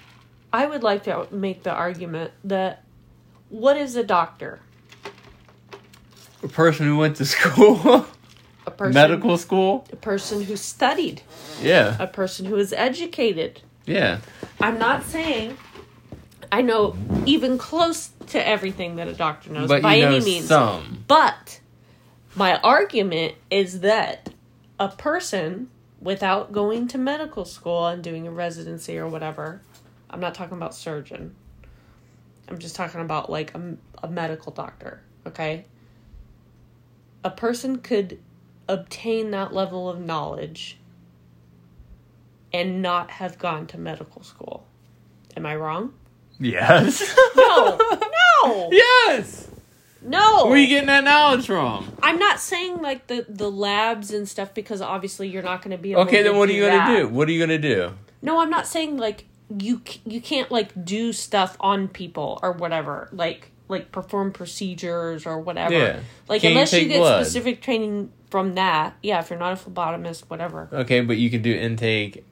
I 0.52 0.66
would 0.66 0.82
like 0.82 1.04
to 1.04 1.28
make 1.30 1.62
the 1.62 1.72
argument 1.72 2.32
that 2.42 2.82
what 3.50 3.76
is 3.76 3.94
a 3.94 4.02
doctor? 4.02 4.58
A 6.42 6.48
person 6.48 6.86
who 6.86 6.98
went 6.98 7.14
to 7.18 7.24
school, 7.24 8.04
A 8.68 8.70
person 8.70 8.94
medical 8.94 9.38
school. 9.38 9.86
a 9.92 9.96
person 9.96 10.42
who 10.42 10.56
studied, 10.56 11.22
Yeah, 11.62 11.96
a 11.98 12.06
person 12.06 12.44
who 12.46 12.56
is 12.56 12.72
educated. 12.74 13.62
yeah. 13.86 14.18
I'm 14.60 14.78
not 14.78 15.04
saying 15.04 15.56
I 16.52 16.60
know 16.62 16.96
even 17.26 17.56
close 17.58 18.10
to 18.28 18.46
everything 18.46 18.96
that 18.96 19.08
a 19.08 19.14
doctor 19.14 19.50
knows 19.50 19.68
But 19.68 19.82
by 19.82 19.94
you 19.96 20.02
know 20.04 20.16
any 20.16 20.24
means. 20.24 20.46
some. 20.48 21.04
But 21.08 21.60
my 22.34 22.58
argument 22.60 23.34
is 23.50 23.80
that 23.80 24.30
a 24.78 24.88
person 24.88 25.70
without 26.00 26.52
going 26.52 26.88
to 26.88 26.98
medical 26.98 27.44
school 27.44 27.86
and 27.86 28.02
doing 28.04 28.26
a 28.26 28.30
residency 28.30 28.98
or 28.98 29.08
whatever, 29.08 29.60
I'm 30.10 30.20
not 30.20 30.34
talking 30.34 30.56
about 30.56 30.74
surgeon. 30.74 31.34
I'm 32.48 32.58
just 32.58 32.76
talking 32.76 33.00
about 33.00 33.30
like 33.30 33.54
a, 33.54 33.76
a 34.02 34.08
medical 34.08 34.52
doctor, 34.52 35.02
okay? 35.26 35.64
A 37.24 37.30
person 37.30 37.78
could 37.78 38.18
obtain 38.68 39.30
that 39.32 39.52
level 39.52 39.88
of 39.88 40.00
knowledge 40.00 40.78
and 42.52 42.82
not 42.82 43.10
have 43.10 43.38
gone 43.38 43.66
to 43.68 43.78
medical 43.78 44.22
school. 44.22 44.66
Am 45.36 45.46
I 45.46 45.56
wrong? 45.56 45.94
Yes. 46.38 47.14
No. 47.36 47.78
No. 48.44 48.68
yes. 48.70 49.48
No. 50.02 50.44
Where 50.44 50.54
are 50.54 50.56
you 50.56 50.66
getting 50.66 50.86
that 50.86 51.04
knowledge 51.04 51.46
from? 51.46 51.92
I'm 52.02 52.18
not 52.18 52.38
saying 52.40 52.80
like 52.82 53.06
the 53.08 53.26
the 53.28 53.50
labs 53.50 54.12
and 54.12 54.28
stuff 54.28 54.54
because 54.54 54.80
obviously 54.80 55.28
you're 55.28 55.42
not 55.42 55.62
going 55.62 55.76
to 55.76 55.82
be 55.82 55.92
able 55.92 56.02
Okay, 56.02 56.18
to 56.18 56.24
then 56.24 56.36
what 56.36 56.48
are 56.48 56.52
you 56.52 56.66
gonna 56.66 56.96
do? 56.96 57.08
What 57.08 57.28
are 57.28 57.32
you 57.32 57.40
gonna 57.40 57.58
do? 57.58 57.92
No, 58.22 58.40
I'm 58.40 58.50
not 58.50 58.66
saying 58.66 58.96
like 58.96 59.24
you 59.58 59.82
you 60.04 60.20
can't 60.20 60.50
like 60.50 60.84
do 60.84 61.12
stuff 61.12 61.56
on 61.60 61.88
people 61.88 62.38
or 62.42 62.52
whatever. 62.52 63.08
Like 63.12 63.50
like 63.68 63.92
perform 63.92 64.32
procedures 64.32 65.26
or 65.26 65.38
whatever. 65.38 65.74
Yeah. 65.74 66.00
Like 66.28 66.40
Can 66.42 66.52
you 66.52 66.56
unless 66.56 66.72
you, 66.72 66.80
take 66.80 66.88
get 66.88 66.98
blood? 66.98 67.24
specific 67.24 67.60
training 67.62 68.12
from 68.30 68.54
that. 68.54 68.96
Yeah, 69.02 69.20
if 69.20 69.30
you're 69.30 69.38
not 69.38 69.52
a 69.52 69.56
phlebotomist, 69.70 70.24
whatever. 70.28 70.68
Okay, 70.72 71.00
but 71.00 71.16
you 71.18 71.30
can 71.30 71.42
do 71.42 71.54
intake, 71.54 72.24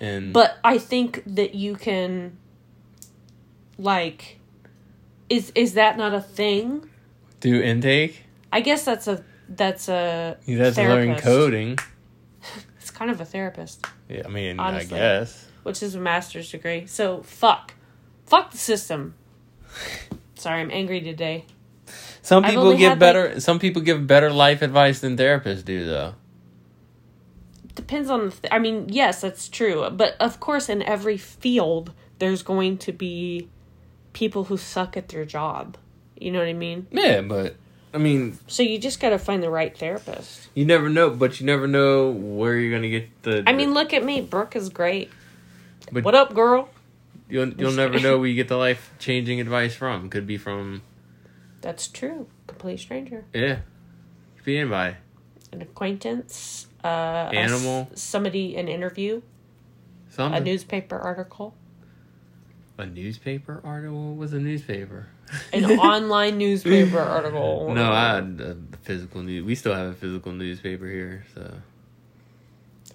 and 0.00 0.32
But 0.32 0.58
I 0.62 0.78
think 0.78 1.22
that 1.26 1.54
you 1.54 1.74
can 1.76 2.38
like 3.78 4.38
is 5.28 5.50
is 5.54 5.74
that 5.74 5.96
not 5.96 6.14
a 6.14 6.20
thing? 6.20 6.88
do 7.40 7.60
intake. 7.62 8.24
I 8.52 8.60
guess 8.60 8.84
that's 8.84 9.06
a 9.08 9.24
that's 9.48 9.88
a 9.88 10.36
You 10.46 10.58
have 10.60 10.74
to 10.76 10.82
learn 10.88 11.16
coding. 11.16 11.78
It's 12.78 12.90
kind 12.90 13.10
of 13.10 13.18
a 13.18 13.24
therapist. 13.24 13.86
Yeah, 14.10 14.24
I 14.26 14.28
mean, 14.28 14.60
Honestly. 14.60 14.98
I 14.98 15.00
guess. 15.00 15.46
which 15.62 15.82
is 15.82 15.94
a 15.94 15.98
master's 15.98 16.50
degree. 16.50 16.84
So 16.84 17.22
fuck, 17.22 17.72
fuck 18.26 18.50
the 18.50 18.58
system. 18.58 19.14
Sorry, 20.44 20.60
I'm 20.60 20.70
angry 20.70 21.00
today. 21.00 21.46
Some 22.20 22.44
people 22.44 22.76
give 22.76 22.98
better. 22.98 23.40
some 23.40 23.58
people 23.58 23.80
give 23.80 24.06
better 24.06 24.30
life 24.30 24.60
advice 24.60 25.00
than 25.00 25.16
therapists 25.16 25.64
do, 25.64 25.86
though. 25.86 26.16
Depends 27.74 28.10
on 28.10 28.26
the. 28.26 28.30
Th- 28.30 28.52
I 28.52 28.58
mean, 28.58 28.90
yes, 28.90 29.22
that's 29.22 29.48
true, 29.48 29.88
but 29.88 30.16
of 30.20 30.40
course, 30.40 30.68
in 30.68 30.82
every 30.82 31.16
field, 31.16 31.92
there's 32.18 32.42
going 32.42 32.76
to 32.76 32.92
be 32.92 33.48
people 34.12 34.44
who 34.44 34.58
suck 34.58 34.98
at 34.98 35.08
their 35.08 35.24
job. 35.24 35.78
You 36.20 36.30
know 36.30 36.40
what 36.40 36.48
I 36.48 36.52
mean? 36.52 36.88
Yeah, 36.90 37.22
but 37.22 37.56
I 37.94 37.96
mean, 37.96 38.38
So 38.46 38.62
you 38.62 38.78
just 38.78 39.00
got 39.00 39.10
to 39.10 39.18
find 39.18 39.42
the 39.42 39.48
right 39.48 39.74
therapist. 39.74 40.50
you 40.52 40.66
never 40.66 40.90
know. 40.90 41.08
But 41.08 41.40
you 41.40 41.46
never 41.46 41.66
know 41.66 42.10
where 42.10 42.54
you're 42.58 42.76
gonna 42.76 42.90
get 42.90 43.22
the. 43.22 43.44
I 43.46 43.54
mean, 43.54 43.72
look 43.72 43.94
at 43.94 44.04
me. 44.04 44.20
Brooke 44.20 44.56
is 44.56 44.68
great. 44.68 45.10
But- 45.90 46.04
what 46.04 46.14
up, 46.14 46.34
girl? 46.34 46.68
You'll 47.34 47.52
you'll 47.54 47.72
never 47.72 47.98
know 48.00 48.18
where 48.18 48.28
you 48.28 48.34
get 48.36 48.48
the 48.48 48.56
life 48.56 48.92
changing 48.98 49.40
advice 49.40 49.74
from. 49.74 50.08
Could 50.08 50.26
be 50.26 50.36
from 50.38 50.82
That's 51.60 51.88
true. 51.88 52.28
Complete 52.46 52.78
stranger, 52.80 53.24
yeah, 53.34 53.58
could 54.36 54.44
be 54.44 54.58
anybody. 54.58 54.96
an 55.52 55.60
acquaintance, 55.62 56.66
uh, 56.84 56.88
a 56.88 57.34
Animal. 57.34 57.88
somebody, 57.94 58.56
an 58.56 58.68
interview, 58.68 59.22
a 60.18 60.40
newspaper 60.40 60.98
article. 60.98 61.54
A 62.76 62.86
newspaper 62.86 63.60
article 63.64 64.10
What 64.10 64.18
was 64.18 64.32
a 64.32 64.40
newspaper. 64.40 65.06
an 65.52 65.64
online 65.78 66.38
newspaper 66.38 66.98
article. 66.98 67.72
No, 67.72 67.92
I 67.92 68.14
had 68.16 68.40
a 68.40 68.56
physical 68.82 69.22
news. 69.22 69.44
We 69.44 69.54
still 69.54 69.74
have 69.74 69.88
a 69.90 69.94
physical 69.94 70.32
newspaper 70.32 70.86
here, 70.88 71.24
so 71.34 71.54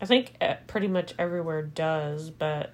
I 0.02 0.06
think 0.06 0.34
uh, 0.42 0.56
pretty 0.68 0.88
much 0.88 1.14
everywhere 1.18 1.62
does, 1.64 2.30
but 2.30 2.74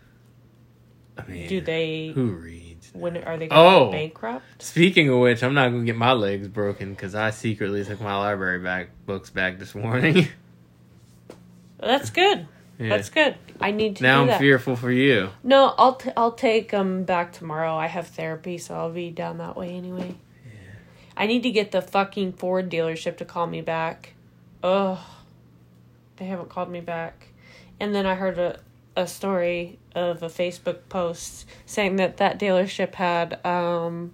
I 1.18 1.26
mean, 1.30 1.48
do 1.48 1.62
they? 1.62 2.12
Who 2.14 2.32
reads? 2.32 2.92
When 2.94 3.18
are 3.18 3.38
they 3.38 3.48
going 3.48 3.74
Oh. 3.88 3.92
bankrupt? 3.92 4.62
Speaking 4.62 5.10
of 5.10 5.20
which, 5.20 5.44
I'm 5.44 5.54
not 5.54 5.70
gonna 5.70 5.84
get 5.86 5.96
my 5.96 6.12
legs 6.14 6.48
broken 6.48 6.92
because 6.92 7.16
I 7.16 7.30
secretly 7.32 7.84
took 7.86 8.02
my 8.02 8.18
library 8.18 8.60
back 8.60 8.90
books 9.06 9.30
back 9.30 9.60
this 9.60 9.74
morning. 9.76 10.28
That's 11.80 12.10
good. 12.10 12.48
Yeah. 12.80 12.90
That's 12.90 13.10
good. 13.10 13.36
I 13.62 13.72
need 13.72 13.98
to 13.98 14.04
now 14.04 14.16
do 14.18 14.22
I'm 14.22 14.28
that. 14.28 14.40
fearful 14.40 14.76
for 14.76 14.92
you. 14.92 15.30
No, 15.44 15.74
I'll 15.78 15.96
t- 15.96 16.12
I'll 16.18 16.32
take 16.34 16.72
them 16.72 17.04
back 17.04 17.32
tomorrow. 17.32 17.76
I 17.76 17.88
have 17.88 18.08
therapy, 18.08 18.58
so 18.58 18.76
I'll 18.76 18.92
be 18.92 19.12
down 19.12 19.38
that 19.38 19.56
way 19.56 19.70
anyway. 19.70 20.16
I 21.18 21.28
need 21.28 21.44
to 21.44 21.52
get 21.52 21.72
the 21.72 21.82
fucking 21.82 22.34
Ford 22.34 22.70
dealership 22.70 23.16
to 23.18 23.26
call 23.26 23.48
me 23.48 23.62
back. 23.62 24.14
Ugh, 24.62 24.98
they 26.18 26.26
haven't 26.26 26.50
called 26.50 26.70
me 26.70 26.82
back. 26.82 27.28
And 27.80 27.96
then 27.96 28.06
I 28.06 28.16
heard 28.16 28.38
a 28.38 28.60
a 28.96 29.08
story 29.08 29.80
of 29.94 30.24
a 30.24 30.28
Facebook 30.28 30.80
post 30.90 31.46
saying 31.66 31.98
that 31.98 32.18
that 32.18 32.40
dealership 32.40 32.96
had 32.96 33.44
um 33.46 34.14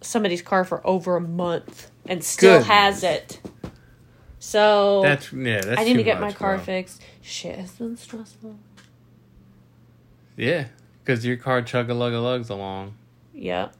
somebody's 0.00 0.42
car 0.42 0.64
for 0.64 0.86
over 0.86 1.16
a 1.16 1.20
month 1.20 1.90
and 2.06 2.24
still 2.24 2.60
Goodness. 2.60 2.68
has 2.68 3.04
it. 3.04 3.40
So 4.38 5.02
That's 5.02 5.32
yeah. 5.32 5.60
That's 5.60 5.80
I 5.80 5.84
need 5.84 5.94
to 5.94 6.02
get 6.02 6.20
my 6.20 6.32
car 6.32 6.56
bro. 6.56 6.64
fixed. 6.64 7.02
Shit, 7.20 7.58
it's 7.58 7.72
been 7.72 7.96
stressful. 7.96 8.58
Yeah, 10.36 10.66
because 11.04 11.26
your 11.26 11.36
car 11.36 11.62
chug 11.62 11.90
a 11.90 11.94
lug 11.94 12.12
a 12.12 12.20
lugs 12.20 12.48
along. 12.48 12.94
Yep. 13.34 13.74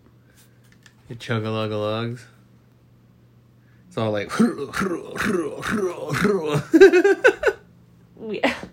You 1.09 1.17
chug 1.17 1.45
a 1.45 1.51
lug 1.51 1.71
a 1.71 1.79
lugs. 1.79 2.27
It's 3.87 3.97
all 3.97 4.11
like. 4.11 4.31
Yeah. 8.21 8.55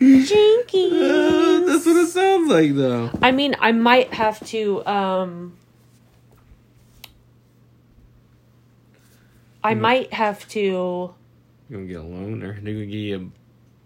Jenkins. 0.00 0.30
That's 1.66 1.86
what 1.86 1.96
it 1.96 2.08
sounds 2.08 2.50
like, 2.50 2.74
though. 2.74 3.10
I 3.22 3.32
mean, 3.32 3.54
I 3.60 3.72
might 3.72 4.12
have 4.14 4.44
to. 4.48 4.84
um 4.86 5.56
I 9.62 9.74
Mm. 9.74 9.80
might 9.80 10.12
have 10.14 10.48
to. 10.48 10.58
You 10.58 11.14
gonna 11.70 11.84
get 11.86 11.96
a 11.98 12.02
loan, 12.02 12.42
or 12.42 12.54
they 12.54 12.72
gonna 12.72 12.86
give 12.86 12.94
you 12.94 13.32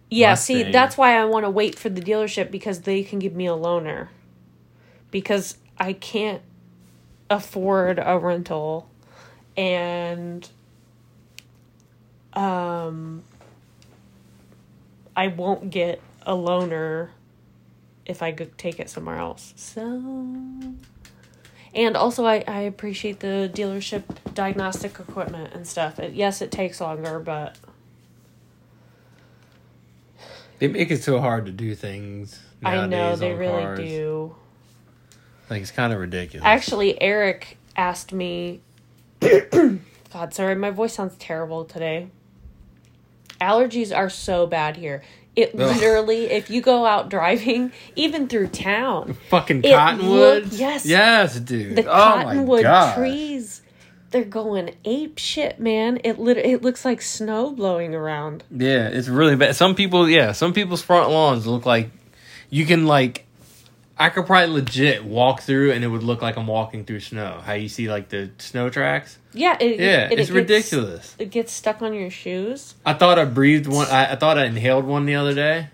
Yeah, 0.08 0.34
see, 0.34 0.62
that's 0.70 0.96
why 0.96 1.18
I 1.20 1.24
want 1.24 1.44
to 1.44 1.50
wait 1.50 1.76
for 1.76 1.88
the 1.88 2.00
dealership 2.00 2.50
because 2.52 2.82
they 2.82 3.02
can 3.02 3.18
give 3.18 3.34
me 3.34 3.46
a 3.46 3.50
loaner. 3.52 4.08
Because 5.10 5.58
I 5.78 5.92
can't 5.92 6.42
afford 7.28 7.98
a 8.02 8.18
rental 8.18 8.88
and 9.56 10.48
um 12.34 13.24
I 15.16 15.28
won't 15.28 15.70
get 15.70 16.00
a 16.22 16.32
loaner 16.32 17.10
if 18.06 18.22
I 18.22 18.32
go 18.32 18.46
take 18.56 18.80
it 18.80 18.90
somewhere 18.90 19.16
else. 19.16 19.54
So 19.56 20.74
and 21.74 21.96
also 21.96 22.24
I, 22.24 22.44
I 22.46 22.60
appreciate 22.60 23.20
the 23.20 23.50
dealership 23.52 24.04
diagnostic 24.34 24.98
equipment 25.00 25.52
and 25.54 25.66
stuff. 25.66 25.98
It, 25.98 26.14
yes, 26.14 26.40
it 26.40 26.52
takes 26.52 26.80
longer, 26.80 27.18
but. 27.18 27.56
They 30.60 30.68
make 30.68 30.90
it 30.90 31.02
so 31.02 31.20
hard 31.20 31.46
to 31.46 31.52
do 31.52 31.74
things. 31.74 32.40
I 32.64 32.86
know 32.86 33.16
they 33.16 33.34
really 33.34 33.62
cars. 33.62 33.78
do. 33.78 34.36
Like 35.50 35.62
it's 35.62 35.72
kind 35.72 35.92
of 35.92 35.98
ridiculous. 35.98 36.46
Actually, 36.46 37.00
Eric 37.02 37.58
asked 37.76 38.12
me. 38.12 38.60
God, 39.20 40.32
sorry, 40.32 40.54
my 40.54 40.70
voice 40.70 40.94
sounds 40.94 41.16
terrible 41.16 41.64
today. 41.64 42.08
Allergies 43.44 43.94
are 43.94 44.08
so 44.08 44.46
bad 44.46 44.76
here. 44.76 45.02
It 45.36 45.54
literally, 45.54 46.26
if 46.30 46.48
you 46.48 46.60
go 46.62 46.86
out 46.86 47.10
driving, 47.10 47.72
even 47.96 48.28
through 48.28 48.48
town, 48.48 49.16
fucking 49.28 49.62
cottonwoods. 49.62 50.52
look- 50.52 50.60
yes. 50.60 50.86
yes, 50.86 51.38
dude. 51.40 51.76
the 51.76 51.84
oh 51.86 51.92
cottonwood 51.92 52.64
trees, 52.94 53.60
they're 54.12 54.24
going 54.24 54.74
ape 54.84 55.18
shit, 55.18 55.58
man. 55.58 56.00
It 56.04 56.18
lit- 56.20 56.36
it 56.38 56.62
looks 56.62 56.84
like 56.84 57.02
snow 57.02 57.50
blowing 57.50 57.94
around. 57.94 58.44
Yeah, 58.50 58.86
it's 58.88 59.08
really 59.08 59.34
bad. 59.34 59.56
Some 59.56 59.74
people, 59.74 60.08
yeah, 60.08 60.32
some 60.32 60.52
people's 60.52 60.82
front 60.82 61.10
lawns 61.10 61.46
look 61.46 61.66
like 61.66 61.90
you 62.48 62.64
can 62.64 62.86
like. 62.86 63.26
I 63.96 64.08
could 64.10 64.26
probably 64.26 64.52
legit 64.54 65.04
walk 65.04 65.42
through 65.42 65.70
and 65.72 65.84
it 65.84 65.86
would 65.88 66.02
look 66.02 66.20
like 66.20 66.36
I'm 66.36 66.46
walking 66.48 66.84
through 66.84 67.00
snow. 67.00 67.40
How 67.44 67.52
you 67.52 67.68
see 67.68 67.88
like 67.88 68.08
the 68.08 68.30
snow 68.38 68.68
tracks? 68.68 69.18
Yeah, 69.32 69.56
it, 69.60 69.78
Yeah, 69.78 70.06
it- 70.06 70.12
it 70.12 70.18
it's 70.18 70.30
gets- 70.30 70.30
ridiculous. 70.30 71.14
It 71.18 71.30
gets 71.30 71.52
stuck 71.52 71.80
on 71.80 71.94
your 71.94 72.10
shoes. 72.10 72.74
I 72.84 72.94
thought 72.94 73.18
I 73.18 73.24
breathed 73.24 73.66
one. 73.68 73.86
I, 73.88 74.12
I 74.12 74.16
thought 74.16 74.36
I 74.38 74.46
inhaled 74.46 74.84
one 74.84 75.06
the 75.06 75.14
other 75.14 75.34
day. 75.34 75.68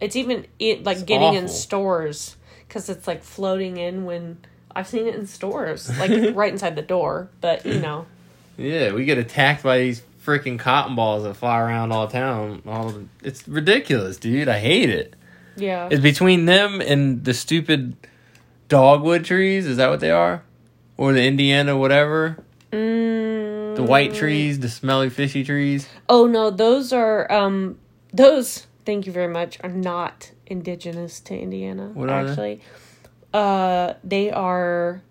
It's 0.00 0.16
even 0.16 0.46
it, 0.58 0.84
like 0.84 0.96
It's 0.98 1.04
getting 1.04 1.34
in 1.34 1.48
stores 1.48 2.36
because 2.66 2.88
it's 2.88 3.06
like 3.06 3.22
floating 3.22 3.76
in 3.76 4.04
when 4.04 4.38
I've 4.74 4.86
seen 4.88 5.06
it 5.06 5.14
in 5.14 5.26
stores, 5.26 5.96
like 5.98 6.10
right 6.34 6.52
inside 6.52 6.76
the 6.76 6.82
door. 6.82 7.28
But 7.40 7.66
you 7.66 7.80
know, 7.80 8.06
Yeah, 8.56 8.92
we 8.92 9.04
get 9.04 9.18
attacked 9.18 9.62
by 9.64 9.78
these 9.80 10.02
freaking 10.24 10.58
cotton 10.58 10.94
balls 10.94 11.24
that 11.24 11.34
fly 11.34 11.58
around 11.58 11.90
all 11.92 12.06
town. 12.08 12.62
All 12.66 12.94
it's 13.22 13.46
ridiculous, 13.48 14.16
dude. 14.18 14.48
I 14.48 14.58
hate 14.60 14.88
it. 14.88 15.14
Yeah, 15.60 15.88
It's 15.90 16.02
between 16.02 16.46
them 16.46 16.80
and 16.80 17.24
the 17.24 17.34
stupid 17.34 17.96
dogwood 18.68 19.24
trees. 19.24 19.66
Is 19.66 19.76
that 19.76 19.90
what 19.90 20.00
they 20.00 20.10
are? 20.10 20.42
Or 20.96 21.12
the 21.12 21.22
Indiana 21.24 21.76
whatever? 21.76 22.42
mm, 22.72 23.76
The 23.76 23.82
white 23.82 24.14
trees, 24.14 24.58
the 24.60 24.68
smelly 24.68 25.10
fishy 25.10 25.44
trees. 25.44 25.88
Oh 26.08 26.26
no, 26.26 26.50
those 26.50 26.92
are 26.92 27.30
um 27.32 27.78
those. 28.12 28.66
Thank 28.84 29.06
you 29.06 29.12
very 29.12 29.32
much. 29.32 29.58
Are 29.62 29.68
not 29.70 30.32
indigenous 30.46 31.20
to 31.20 31.38
Indiana. 31.38 31.90
What 31.92 32.08
are 32.08 32.24
they? 32.24 32.30
actually, 32.30 32.60
uh, 33.34 33.94
they 34.02 34.30
are 34.30 35.02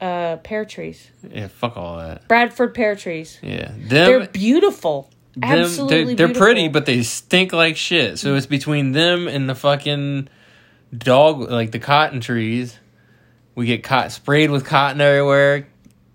uh 0.00 0.36
pear 0.36 0.64
trees, 0.66 1.10
Yeah, 1.30 1.48
fuck 1.48 1.76
all 1.76 1.96
that. 1.98 2.28
Bradford 2.28 2.74
pear 2.74 2.94
trees. 2.96 3.38
Yeah, 3.42 3.72
They're 3.78 4.26
beautiful. 4.28 5.10
Them 5.36 5.60
Absolutely, 5.60 6.14
they're, 6.14 6.28
they're 6.28 6.34
pretty, 6.34 6.68
but 6.68 6.86
they 6.86 7.02
stink 7.02 7.52
like 7.52 7.76
shit. 7.76 8.18
So 8.18 8.34
it's 8.34 8.46
between 8.46 8.92
them 8.92 9.28
and 9.28 9.48
the 9.48 9.54
fucking 9.54 10.28
dog, 10.96 11.50
like 11.50 11.72
the 11.72 11.78
cotton 11.78 12.20
trees. 12.20 12.78
We 13.54 13.66
get 13.66 13.82
caught 13.84 14.12
sprayed 14.12 14.50
with 14.50 14.64
cotton 14.64 15.00
everywhere. 15.00 15.68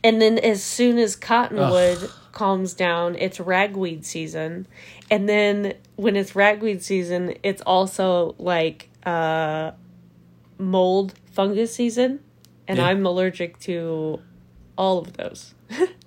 And 0.03 0.19
then 0.21 0.39
as 0.39 0.63
soon 0.63 0.97
as 0.97 1.15
cottonwood 1.15 2.09
calms 2.31 2.73
down, 2.73 3.15
it's 3.15 3.39
ragweed 3.39 4.05
season. 4.05 4.67
And 5.11 5.29
then 5.29 5.75
when 5.95 6.15
it's 6.15 6.35
ragweed 6.35 6.81
season, 6.81 7.35
it's 7.43 7.61
also 7.61 8.35
like 8.39 8.89
uh 9.05 9.71
mold 10.57 11.13
fungus 11.31 11.75
season. 11.75 12.19
And 12.67 12.77
Yeah. 12.77 12.87
I'm 12.87 13.05
allergic 13.05 13.59
to 13.61 14.21
all 14.77 14.99
of 14.99 15.13
those. 15.13 15.53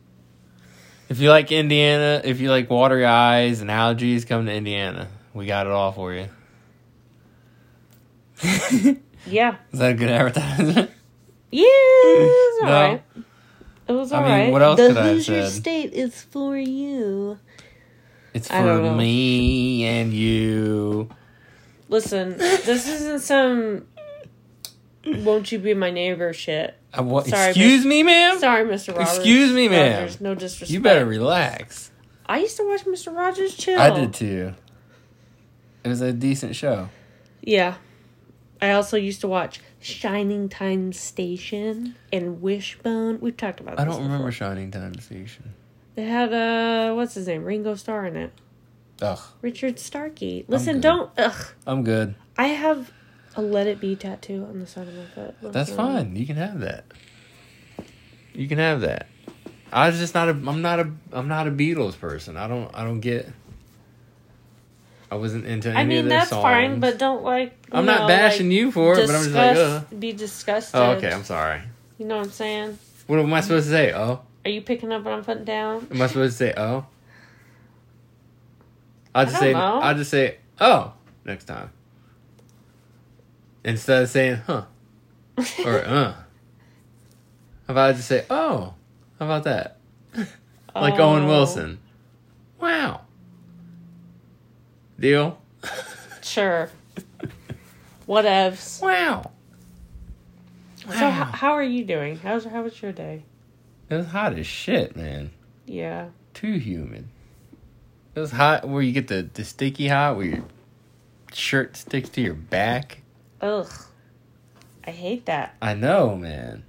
If 1.08 1.20
you 1.20 1.30
like 1.30 1.52
Indiana, 1.52 2.20
if 2.24 2.40
you 2.40 2.50
like 2.50 2.70
watery 2.70 3.04
eyes 3.04 3.60
and 3.60 3.70
allergies, 3.70 4.26
come 4.26 4.46
to 4.46 4.52
Indiana. 4.52 5.08
We 5.32 5.46
got 5.46 5.66
it 5.66 5.72
all 5.72 5.92
for 5.92 6.12
you. 6.12 6.28
Yeah. 9.26 9.56
Is 9.72 9.78
that 9.78 9.92
a 9.92 9.94
good 9.94 10.10
advertisement? 10.10 10.90
Yeah, 11.50 11.64
it 11.66 12.28
was 12.28 12.62
No. 12.62 12.68
alright. 12.68 13.02
It 13.88 13.92
was 13.92 14.12
alright. 14.12 14.30
I 14.30 14.42
mean, 14.44 14.52
what 14.52 14.60
else 14.62 14.76
the 14.78 14.88
could 14.88 14.96
I 14.98 15.04
have 15.06 15.14
Hoosier 15.14 15.42
said? 15.48 15.52
State 15.62 15.92
is 15.94 16.22
for 16.22 16.58
you. 16.58 17.38
It's 18.34 18.48
for 18.48 18.82
me 18.92 19.84
and 19.84 20.12
you. 20.12 21.08
Listen, 21.88 22.36
this 22.36 22.86
isn't 22.88 23.20
some 23.20 23.86
won't 25.06 25.52
you 25.52 25.58
be 25.58 25.74
my 25.74 25.90
neighbor 25.90 26.32
shit. 26.32 26.76
Uh, 26.96 27.02
what, 27.02 27.26
Sorry, 27.26 27.48
excuse 27.50 27.80
miss- 27.80 27.86
me, 27.86 28.02
ma'am? 28.02 28.38
Sorry, 28.38 28.64
Mr. 28.64 28.96
Rogers. 28.96 29.16
Excuse 29.16 29.52
me, 29.52 29.68
ma'am. 29.68 30.00
Rogers, 30.02 30.20
no 30.20 30.34
disrespect. 30.34 30.70
You 30.70 30.80
better 30.80 31.04
relax. 31.04 31.90
I 32.26 32.38
used 32.38 32.56
to 32.56 32.66
watch 32.66 32.84
Mr. 32.84 33.14
Rogers 33.14 33.54
chill. 33.56 33.78
I 33.80 33.90
did 33.90 34.14
too. 34.14 34.54
It 35.82 35.88
was 35.88 36.00
a 36.00 36.12
decent 36.12 36.56
show. 36.56 36.88
Yeah. 37.42 37.74
I 38.62 38.70
also 38.72 38.96
used 38.96 39.20
to 39.20 39.28
watch 39.28 39.60
Shining 39.80 40.48
Time 40.48 40.92
Station 40.94 41.96
and 42.12 42.40
Wishbone. 42.40 43.20
We've 43.20 43.36
talked 43.36 43.60
about. 43.60 43.78
I 43.78 43.84
don't 43.84 44.02
remember. 44.02 44.32
Shining 44.32 44.70
Time 44.70 44.98
Station. 45.00 45.52
They 45.94 46.04
had 46.04 46.32
uh, 46.32 46.94
what's 46.94 47.14
his 47.14 47.26
name? 47.26 47.44
Ringo 47.44 47.74
Starr 47.74 48.06
in 48.06 48.16
it. 48.16 48.32
Ugh, 49.02 49.20
Richard 49.42 49.78
Starkey. 49.78 50.46
Listen, 50.48 50.80
don't. 50.80 51.10
Ugh. 51.18 51.46
I'm 51.66 51.84
good. 51.84 52.14
I 52.38 52.46
have 52.46 52.90
a 53.36 53.42
Let 53.42 53.66
It 53.66 53.80
Be 53.80 53.96
tattoo 53.96 54.46
on 54.48 54.60
the 54.60 54.66
side 54.66 54.88
of 54.88 54.94
my 54.94 55.04
foot. 55.06 55.34
That's 55.52 55.72
fine. 55.72 56.14
You 56.16 56.26
can 56.26 56.36
have 56.36 56.60
that. 56.60 56.84
You 58.32 58.48
can 58.48 58.58
have 58.58 58.80
that. 58.82 59.08
I 59.72 59.88
was 59.88 59.98
just 59.98 60.14
not 60.14 60.28
a. 60.28 60.32
I'm 60.32 60.62
not 60.62 60.80
a. 60.80 60.90
I'm 61.12 61.28
not 61.28 61.46
a 61.48 61.50
Beatles 61.50 61.98
person. 61.98 62.36
I 62.36 62.46
don't. 62.48 62.70
I 62.74 62.84
don't 62.84 63.00
get. 63.00 63.28
I 65.10 65.16
wasn't 65.16 65.44
into 65.46 65.68
any 65.68 65.78
I 65.78 65.82
of 65.82 65.88
mean, 65.88 66.08
their 66.08 66.18
that's 66.20 66.30
songs. 66.30 66.42
fine, 66.42 66.80
but 66.80 66.98
don't 66.98 67.22
like. 67.22 67.52
I'm 67.70 67.86
not 67.86 68.08
bashing 68.08 68.48
like, 68.48 68.56
you 68.56 68.72
for 68.72 68.94
it, 68.94 69.06
but 69.06 69.14
I'm 69.14 69.22
just 69.22 69.30
like, 69.34 69.54
disgust- 69.54 69.86
ugh. 69.92 70.00
Be 70.00 70.12
disgusted. 70.12 70.80
Oh, 70.80 70.90
okay. 70.92 71.12
I'm 71.12 71.22
sorry. 71.24 71.60
You 71.98 72.06
know 72.06 72.16
what 72.18 72.26
I'm 72.26 72.32
saying? 72.32 72.78
What 73.06 73.18
am 73.20 73.32
I 73.32 73.40
supposed 73.40 73.66
to 73.66 73.70
say? 73.70 73.92
Oh, 73.92 74.20
Are 74.44 74.50
you 74.50 74.62
picking 74.62 74.90
up 74.92 75.04
what 75.04 75.14
I'm 75.14 75.24
putting 75.24 75.44
down? 75.44 75.86
am 75.90 76.02
I 76.02 76.06
supposed 76.08 76.32
to 76.38 76.38
say 76.38 76.54
oh? 76.56 76.86
I'll 79.14 79.26
just 79.26 79.36
I 79.36 79.40
say. 79.40 79.52
know. 79.52 79.80
I'll 79.80 79.94
just 79.94 80.10
say 80.10 80.38
oh 80.60 80.92
next 81.24 81.44
time. 81.44 81.70
Instead 83.64 84.02
of 84.02 84.08
saying 84.10 84.36
huh 84.46 84.64
or 85.64 85.78
uh. 85.86 86.12
How 87.66 87.72
about 87.72 87.90
I 87.90 87.92
just 87.94 88.08
say 88.08 88.24
oh? 88.30 88.74
How 89.18 89.24
about 89.26 89.44
that? 89.44 89.78
like 90.74 90.98
Owen 91.00 91.24
Oh. 91.24 91.28
Wilson. 91.28 91.78
Wow. 92.60 93.00
Deal. 95.00 95.38
Sure. 96.22 96.70
Whatevs. 98.08 98.82
Wow. 98.82 99.30
So 100.86 100.90
h- 101.08 101.12
how 101.32 101.52
are 101.52 101.62
you 101.62 101.84
doing? 101.84 102.18
How's 102.18 102.44
how 102.44 102.62
was 102.62 102.80
your 102.82 102.92
day? 102.92 103.24
It 103.88 103.94
was 103.96 104.06
hot 104.06 104.38
as 104.38 104.46
shit, 104.46 104.94
man. 104.96 105.30
Yeah. 105.66 106.08
Too 106.34 106.52
humid. 106.58 107.08
It 108.14 108.20
was 108.20 108.32
hot 108.32 108.68
where 108.68 108.82
you 108.82 108.92
get 108.92 109.08
the, 109.08 109.28
the 109.32 109.44
sticky 109.44 109.88
hot 109.88 110.16
where 110.16 110.26
your 110.26 110.44
shirt 111.32 111.76
sticks 111.76 112.08
to 112.10 112.20
your 112.20 112.34
back. 112.34 113.00
Ugh. 113.40 113.70
I 114.86 114.90
hate 114.90 115.26
that. 115.26 115.56
I 115.62 115.74
know, 115.74 116.16
man. 116.16 116.64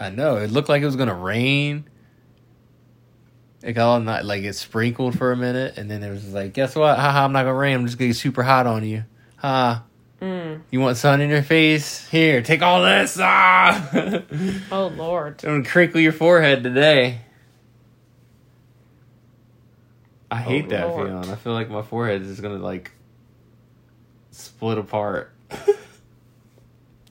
I 0.00 0.10
know. 0.10 0.36
It 0.36 0.50
looked 0.50 0.68
like 0.68 0.82
it 0.82 0.86
was 0.86 0.96
gonna 0.96 1.14
rain. 1.14 1.84
It 3.62 3.72
got 3.72 3.88
all 3.88 4.00
night, 4.00 4.24
like 4.24 4.44
it 4.44 4.54
sprinkled 4.54 5.18
for 5.18 5.32
a 5.32 5.36
minute, 5.36 5.76
and 5.76 5.90
then 5.90 6.02
it 6.04 6.10
was 6.10 6.32
like, 6.32 6.52
guess 6.52 6.76
what? 6.76 6.96
Haha, 6.98 7.24
I'm 7.24 7.32
not 7.32 7.42
gonna 7.42 7.54
rain. 7.54 7.74
I'm 7.76 7.86
just 7.86 7.98
gonna 7.98 8.08
get 8.10 8.16
super 8.16 8.42
hot 8.42 8.66
on 8.66 8.84
you. 8.84 9.04
Ha. 9.38 9.82
Mm. 10.20 10.62
You 10.70 10.80
want 10.80 10.96
sun 10.96 11.20
in 11.20 11.30
your 11.30 11.42
face? 11.42 12.08
Here, 12.08 12.42
take 12.42 12.62
all 12.62 12.82
this. 12.82 13.18
Ah. 13.20 14.22
Oh 14.70 14.88
Lord. 14.88 15.42
I'm 15.44 15.62
gonna 15.62 15.64
crinkle 15.68 16.00
your 16.00 16.12
forehead 16.12 16.62
today. 16.62 17.20
I 20.30 20.36
hate 20.38 20.66
Oh, 20.66 20.68
that 20.70 20.88
Lord. 20.88 21.08
feeling. 21.08 21.30
I 21.30 21.36
feel 21.36 21.52
like 21.54 21.70
my 21.70 21.82
forehead 21.82 22.22
is 22.22 22.40
gonna 22.40 22.58
like 22.58 22.90
split 24.58 24.76
apart. 24.76 25.30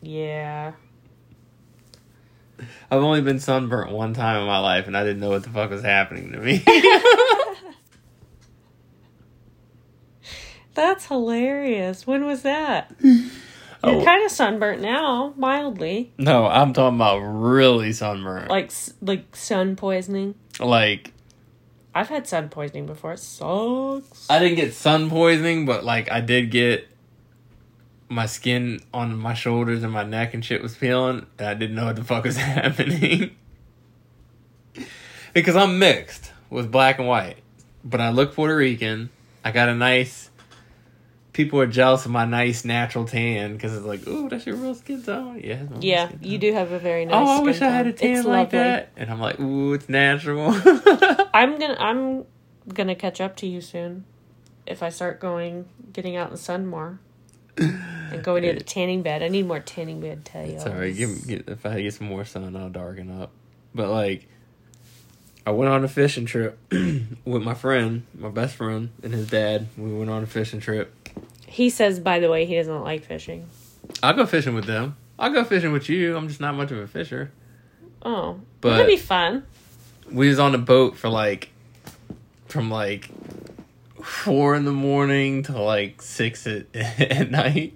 Yeah. 0.02 0.74
I've 2.92 3.02
only 3.02 3.22
been 3.22 3.40
sunburnt 3.40 3.90
one 3.92 4.14
time 4.14 4.42
in 4.42 4.48
my 4.48 4.60
life, 4.60 4.86
and 4.88 4.98
I 4.98 5.04
didn't 5.06 5.22
know 5.22 5.30
what 5.30 5.44
the 5.44 5.50
fuck 5.50 5.70
was 5.70 5.82
happening 5.82 6.34
to 6.34 6.40
me. 6.40 6.62
That's 10.74 11.06
hilarious. 11.08 12.06
When 12.06 12.26
was 12.26 12.42
that? 12.44 12.94
You're 13.02 13.24
Oh. 13.84 14.04
kind 14.04 14.26
of 14.26 14.32
sunburnt 14.32 14.82
now, 14.82 15.34
mildly. 15.38 16.12
no, 16.18 16.48
I'm 16.48 16.74
talking 16.74 16.98
about 16.98 17.20
really 17.20 17.94
sunburnt. 17.94 18.50
Like 18.50 18.72
like 19.02 19.36
sun 19.36 19.76
poisoning. 19.78 20.36
like 20.60 21.14
I've 21.96 22.10
had 22.10 22.28
sun 22.28 22.50
poisoning 22.50 22.86
before. 22.88 23.14
It 23.14 23.20
sucks. 23.20 24.28
I 24.30 24.40
didn't 24.40 24.56
get 24.58 24.74
sun 24.74 25.10
poisoning, 25.10 25.66
but 25.66 25.86
like 25.86 26.12
I 26.12 26.20
did 26.22 26.52
get 26.52 26.88
my 28.10 28.26
skin 28.26 28.80
on 28.94 29.18
my 29.18 29.34
shoulders 29.34 29.84
and 29.84 29.92
my 29.92 30.04
neck 30.04 30.34
and 30.34 30.44
shit 30.44 30.62
was 30.62 30.76
peeling, 30.76 31.26
and 31.38 31.48
I 31.48 31.54
didn't 31.54 31.76
know 31.76 31.86
what 31.86 31.96
the 31.96 32.04
fuck 32.04 32.24
was 32.24 32.38
happening. 32.54 33.36
because 35.34 35.56
I'm 35.56 35.80
mixed 35.80 36.32
with 36.50 36.72
black 36.72 37.00
and 37.00 37.08
white, 37.08 37.38
but 37.84 38.02
I 38.02 38.10
look 38.10 38.34
Puerto 38.34 38.56
Rican. 38.56 39.10
I 39.44 39.52
got 39.52 39.70
a 39.70 39.76
nice. 39.76 40.30
People 41.34 41.60
are 41.62 41.68
jealous 41.68 42.04
of 42.06 42.12
my 42.12 42.26
nice 42.26 42.66
natural 42.66 43.06
tan 43.06 43.54
because 43.54 43.76
it's 43.76 43.86
like, 43.86 44.08
ooh, 44.08 44.28
that's 44.28 44.48
your 44.48 44.56
real 44.56 44.74
skin 44.74 45.04
tone. 45.04 45.40
Yeah, 45.44 45.58
that's 45.58 45.70
my 45.70 45.76
real 45.76 45.84
yeah, 45.86 46.10
you 46.20 46.40
do 46.40 46.52
have 46.52 46.72
a 46.72 46.80
very 46.80 47.06
nice. 47.06 47.14
Oh, 47.16 47.42
I 47.42 47.42
wish 47.42 47.62
I 47.62 47.70
had 47.70 47.86
a 47.86 47.94
tan 47.94 48.18
It's 48.18 48.26
like 48.26 48.52
lovely. 48.54 48.60
that. 48.60 48.90
And 48.98 49.12
I'm 49.12 49.20
like, 49.20 49.40
ooh, 49.40 49.74
it's 49.74 49.88
natural. 49.88 50.50
I'm 51.36 51.60
gonna 51.60 51.78
I'm 51.80 52.26
gonna 52.74 52.96
catch 52.96 53.22
up 53.22 53.36
to 53.38 53.46
you 53.48 53.62
soon, 53.62 54.06
if 54.66 54.82
I 54.82 54.90
start 54.90 55.20
going 55.20 55.66
getting 55.94 56.16
out 56.16 56.28
in 56.28 56.32
the 56.34 56.40
sun 56.40 56.66
more, 56.66 57.00
and 58.12 58.24
going 58.24 58.44
to 58.44 58.54
the 58.54 58.64
tanning 58.64 59.02
bed. 59.02 59.24
I 59.24 59.28
need 59.28 59.48
more 59.48 59.60
tanning 59.60 60.02
bed 60.02 60.26
tails. 60.26 60.64
Sorry, 60.64 60.94
give, 60.94 61.28
get, 61.28 61.48
if 61.48 61.66
I 61.66 61.82
get 61.82 61.94
some 61.94 62.08
more 62.08 62.26
sun, 62.26 62.56
I'll 62.56 62.70
darken 62.70 63.22
up. 63.22 63.32
But 63.74 63.90
like, 63.90 64.28
I 65.46 65.52
went 65.52 65.72
on 65.72 65.84
a 65.84 65.88
fishing 65.88 66.26
trip 66.26 66.58
with 66.72 67.44
my 67.44 67.54
friend, 67.54 68.04
my 68.18 68.30
best 68.30 68.56
friend, 68.56 68.90
and 69.02 69.14
his 69.14 69.30
dad. 69.30 69.68
We 69.78 69.94
went 69.94 70.10
on 70.10 70.24
a 70.24 70.28
fishing 70.28 70.60
trip. 70.60 70.94
He 71.46 71.70
says, 71.70 72.00
by 72.00 72.20
the 72.20 72.30
way, 72.30 72.46
he 72.46 72.56
doesn't 72.56 72.84
like 72.84 73.06
fishing. 73.06 73.48
I'll 74.04 74.14
go 74.14 74.26
fishing 74.26 74.56
with 74.56 74.66
them. 74.66 74.98
I'll 75.18 75.32
go 75.32 75.44
fishing 75.44 75.72
with 75.72 75.90
you. 75.90 76.18
I'm 76.18 76.28
just 76.28 76.42
not 76.42 76.56
much 76.56 76.72
of 76.72 76.78
a 76.80 76.88
fisher. 76.88 77.32
Oh, 78.02 78.40
But- 78.62 78.72
that'd 78.72 78.88
be 78.88 78.98
fun. 78.98 79.46
We 80.12 80.30
was 80.30 80.40
on 80.40 80.56
a 80.56 80.58
boat 80.58 80.96
for 80.96 81.10
like, 81.10 81.50
from 82.48 82.70
like 82.72 83.10
four 84.02 84.56
in 84.56 84.64
the 84.66 84.72
morning 84.72 85.44
to 85.44 85.60
like 85.62 86.02
six 86.02 86.48
at, 86.48 86.66
at 86.76 87.30
night 87.30 87.74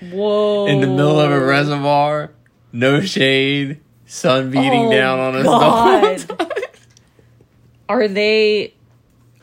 Whoa! 0.00 0.66
in 0.66 0.80
the 0.80 0.86
middle 0.86 1.18
of 1.20 1.30
a 1.30 1.40
reservoir, 1.44 2.30
no 2.72 3.00
shade, 3.00 3.80
sun 4.06 4.50
beating 4.50 4.86
Oh, 4.86 4.90
down 4.92 5.18
on 5.18 5.36
us. 5.36 5.44
the 5.44 5.58
whole 5.58 6.38
time. 6.38 6.48
Are 7.88 8.08
they 8.08 8.74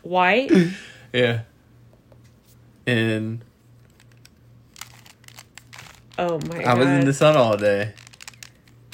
white? 0.02 0.52
Yeah. 1.14 1.42
And 2.88 3.42
Oh 6.18 6.40
my 6.48 6.58
god! 6.64 6.66
I 6.66 6.74
was 6.76 6.88
in 6.88 7.06
the 7.06 7.14
sun 7.14 7.36
all 7.38 7.58
day. 7.58 7.94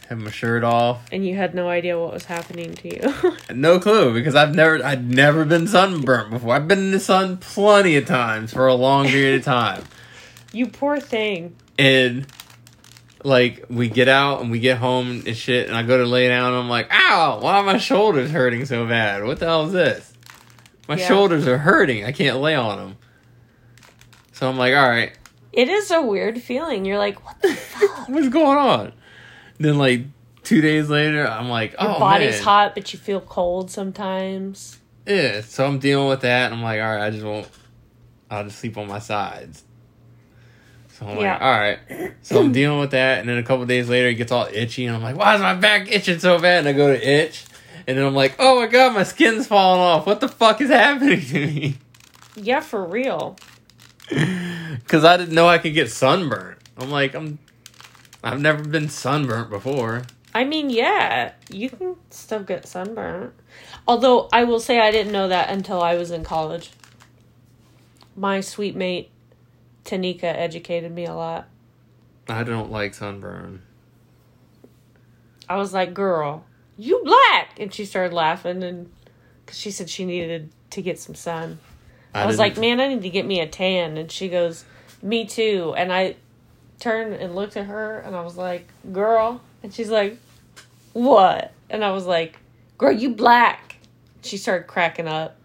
Had 0.08 0.18
my 0.20 0.32
shirt 0.32 0.64
off. 0.64 1.06
and 1.12 1.26
you 1.26 1.36
had 1.36 1.54
no 1.54 1.70
idea 1.70 2.00
what 2.00 2.12
was 2.14 2.26
happening 2.26 2.74
to 2.74 2.88
you. 2.90 3.34
No 3.56 3.80
clue 3.80 4.14
because 4.14 4.36
I've 4.36 4.56
never 4.56 4.84
I'd 4.84 5.08
never 5.10 5.46
been 5.46 5.68
sunburnt 5.68 6.30
before. 6.32 6.56
I've 6.56 6.68
been 6.68 6.80
in 6.80 6.92
the 6.92 7.00
sun 7.00 7.38
plenty 7.38 7.96
of 7.96 8.06
times 8.06 8.54
for 8.54 8.68
a 8.68 8.74
long 8.74 9.06
period 9.08 9.40
of 9.40 9.46
time. 9.46 9.84
You 10.52 10.68
poor 10.68 11.00
thing. 11.00 11.56
And 11.78 12.28
like 13.24 13.66
we 13.70 13.90
get 13.90 14.08
out 14.08 14.42
and 14.42 14.50
we 14.52 14.60
get 14.60 14.78
home 14.78 15.24
and 15.26 15.36
shit 15.36 15.68
and 15.68 15.76
I 15.76 15.84
go 15.84 15.98
to 15.98 16.06
lay 16.06 16.28
down 16.28 16.54
and 16.54 16.62
I'm 16.64 16.70
like, 16.70 16.88
ow, 16.92 17.40
why 17.42 17.58
are 17.58 17.64
my 17.64 17.78
shoulders 17.78 18.32
hurting 18.32 18.66
so 18.66 18.86
bad? 18.88 19.24
What 19.24 19.40
the 19.40 19.46
hell 19.46 19.66
is 19.66 19.74
this? 19.74 20.14
My 20.88 20.96
Yeah. 20.96 21.08
shoulders 21.08 21.48
are 21.48 21.58
hurting. 21.58 22.06
I 22.06 22.12
can't 22.12 22.38
lay 22.40 22.56
on 22.56 22.78
them. 22.78 22.98
So 24.34 24.48
I'm 24.50 24.58
like, 24.58 24.74
all 24.74 24.88
right, 24.88 25.12
It 25.52 25.68
is 25.68 25.92
a 25.92 26.02
weird 26.02 26.42
feeling. 26.42 26.86
You're 26.86 26.98
like, 26.98 27.24
what 27.26 27.42
the 27.42 27.54
fuck? 27.54 28.08
what's 28.10 28.30
going 28.30 28.58
on? 28.58 28.94
Then 29.58 29.78
like 29.78 30.06
two 30.44 30.62
days 30.62 30.90
later, 30.90 31.28
I'm 31.28 31.50
like, 31.50 31.72
Your 31.74 31.92
oh 31.92 32.00
body's 32.00 32.36
man. 32.38 32.44
hot, 32.44 32.74
but 32.76 32.94
you 32.94 33.00
feel 33.00 33.20
cold 33.20 33.70
sometimes. 33.70 34.80
Yeah, 35.06 35.42
so 35.42 35.66
I'm 35.66 35.80
dealing 35.80 36.08
with 36.08 36.22
that, 36.22 36.46
and 36.52 36.54
I'm 36.56 36.62
like, 36.64 36.80
all 36.80 36.88
right, 36.96 37.08
I 37.08 37.10
just 37.10 37.26
won't. 37.26 37.50
I'll 38.30 38.44
just 38.44 38.60
sleep 38.60 38.78
on 38.78 38.88
my 38.88 39.00
sides. 39.00 39.64
So 41.00 41.08
I'm 41.08 41.18
Yeah. 41.18 41.34
like, 41.34 41.42
all 41.42 41.52
right. 41.60 42.14
So 42.24 42.40
I'm 42.42 42.52
dealing 42.52 42.80
with 42.80 42.92
that, 42.92 43.20
and 43.20 43.30
then 43.30 43.38
a 43.38 43.44
couple 43.44 43.66
days 43.66 43.88
later, 43.90 44.10
it 44.10 44.16
gets 44.16 44.32
all 44.32 44.48
itchy, 44.52 44.86
and 44.86 44.96
I'm 44.96 45.02
like, 45.02 45.16
why 45.16 45.36
is 45.36 45.42
my 45.42 45.54
back 45.56 45.90
itching 45.92 46.20
so 46.20 46.38
bad? 46.40 46.60
And 46.60 46.68
I 46.68 46.74
go 46.74 46.88
to 46.94 47.00
itch, 47.10 47.46
and 47.88 47.98
then 47.98 48.06
I'm 48.06 48.14
like, 48.16 48.36
oh 48.40 48.60
my 48.60 48.68
god, 48.68 48.94
my 48.94 49.04
skin's 49.04 49.48
falling 49.48 49.80
off. 49.82 50.06
What 50.06 50.20
the 50.20 50.28
fuck 50.28 50.60
is 50.62 50.70
happening 50.70 51.22
to 51.22 51.48
me? 51.48 51.78
Yeah, 52.36 52.60
for 52.60 52.86
real. 52.86 53.38
Because 54.84 55.06
I 55.06 55.18
didn't 55.18 55.36
know 55.36 55.48
I 55.48 55.60
could 55.60 55.76
get 55.76 55.92
sunburnt. 55.92 56.58
I'm 56.78 56.90
like, 56.90 57.14
I'm. 57.14 57.38
I've 58.24 58.42
never 58.42 58.64
been 58.64 58.90
sunburnt 58.90 59.52
before. 59.52 60.02
I 60.34 60.46
mean, 60.46 60.72
yeah, 60.72 61.34
you 61.52 61.70
can 61.70 61.96
still 62.10 62.42
get 62.42 62.68
sunburnt. 62.68 63.34
Although 63.88 64.30
I 64.34 64.46
will 64.46 64.60
say 64.60 64.80
I 64.80 64.90
didn't 64.90 65.12
know 65.12 65.28
that 65.28 65.50
until 65.52 65.82
I 65.84 65.94
was 65.96 66.10
in 66.10 66.24
college. 66.24 66.72
My 68.16 68.42
sweet 68.42 68.76
mate 68.76 69.12
Tanika 69.90 70.26
educated 70.26 70.92
me 70.92 71.06
a 71.06 71.16
lot. 71.16 71.48
I 72.28 72.44
don't 72.44 72.70
like 72.70 72.94
sunburn. 72.94 73.64
I 75.50 75.56
was 75.56 75.74
like, 75.74 75.96
"Girl, 75.96 76.46
you 76.78 77.02
black," 77.04 77.60
and 77.60 77.74
she 77.74 77.86
started 77.86 78.14
laughing, 78.14 78.64
and 78.64 78.92
because 79.44 79.58
she 79.58 79.72
said 79.72 79.90
she 79.90 80.06
needed 80.06 80.52
to 80.70 80.84
get 80.84 81.00
some 81.00 81.16
sun. 81.16 81.60
I, 82.14 82.28
was 82.28 82.38
like, 82.38 82.56
"Man, 82.56 82.80
I 82.80 82.88
need 82.88 83.02
to 83.02 83.10
get 83.10 83.26
me 83.26 83.40
a 83.40 83.48
tan," 83.48 83.98
and 83.98 84.12
she 84.12 84.30
goes, 84.30 84.64
"Me 85.02 85.26
too." 85.26 85.74
And 85.76 85.92
I 85.92 86.16
turned 86.80 87.16
and 87.16 87.34
looked 87.36 87.58
at 87.58 87.66
her, 87.66 88.00
and 88.00 88.16
I 88.16 88.22
was 88.22 88.38
like, 88.38 88.68
"Girl," 88.92 89.42
and 89.64 89.74
she's 89.74 89.90
like, 89.90 90.20
"What?" 90.94 91.52
And 91.68 91.84
I 91.84 91.92
was 91.92 92.06
like, 92.06 92.38
"Girl, 92.78 92.92
you 92.92 93.16
black." 93.16 93.78
She 94.22 94.38
started 94.38 94.68
cracking 94.68 95.08
up. 95.08 95.36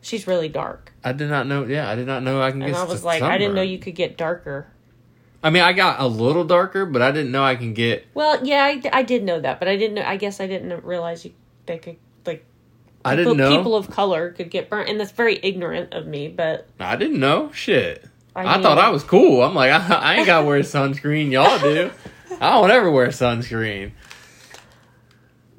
She's 0.00 0.26
really 0.26 0.48
dark, 0.48 0.92
I 1.06 1.12
did 1.12 1.30
not 1.30 1.46
know. 1.46 1.64
Yeah, 1.64 1.88
I 1.88 1.94
did 1.94 2.08
not 2.08 2.24
know 2.24 2.42
I 2.42 2.50
can 2.50 2.58
get. 2.58 2.70
and 2.70 2.76
I 2.76 2.82
was 2.82 3.04
like, 3.04 3.22
"I 3.22 3.38
didn't 3.38 3.54
know 3.54 3.62
you 3.62 3.78
could 3.78 3.94
get 3.94 4.16
darker." 4.16 4.66
I 5.40 5.50
mean, 5.50 5.62
I 5.62 5.72
got 5.72 6.00
a 6.00 6.06
little 6.08 6.42
darker, 6.42 6.84
but 6.84 7.00
I 7.00 7.12
didn't 7.12 7.30
know 7.30 7.44
I 7.44 7.54
can 7.54 7.74
get. 7.74 8.08
Well, 8.12 8.44
yeah, 8.44 8.64
I, 8.64 8.82
I 8.92 9.02
did 9.04 9.22
know 9.22 9.38
that, 9.38 9.60
but 9.60 9.68
I 9.68 9.76
didn't 9.76 9.94
know. 9.94 10.02
I 10.02 10.16
guess 10.16 10.40
I 10.40 10.48
didn't 10.48 10.82
realize 10.82 11.24
you 11.24 11.32
they 11.66 11.78
could 11.78 11.98
like 12.26 12.44
I 13.04 13.14
people, 13.14 13.34
didn't 13.34 13.50
know. 13.50 13.56
people 13.56 13.76
of 13.76 13.88
color 13.88 14.32
could 14.32 14.50
get 14.50 14.68
burnt, 14.68 14.88
and 14.88 14.98
that's 14.98 15.12
very 15.12 15.38
ignorant 15.40 15.94
of 15.94 16.08
me. 16.08 16.26
But 16.26 16.66
I 16.80 16.96
didn't 16.96 17.20
know. 17.20 17.52
Shit. 17.52 18.04
I, 18.34 18.58
I, 18.58 18.60
thought 18.62 18.78
I 18.78 18.90
was 18.90 19.04
cool. 19.04 19.44
I'm 19.44 19.54
like, 19.54 19.70
I, 19.90 19.94
I 19.94 20.14
ain't 20.16 20.26
got 20.26 20.40
to 20.40 20.44
wear 20.44 20.58
sunscreen. 20.58 21.30
Y'all 21.30 21.60
do. 21.60 21.92
I 22.40 22.50
don't 22.50 22.72
ever 22.72 22.90
wear 22.90 23.08
sunscreen. 23.08 23.92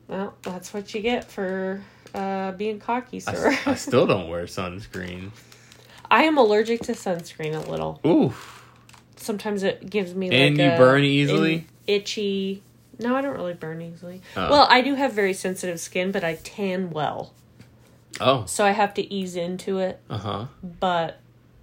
Well, 0.09 0.35
that's 0.41 0.73
what 0.73 0.93
you 0.93 0.99
get 0.99 1.23
for 1.23 1.81
uh, 2.13 2.51
being 2.53 2.79
cocky, 2.79 3.17
I, 3.27 3.33
sir. 3.33 3.47
s- 3.47 3.67
I 3.67 3.73
still 3.75 4.05
don't 4.13 4.29
wear 4.29 4.43
sunscreen. 4.45 5.31
I 6.09 6.23
am 6.23 6.37
allergic 6.37 6.81
to 6.83 6.93
sunscreen 6.93 7.53
a 7.55 7.69
little. 7.69 7.99
Oof. 8.05 8.63
Sometimes 9.17 9.63
it 9.63 9.89
gives 9.89 10.13
me 10.15 10.29
And 10.29 10.57
like 10.57 10.65
you 10.65 10.71
a- 10.73 10.77
burn 10.77 11.03
easily? 11.03 11.67
itchy. 11.85 12.63
No, 12.99 13.15
I 13.15 13.21
don't 13.21 13.35
really 13.35 13.53
burn 13.53 13.81
easily. 13.81 14.21
Oh. 14.35 14.49
Well, 14.49 14.67
I 14.69 14.81
do 14.81 14.95
have 14.95 15.13
very 15.13 15.33
sensitive 15.33 15.79
skin, 15.79 16.11
but 16.11 16.23
I 16.23 16.35
tan 16.35 16.89
well, 16.91 17.33
Oh. 18.19 18.45
so 18.45 18.65
I 18.65 18.71
have 18.71 18.93
to 18.95 19.13
ease 19.13 19.35
into 19.35 19.77
it. 19.79 19.99
Uh 20.09 20.17
huh. 20.17 20.45
But 20.63 21.19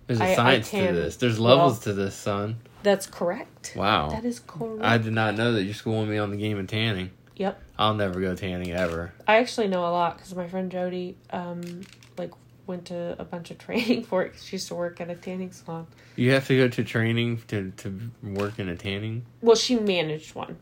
There's 0.07 0.21
a 0.21 0.25
I- 0.25 0.29
I 0.31 0.35
science 0.35 0.71
to 0.71 0.77
tan 0.77 0.95
this. 0.95 1.17
There's 1.17 1.41
well. 1.41 1.57
levels 1.57 1.81
to 1.81 1.93
this, 1.93 2.15
son. 2.15 2.57
that's 2.83 3.07
correct. 3.07 3.73
Wow. 3.75 4.11
That 4.11 4.25
is 4.25 4.41
correct. 4.41 4.85
I 4.85 4.99
did 4.99 5.13
not 5.15 5.35
know 5.37 5.53
that 5.55 5.65
you're 5.65 5.75
schooling 5.75 6.11
me 6.11 6.19
on 6.19 6.31
the 6.31 6.37
game 6.37 6.59
of 6.59 6.67
tanning. 6.67 7.11
yep. 7.35 7.61
I'll 7.79 7.95
never 7.95 8.21
go 8.21 8.35
tanning 8.35 8.71
ever. 8.73 9.13
I 9.27 9.37
actually 9.37 9.69
know 9.69 9.81
a 9.81 9.91
lot 9.91 10.17
because 10.17 10.35
my 10.35 10.47
friend 10.49 10.71
Jody, 10.71 11.17
um, 11.31 11.83
like 12.17 12.31
went 12.67 12.87
to 12.87 13.17
a 13.19 13.25
bunch 13.25 13.51
of 13.51 13.59
training 13.67 14.05
for 14.05 14.23
it. 14.23 14.33
'cause 14.33 14.45
she 14.45 14.57
used 14.57 14.69
to 14.69 14.75
work 14.75 15.01
at 15.01 15.11
a 15.11 15.15
tanning 15.17 15.51
salon. 15.53 15.87
You 16.17 16.33
have 16.33 16.47
to 16.47 16.57
go 16.57 16.69
to 16.69 16.85
training 16.85 17.43
to, 17.49 17.73
to 17.79 18.01
work 18.23 18.59
in 18.59 18.69
a 18.69 18.77
tanning. 18.77 19.27
Well, 19.43 19.57
she 19.57 19.77
managed 19.77 20.35
one, 20.35 20.57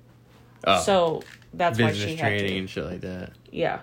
Oh, 0.65 0.81
so 0.81 1.23
that's 1.53 1.79
why 1.79 1.89
business 1.89 2.11
she 2.11 2.17
had 2.17 2.29
training 2.29 2.49
to. 2.53 2.59
and 2.61 2.71
shit 2.71 2.85
like 2.85 3.01
that. 3.03 3.33
Yeah. 3.51 3.81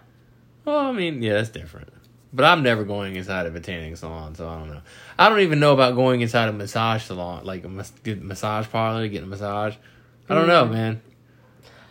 Well, 0.66 0.78
I 0.80 0.92
mean, 0.92 1.22
yeah, 1.22 1.34
that's 1.34 1.50
different. 1.50 1.90
But 2.34 2.46
I'm 2.46 2.62
never 2.64 2.84
going 2.84 3.16
inside 3.16 3.46
of 3.48 3.56
a 3.56 3.60
tanning 3.60 3.96
salon, 3.96 4.36
so 4.36 4.48
I 4.48 4.58
don't 4.60 4.70
know. 4.70 4.82
I 5.18 5.30
don't 5.30 5.40
even 5.40 5.60
know 5.60 5.74
about 5.74 5.96
going 5.96 6.22
inside 6.22 6.48
a 6.48 6.54
massage 6.54 7.04
salon, 7.04 7.44
like 7.46 7.64
a 7.64 7.70
mas- 7.70 7.92
massage 8.06 8.68
parlor, 8.68 9.08
getting 9.08 9.24
a 9.26 9.30
massage. 9.30 9.76
I 10.30 10.36
don't 10.36 10.48
know, 10.48 10.66
Mm. 10.66 10.72
man. 10.72 11.02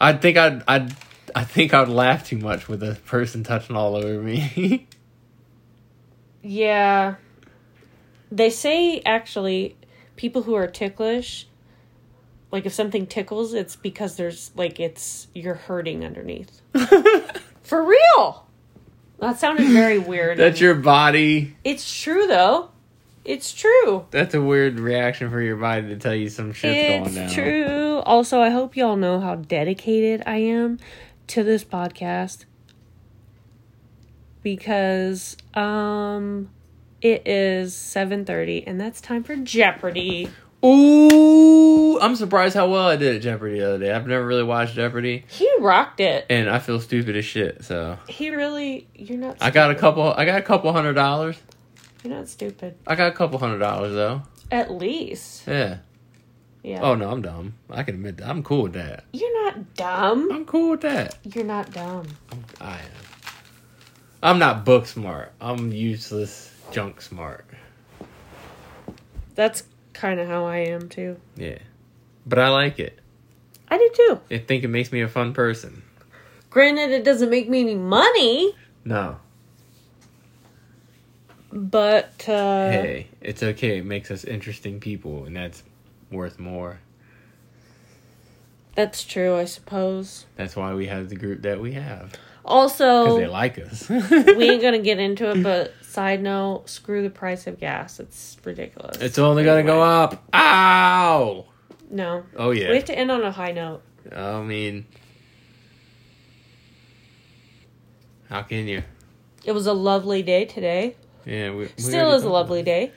I 0.00 0.12
think 0.12 0.36
I'd, 0.36 0.62
I'd, 0.68 0.92
I 1.34 1.44
think 1.44 1.74
I'd 1.74 1.88
laugh 1.88 2.26
too 2.26 2.38
much 2.38 2.68
with 2.68 2.82
a 2.82 2.94
person 3.06 3.42
touching 3.42 3.76
all 3.76 3.96
over 3.96 4.22
me. 4.22 4.86
Yeah. 6.42 7.16
They 8.30 8.50
say 8.50 9.00
actually 9.04 9.76
people 10.16 10.42
who 10.42 10.54
are 10.54 10.66
ticklish 10.66 11.46
like 12.50 12.64
if 12.66 12.72
something 12.72 13.06
tickles 13.06 13.54
it's 13.54 13.76
because 13.76 14.16
there's 14.16 14.50
like 14.56 14.80
it's 14.80 15.28
you're 15.34 15.54
hurting 15.54 16.04
underneath. 16.04 16.60
For 17.62 17.84
real. 17.84 18.46
That 19.18 19.38
sounded 19.38 19.68
very 19.68 19.98
weird. 19.98 20.38
that's 20.38 20.60
your 20.60 20.74
body. 20.74 21.56
It's 21.64 22.00
true 22.02 22.26
though. 22.26 22.70
It's 23.24 23.52
true. 23.52 24.06
That's 24.10 24.32
a 24.34 24.40
weird 24.40 24.80
reaction 24.80 25.30
for 25.30 25.42
your 25.42 25.56
body 25.56 25.88
to 25.88 25.96
tell 25.96 26.14
you 26.14 26.30
some 26.30 26.54
shit's 26.54 26.88
going 26.88 27.14
down. 27.14 27.24
It's 27.24 27.34
true. 27.34 27.98
Also, 28.06 28.40
I 28.40 28.48
hope 28.48 28.74
y'all 28.74 28.96
know 28.96 29.20
how 29.20 29.34
dedicated 29.34 30.22
I 30.24 30.36
am 30.38 30.78
to 31.28 31.42
this 31.44 31.64
podcast 31.64 32.44
because 34.42 35.36
um 35.54 36.50
it 37.00 37.26
is 37.28 37.74
7:30 37.74 38.64
and 38.66 38.80
that's 38.80 39.00
time 39.00 39.22
for 39.22 39.36
Jeopardy. 39.36 40.28
Ooh, 40.64 42.00
I'm 42.00 42.16
surprised 42.16 42.56
how 42.56 42.68
well 42.68 42.88
I 42.88 42.96
did 42.96 43.14
at 43.14 43.22
Jeopardy 43.22 43.60
the 43.60 43.68
other 43.68 43.78
day. 43.78 43.92
I've 43.92 44.08
never 44.08 44.26
really 44.26 44.42
watched 44.42 44.74
Jeopardy, 44.74 45.24
He 45.28 45.48
rocked 45.60 46.00
it. 46.00 46.26
and 46.28 46.50
I 46.50 46.58
feel 46.58 46.80
stupid 46.80 47.14
as 47.16 47.24
shit. 47.24 47.62
So 47.64 47.98
He 48.08 48.30
really 48.30 48.88
you're 48.94 49.18
not 49.18 49.36
I 49.40 49.50
got 49.50 49.70
a 49.70 49.74
couple. 49.76 50.12
I 50.12 50.24
got 50.24 50.38
a 50.38 50.42
couple 50.42 50.72
hundred 50.72 50.94
dollars. 50.94 51.36
You're 52.02 52.14
not 52.14 52.28
stupid. 52.28 52.74
I 52.86 52.94
got 52.96 53.08
a 53.12 53.14
couple 53.14 53.38
hundred 53.38 53.58
dollars 53.58 53.92
though. 53.94 54.22
At 54.50 54.70
least. 54.72 55.46
Yeah. 55.46 55.78
Yeah. 56.68 56.82
Oh 56.82 56.94
no, 56.94 57.10
I'm 57.10 57.22
dumb. 57.22 57.54
I 57.70 57.82
can 57.82 57.94
admit 57.94 58.18
that. 58.18 58.28
I'm 58.28 58.42
cool 58.42 58.64
with 58.64 58.74
that. 58.74 59.04
You're 59.14 59.44
not 59.46 59.72
dumb. 59.74 60.30
I'm 60.30 60.44
cool 60.44 60.72
with 60.72 60.82
that. 60.82 61.16
You're 61.24 61.44
not 61.44 61.72
dumb. 61.72 62.06
I'm, 62.30 62.44
I 62.60 62.74
am. 62.74 62.80
I'm 64.22 64.38
not 64.38 64.66
book 64.66 64.84
smart. 64.84 65.32
I'm 65.40 65.72
useless 65.72 66.52
junk 66.70 67.00
smart. 67.00 67.46
That's 69.34 69.62
kind 69.94 70.20
of 70.20 70.28
how 70.28 70.44
I 70.44 70.58
am 70.58 70.90
too. 70.90 71.16
Yeah. 71.36 71.56
But 72.26 72.38
I 72.38 72.50
like 72.50 72.78
it. 72.78 72.98
I 73.70 73.78
do 73.78 73.90
too. 73.94 74.20
I 74.34 74.38
think 74.38 74.62
it 74.62 74.68
makes 74.68 74.92
me 74.92 75.00
a 75.00 75.08
fun 75.08 75.32
person. 75.32 75.82
Granted, 76.50 76.90
it 76.90 77.02
doesn't 77.02 77.30
make 77.30 77.48
me 77.48 77.60
any 77.60 77.76
money, 77.76 78.54
No. 78.84 79.16
but 81.50 82.12
uh, 82.28 82.70
hey, 82.70 83.06
it's 83.22 83.42
okay. 83.42 83.78
It 83.78 83.84
makes 83.86 84.10
us 84.10 84.24
interesting 84.24 84.80
people, 84.80 85.24
and 85.24 85.36
that's 85.36 85.62
worth 86.10 86.38
more. 86.38 86.80
that's 88.74 89.04
true, 89.04 89.36
I 89.36 89.44
suppose. 89.44 90.26
That's 90.36 90.54
why 90.56 90.74
we 90.74 90.86
have 90.86 91.08
the 91.08 91.16
group 91.16 91.42
that 91.42 91.60
we 91.60 91.72
have. 91.72 92.10
Because 92.10 92.80
Also, 92.80 93.18
they 93.18 93.26
like 93.26 93.58
us. 93.58 93.88
we 93.90 94.48
ain't 94.50 94.62
gonna 94.66 94.78
get 94.78 94.98
into 94.98 95.28
it, 95.30 95.42
but 95.42 95.74
side 95.82 96.22
note, 96.22 96.70
screw 96.70 97.02
the 97.02 97.10
price 97.10 97.46
of 97.46 97.58
gas. 97.60 98.00
It's 98.00 98.36
ridiculous. 98.44 98.98
It's 99.00 99.18
only 99.18 99.44
gonna 99.44 99.64
go 99.64 99.82
up. 99.82 100.24
Ow! 100.32 101.44
No. 101.90 102.24
Oh 102.36 102.50
yeah. 102.52 102.70
We 102.70 102.76
have 102.76 102.84
to 102.86 102.98
end 102.98 103.10
on 103.10 103.22
a 103.22 103.32
high 103.32 103.52
note. 103.52 103.82
I 104.14 104.40
mean, 104.42 104.86
how 108.30 108.42
can 108.42 108.66
you? 108.68 108.82
It 109.44 109.52
was 109.52 109.66
a 109.66 109.72
lovely 109.72 110.22
day 110.22 110.44
today. 110.44 110.96
Yeah, 111.24 111.50
we, 111.50 111.56
we 111.56 111.68
Still 111.76 112.12
is 112.12 112.22
a 112.22 112.28
lovely 112.28 112.62
day. 112.62 112.92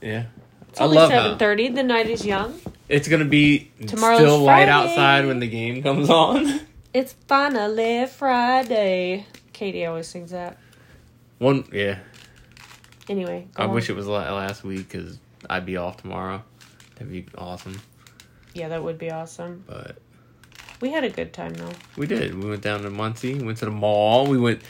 Yeah, 0.00 0.26
It's 0.74 0.80
I 0.80 0.84
only 0.84 0.96
love 0.96 1.08
seven 1.10 1.38
thirty. 1.38 1.68
The 1.68 1.84
night 1.84 2.08
is 2.10 2.26
young. 2.26 2.60
it's 2.88 3.06
gonna 3.06 3.24
be 3.24 3.70
Tomorrow's 3.86 4.18
still 4.18 4.38
light 4.40 4.66
Friday. 4.66 4.70
outside 4.72 5.26
when 5.26 5.38
the 5.38 5.46
game 5.48 5.82
comes 5.82 6.10
on. 6.10 6.60
It's 6.94 7.12
finally 7.26 8.06
Friday. 8.06 9.26
Katie 9.52 9.84
always 9.84 10.06
sings 10.06 10.30
that. 10.30 10.58
One, 11.38 11.64
yeah. 11.72 11.98
Anyway, 13.08 13.48
go 13.54 13.64
I 13.64 13.66
wish 13.66 13.90
it 13.90 13.94
was 13.96 14.06
la- 14.06 14.32
last 14.32 14.62
week 14.62 14.88
because 14.88 15.18
I'd 15.50 15.66
be 15.66 15.76
off 15.76 15.96
tomorrow. 15.96 16.42
That'd 16.94 17.10
be 17.10 17.26
awesome. 17.36 17.80
Yeah, 18.54 18.68
that 18.68 18.82
would 18.84 18.96
be 18.98 19.10
awesome. 19.10 19.64
But 19.66 19.96
We 20.80 20.90
had 20.90 21.02
a 21.02 21.10
good 21.10 21.32
time 21.32 21.54
though. 21.54 21.72
we 21.96 22.06
did. 22.06 22.32
We 22.40 22.48
went 22.48 22.62
down 22.62 22.82
to 22.82 22.90
Muncie. 22.90 23.42
Went 23.42 23.58
to 23.58 23.64
the 23.64 23.70
mall. 23.72 24.26
We 24.28 24.38
went 24.38 24.62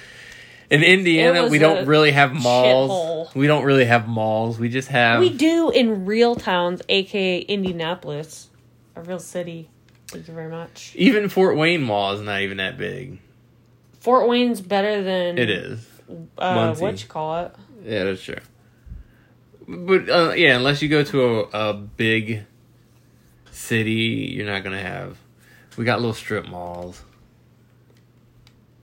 in 0.75 0.83
Indiana. 0.83 1.49
We 1.49 1.59
don't 1.59 1.87
really 1.87 2.13
have 2.13 2.33
malls. 2.33 3.35
We 3.35 3.47
don't 3.47 3.65
really 3.65 3.85
have 3.85 4.09
malls. 4.09 4.59
We 4.59 4.69
just 4.69 4.89
have. 4.89 5.21
we 5.21 5.31
do 5.31 5.71
in 5.71 6.05
real 6.05 6.37
towns, 6.37 6.83
aka 6.89 7.41
Indianapolis, 7.41 8.51
a 8.97 9.03
real 9.03 9.19
city. 9.19 9.71
Thank 10.09 10.29
you 10.29 10.35
very 10.35 10.51
much. 10.51 10.93
Even 10.97 11.29
Fort 11.29 11.57
Wayne 11.57 11.83
Mall 11.83 12.13
is 12.13 12.21
not 12.21 12.41
even 12.43 12.59
that 12.59 12.79
big. 12.79 13.19
Fort 14.01 14.29
Wayne's 14.29 14.61
better 14.61 15.03
than 15.03 15.39
It 15.39 15.51
is. 15.51 15.87
Uh, 16.37 16.75
what 16.75 17.03
you 17.03 17.09
call 17.09 17.47
it? 17.47 17.55
Yeah, 17.85 18.05
that's 18.05 18.23
true. 18.23 18.37
But 19.67 20.09
uh, 20.11 20.33
yeah, 20.37 20.57
unless 20.57 20.83
you 20.83 20.89
go 20.89 21.03
to 21.05 21.25
a, 21.25 21.71
a 21.71 21.75
big 21.75 22.45
city, 23.51 24.33
you're 24.37 24.47
not 24.47 24.63
gonna 24.63 24.83
have. 24.83 25.19
We 25.77 25.85
got 25.85 26.01
little 26.01 26.15
strip 26.15 26.47
malls, 26.47 27.03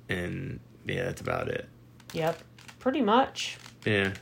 and 0.10 0.60
yeah, 0.86 1.06
that's 1.06 1.22
about 1.22 1.48
it. 1.48 1.70
Yep, 2.14 2.39
pretty 2.80 3.01
much. 3.01 3.57
Yeah, 3.86 4.14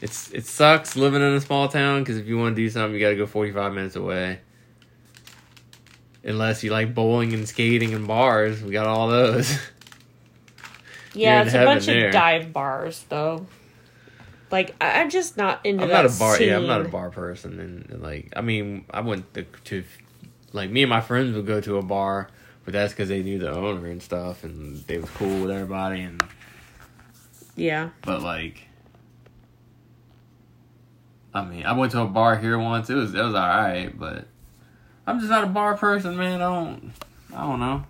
it's 0.00 0.30
it 0.32 0.46
sucks 0.46 0.96
living 0.96 1.22
in 1.22 1.34
a 1.34 1.40
small 1.40 1.68
town 1.68 2.02
because 2.02 2.16
if 2.16 2.26
you 2.26 2.38
want 2.38 2.56
to 2.56 2.62
do 2.62 2.68
something, 2.68 2.94
you 2.94 3.00
got 3.00 3.10
to 3.10 3.16
go 3.16 3.26
45 3.26 3.72
minutes 3.72 3.96
away. 3.96 4.40
Unless 6.24 6.62
you 6.62 6.70
like 6.70 6.94
bowling 6.94 7.32
and 7.32 7.48
skating 7.48 7.94
and 7.94 8.06
bars, 8.06 8.62
we 8.62 8.72
got 8.72 8.86
all 8.86 9.08
those. 9.08 9.58
Yeah, 11.14 11.42
it's 11.42 11.54
a 11.54 11.64
bunch 11.64 11.86
there. 11.86 12.06
of 12.06 12.12
dive 12.12 12.52
bars 12.52 13.04
though. 13.08 13.46
Like 14.50 14.74
I'm 14.80 15.10
just 15.10 15.36
not 15.36 15.64
into 15.64 15.84
I'm 15.84 15.88
that 15.90 16.02
not 16.02 16.14
a 16.14 16.18
bar. 16.18 16.42
Yeah, 16.42 16.56
I'm 16.56 16.66
not 16.66 16.82
a 16.82 16.88
bar 16.88 17.10
person, 17.10 17.58
and, 17.60 17.90
and, 17.90 18.02
like 18.02 18.32
I 18.36 18.40
mean, 18.40 18.84
I 18.90 19.00
went 19.00 19.32
to, 19.34 19.44
to 19.44 19.84
like 20.52 20.70
me 20.70 20.82
and 20.82 20.90
my 20.90 21.00
friends 21.00 21.34
would 21.34 21.46
go 21.46 21.60
to 21.60 21.78
a 21.78 21.82
bar, 21.82 22.28
but 22.64 22.72
that's 22.72 22.92
because 22.92 23.08
they 23.08 23.22
knew 23.22 23.38
the 23.38 23.50
owner 23.50 23.86
and 23.88 24.02
stuff, 24.02 24.44
and 24.44 24.78
they 24.86 24.98
was 24.98 25.10
cool 25.10 25.42
with 25.42 25.50
everybody. 25.50 26.02
And 26.02 26.22
Yeah, 27.56 27.90
but 28.02 28.22
like, 28.22 28.66
I 31.34 31.44
mean, 31.44 31.64
I 31.64 31.72
went 31.72 31.92
to 31.92 32.00
a 32.00 32.06
bar 32.06 32.36
here 32.36 32.58
once. 32.58 32.90
It 32.90 32.94
was 32.94 33.14
it 33.14 33.22
was 33.22 33.34
all 33.34 33.48
right, 33.48 33.90
but 33.98 34.26
I'm 35.06 35.18
just 35.18 35.30
not 35.30 35.44
a 35.44 35.48
bar 35.48 35.76
person, 35.76 36.16
man. 36.16 36.40
I 36.40 36.54
don't 36.54 36.92
I 37.34 37.42
don't 37.42 37.60
know. 37.60 37.84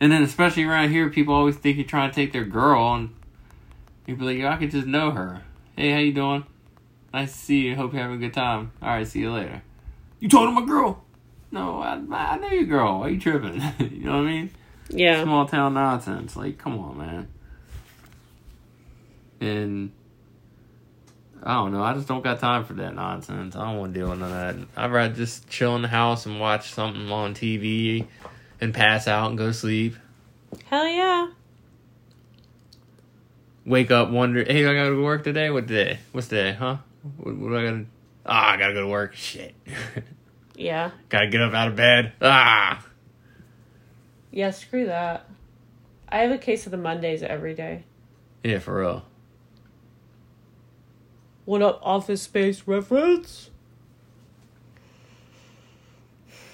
And 0.00 0.10
then 0.10 0.22
especially 0.22 0.64
around 0.64 0.90
here, 0.90 1.10
people 1.10 1.34
always 1.34 1.56
think 1.56 1.76
you're 1.76 1.86
trying 1.86 2.10
to 2.10 2.14
take 2.14 2.32
their 2.32 2.44
girl, 2.44 2.94
and 2.94 3.14
you 4.06 4.16
be 4.16 4.24
like, 4.24 4.44
I 4.44 4.56
could 4.56 4.70
just 4.70 4.86
know 4.86 5.10
her. 5.10 5.42
Hey, 5.76 5.92
how 5.92 5.98
you 5.98 6.12
doing? 6.12 6.44
Nice 7.12 7.32
to 7.32 7.38
see 7.38 7.58
you. 7.60 7.76
Hope 7.76 7.92
you're 7.92 8.02
having 8.02 8.16
a 8.16 8.20
good 8.20 8.32
time. 8.32 8.72
All 8.80 8.88
right, 8.88 9.06
see 9.06 9.20
you 9.20 9.32
later. 9.32 9.62
You 10.20 10.28
told 10.28 10.48
to 10.48 10.52
my 10.52 10.66
girl? 10.66 11.04
No, 11.52 11.80
I, 11.80 12.00
I 12.12 12.38
know 12.38 12.48
your 12.50 12.64
girl. 12.64 13.00
Why 13.00 13.08
you 13.08 13.20
tripping? 13.20 13.54
you 13.78 14.04
know 14.04 14.18
what 14.18 14.26
I 14.28 14.32
mean? 14.32 14.50
yeah. 14.88 15.22
Small 15.22 15.46
town 15.46 15.74
nonsense. 15.74 16.36
Like, 16.36 16.58
come 16.58 16.78
on, 16.78 16.98
man. 16.98 17.28
And 19.40 19.92
I 21.42 21.54
don't 21.54 21.72
know. 21.72 21.82
I 21.82 21.94
just 21.94 22.06
don't 22.06 22.22
got 22.22 22.38
time 22.38 22.64
for 22.64 22.74
that 22.74 22.94
nonsense. 22.94 23.56
I 23.56 23.64
don't 23.64 23.78
want 23.78 23.94
to 23.94 24.00
deal 24.00 24.10
with 24.10 24.20
none 24.20 24.30
of 24.30 24.56
that. 24.58 24.68
I'd 24.76 24.92
rather 24.92 25.14
just 25.14 25.48
chill 25.48 25.74
in 25.76 25.82
the 25.82 25.88
house 25.88 26.26
and 26.26 26.38
watch 26.38 26.72
something 26.72 27.10
on 27.10 27.34
TV 27.34 28.06
and 28.60 28.74
pass 28.74 29.08
out 29.08 29.30
and 29.30 29.38
go 29.38 29.46
to 29.46 29.54
sleep. 29.54 29.96
Hell 30.66 30.86
yeah. 30.86 31.30
wake 33.64 33.90
up, 33.90 34.10
wonder, 34.10 34.44
hey, 34.44 34.66
I 34.66 34.74
gotta 34.74 34.90
go 34.90 34.96
to 34.96 35.02
work 35.02 35.24
today. 35.24 35.48
What 35.50 35.66
day? 35.66 35.98
What's 36.12 36.28
today? 36.28 36.52
Huh? 36.52 36.78
What, 37.16 37.36
what 37.36 37.48
do 37.48 37.56
I 37.56 37.64
gotta? 37.64 37.84
Ah, 38.26 38.50
I 38.50 38.56
gotta 38.56 38.74
go 38.74 38.82
to 38.82 38.88
work. 38.88 39.14
Shit. 39.14 39.54
Yeah. 40.60 40.90
gotta 41.08 41.26
get 41.28 41.40
up 41.40 41.54
out 41.54 41.68
of 41.68 41.76
bed. 41.76 42.12
Ah. 42.20 42.84
Yeah, 44.30 44.50
screw 44.50 44.86
that. 44.86 45.26
I 46.08 46.18
have 46.18 46.30
a 46.30 46.38
case 46.38 46.66
of 46.66 46.70
the 46.70 46.76
Mondays 46.76 47.22
every 47.22 47.54
day. 47.54 47.84
Yeah, 48.44 48.58
for 48.58 48.78
real. 48.80 49.04
What 51.46 51.62
up, 51.62 51.80
Office 51.82 52.22
Space 52.22 52.64
reference? 52.66 53.50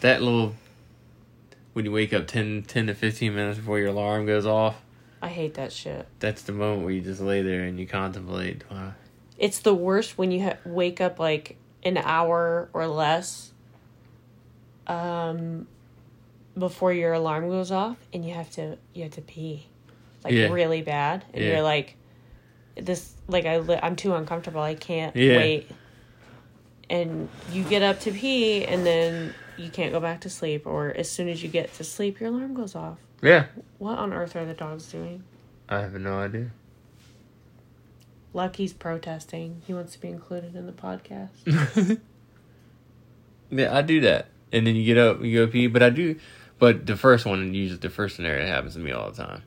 That 0.00 0.22
little 0.22 0.54
when 1.72 1.84
you 1.84 1.92
wake 1.92 2.12
up 2.14 2.26
10, 2.28 2.62
10 2.66 2.86
to 2.86 2.94
fifteen 2.94 3.34
minutes 3.34 3.59
before 3.59 3.78
your 3.78 3.88
alarm 3.88 4.24
goes 4.26 4.46
off. 4.46 4.76
I 5.20 5.28
hate 5.28 5.54
that 5.54 5.72
shit. 5.72 6.07
That's 6.20 6.42
the 6.42 6.52
moment 6.52 6.82
where 6.84 6.92
you 6.92 7.00
just 7.00 7.20
lay 7.20 7.42
there 7.42 7.64
and 7.64 7.78
you 7.80 7.86
contemplate. 7.86 8.62
Uh, 8.70 8.92
It's 9.36 9.59
the 9.59 9.74
worst 9.74 10.16
when 10.16 10.30
you 10.30 10.44
ha- 10.44 10.59
wake 10.64 11.00
up 11.00 11.18
like 11.18 11.57
an 11.82 11.96
hour 11.98 12.68
or 12.72 12.86
less 12.86 13.52
um 14.87 15.66
before 16.59 16.93
your 16.93 17.12
alarm 17.12 17.49
goes 17.49 17.70
off 17.70 17.97
and 18.12 18.24
you 18.24 18.32
have 18.34 18.51
to 18.51 18.78
you 18.95 19.03
have 19.03 19.12
to 19.12 19.20
pee 19.22 19.66
like 20.24 20.32
Yeah. 20.32 20.49
really 20.49 20.82
bad 20.82 21.24
and 21.34 21.43
Yeah. 21.45 21.51
you're 21.53 21.62
like 21.62 21.97
this 22.76 23.12
like 23.28 23.47
I 23.47 23.59
li- 23.59 23.78
I'm 23.82 23.97
too 23.97 24.14
uncomfortable 24.14 24.61
I 24.61 24.74
can't 24.74 25.14
Yeah. 25.16 25.37
wait 25.37 25.70
and 26.89 27.28
you 27.53 27.62
get 27.64 27.82
up 27.82 28.01
to 28.01 28.12
pee 28.12 28.64
and 28.64 28.87
then 28.87 29.34
you 29.59 29.70
can't 29.70 29.93
go 29.93 30.01
back 30.01 30.20
to 30.22 30.30
sleep 30.30 30.66
or 30.66 30.89
as 30.97 31.11
soon 31.11 31.28
as 31.28 31.43
you 31.43 31.49
get 31.49 31.72
to 31.74 31.84
sleep 31.84 32.20
your 32.20 32.28
alarm 32.30 32.55
goes 32.55 32.74
off 32.74 32.99
yeah. 33.22 33.47
what 33.78 33.99
on 33.99 34.12
earth 34.12 34.37
are 34.37 34.45
the 34.45 34.55
dogs 34.55 34.87
doing 34.91 35.22
I 35.68 35.80
have 35.80 35.95
no 35.95 36.18
idea. 36.20 36.51
Lucky's 38.32 38.72
protesting 38.72 39.62
he 39.66 39.74
wants 39.74 39.93
to 39.95 40.01
be 40.01 40.09
included 40.09 40.55
in 40.55 40.66
the 40.66 40.72
podcast 40.72 41.30
yeah, 43.51 43.76
I 43.76 43.82
do 43.82 44.01
that. 44.03 44.28
And 44.53 44.66
then 44.66 44.76
you 44.76 44.84
get 44.84 44.99
up, 44.99 45.22
you 45.22 45.44
go 45.44 45.51
pee. 45.51 45.66
But 45.66 45.82
I 45.82 45.90
do, 45.90 46.18
but 46.59 46.86
the 46.86 46.97
first 46.97 47.26
one, 47.26 47.53
usually 47.53 47.78
the 47.78 47.90
first 47.90 48.16
scenario 48.16 48.44
that 48.44 48.53
happens 48.53 48.74
to 48.74 48.80
me 48.80 48.92
all 48.92 49.11
the 49.11 49.22
time. 49.22 49.42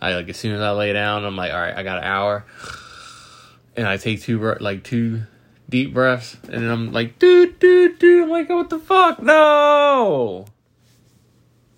I 0.00 0.14
like 0.14 0.28
as 0.28 0.36
soon 0.36 0.54
as 0.54 0.60
I 0.60 0.70
lay 0.70 0.92
down, 0.92 1.24
I'm 1.24 1.36
like, 1.36 1.52
all 1.52 1.60
right, 1.60 1.76
I 1.76 1.82
got 1.82 1.98
an 1.98 2.04
hour, 2.04 2.44
and 3.76 3.86
I 3.86 3.96
take 3.96 4.22
two 4.22 4.38
like 4.60 4.84
two 4.84 5.22
deep 5.68 5.92
breaths, 5.92 6.36
and 6.44 6.62
then 6.62 6.70
I'm 6.70 6.92
like, 6.92 7.18
dude, 7.18 7.58
dude, 7.58 7.98
dude. 7.98 8.24
I'm 8.24 8.30
like, 8.30 8.48
what 8.48 8.70
the 8.70 8.78
fuck? 8.78 9.20
No. 9.20 10.46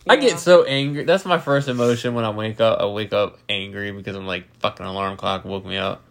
I 0.09 0.17
get 0.17 0.39
so 0.39 0.65
angry. 0.65 1.05
That's 1.05 1.25
my 1.25 1.39
first 1.39 1.69
emotion 1.69 2.15
when 2.15 2.25
I 2.25 2.31
wake 2.31 2.61
up. 2.61 2.81
I 2.81 2.87
wake 2.87 3.13
up 3.13 3.39
angry 3.49 3.93
because 3.93 4.17
I'm 4.17 4.27
like, 4.27 4.45
fucking 4.59 4.85
alarm 4.85 5.17
clock 5.17 5.45
woke 5.45 5.65
me 5.65 5.77
up. 5.77 6.03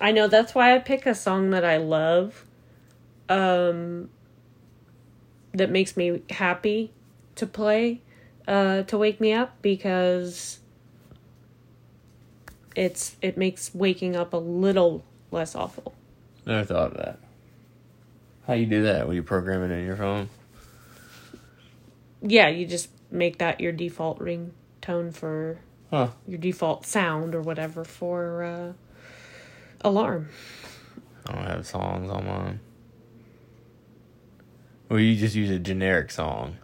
I 0.00 0.12
know 0.12 0.26
that's 0.26 0.54
why 0.54 0.74
I 0.74 0.78
pick 0.78 1.06
a 1.06 1.14
song 1.14 1.50
that 1.50 1.64
I 1.64 1.76
love, 1.76 2.44
um, 3.28 4.08
that 5.54 5.70
makes 5.70 5.96
me 5.96 6.22
happy 6.30 6.92
to 7.36 7.46
play, 7.46 8.00
uh, 8.46 8.82
to 8.82 8.98
wake 8.98 9.20
me 9.20 9.32
up 9.32 9.60
because 9.62 10.58
it's 12.74 13.16
it 13.20 13.36
makes 13.36 13.74
waking 13.74 14.16
up 14.16 14.32
a 14.32 14.38
little 14.38 15.04
less 15.30 15.54
awful. 15.54 15.94
Never 16.46 16.64
thought 16.64 16.92
of 16.92 16.96
that. 16.96 17.18
How 18.46 18.54
you 18.54 18.66
do 18.66 18.82
that? 18.82 19.06
When 19.06 19.14
you 19.14 19.22
program 19.22 19.62
it 19.70 19.74
in 19.74 19.84
your 19.84 19.96
phone? 19.96 20.28
Yeah, 22.20 22.48
you 22.48 22.66
just 22.66 22.88
make 23.10 23.38
that 23.38 23.60
your 23.60 23.72
default 23.72 24.18
ringtone 24.18 25.12
for 25.14 25.58
Huh. 25.90 26.08
your 26.26 26.38
default 26.38 26.86
sound 26.86 27.34
or 27.34 27.42
whatever 27.42 27.84
for 27.84 28.42
uh, 28.42 28.72
alarm. 29.82 30.30
I 31.26 31.32
don't 31.32 31.44
have 31.44 31.66
songs 31.66 32.10
on 32.10 32.26
mine. 32.26 32.60
Or 34.92 35.00
you 35.00 35.16
just 35.16 35.34
use 35.34 35.48
a 35.48 35.58
generic 35.58 36.10
song. 36.10 36.58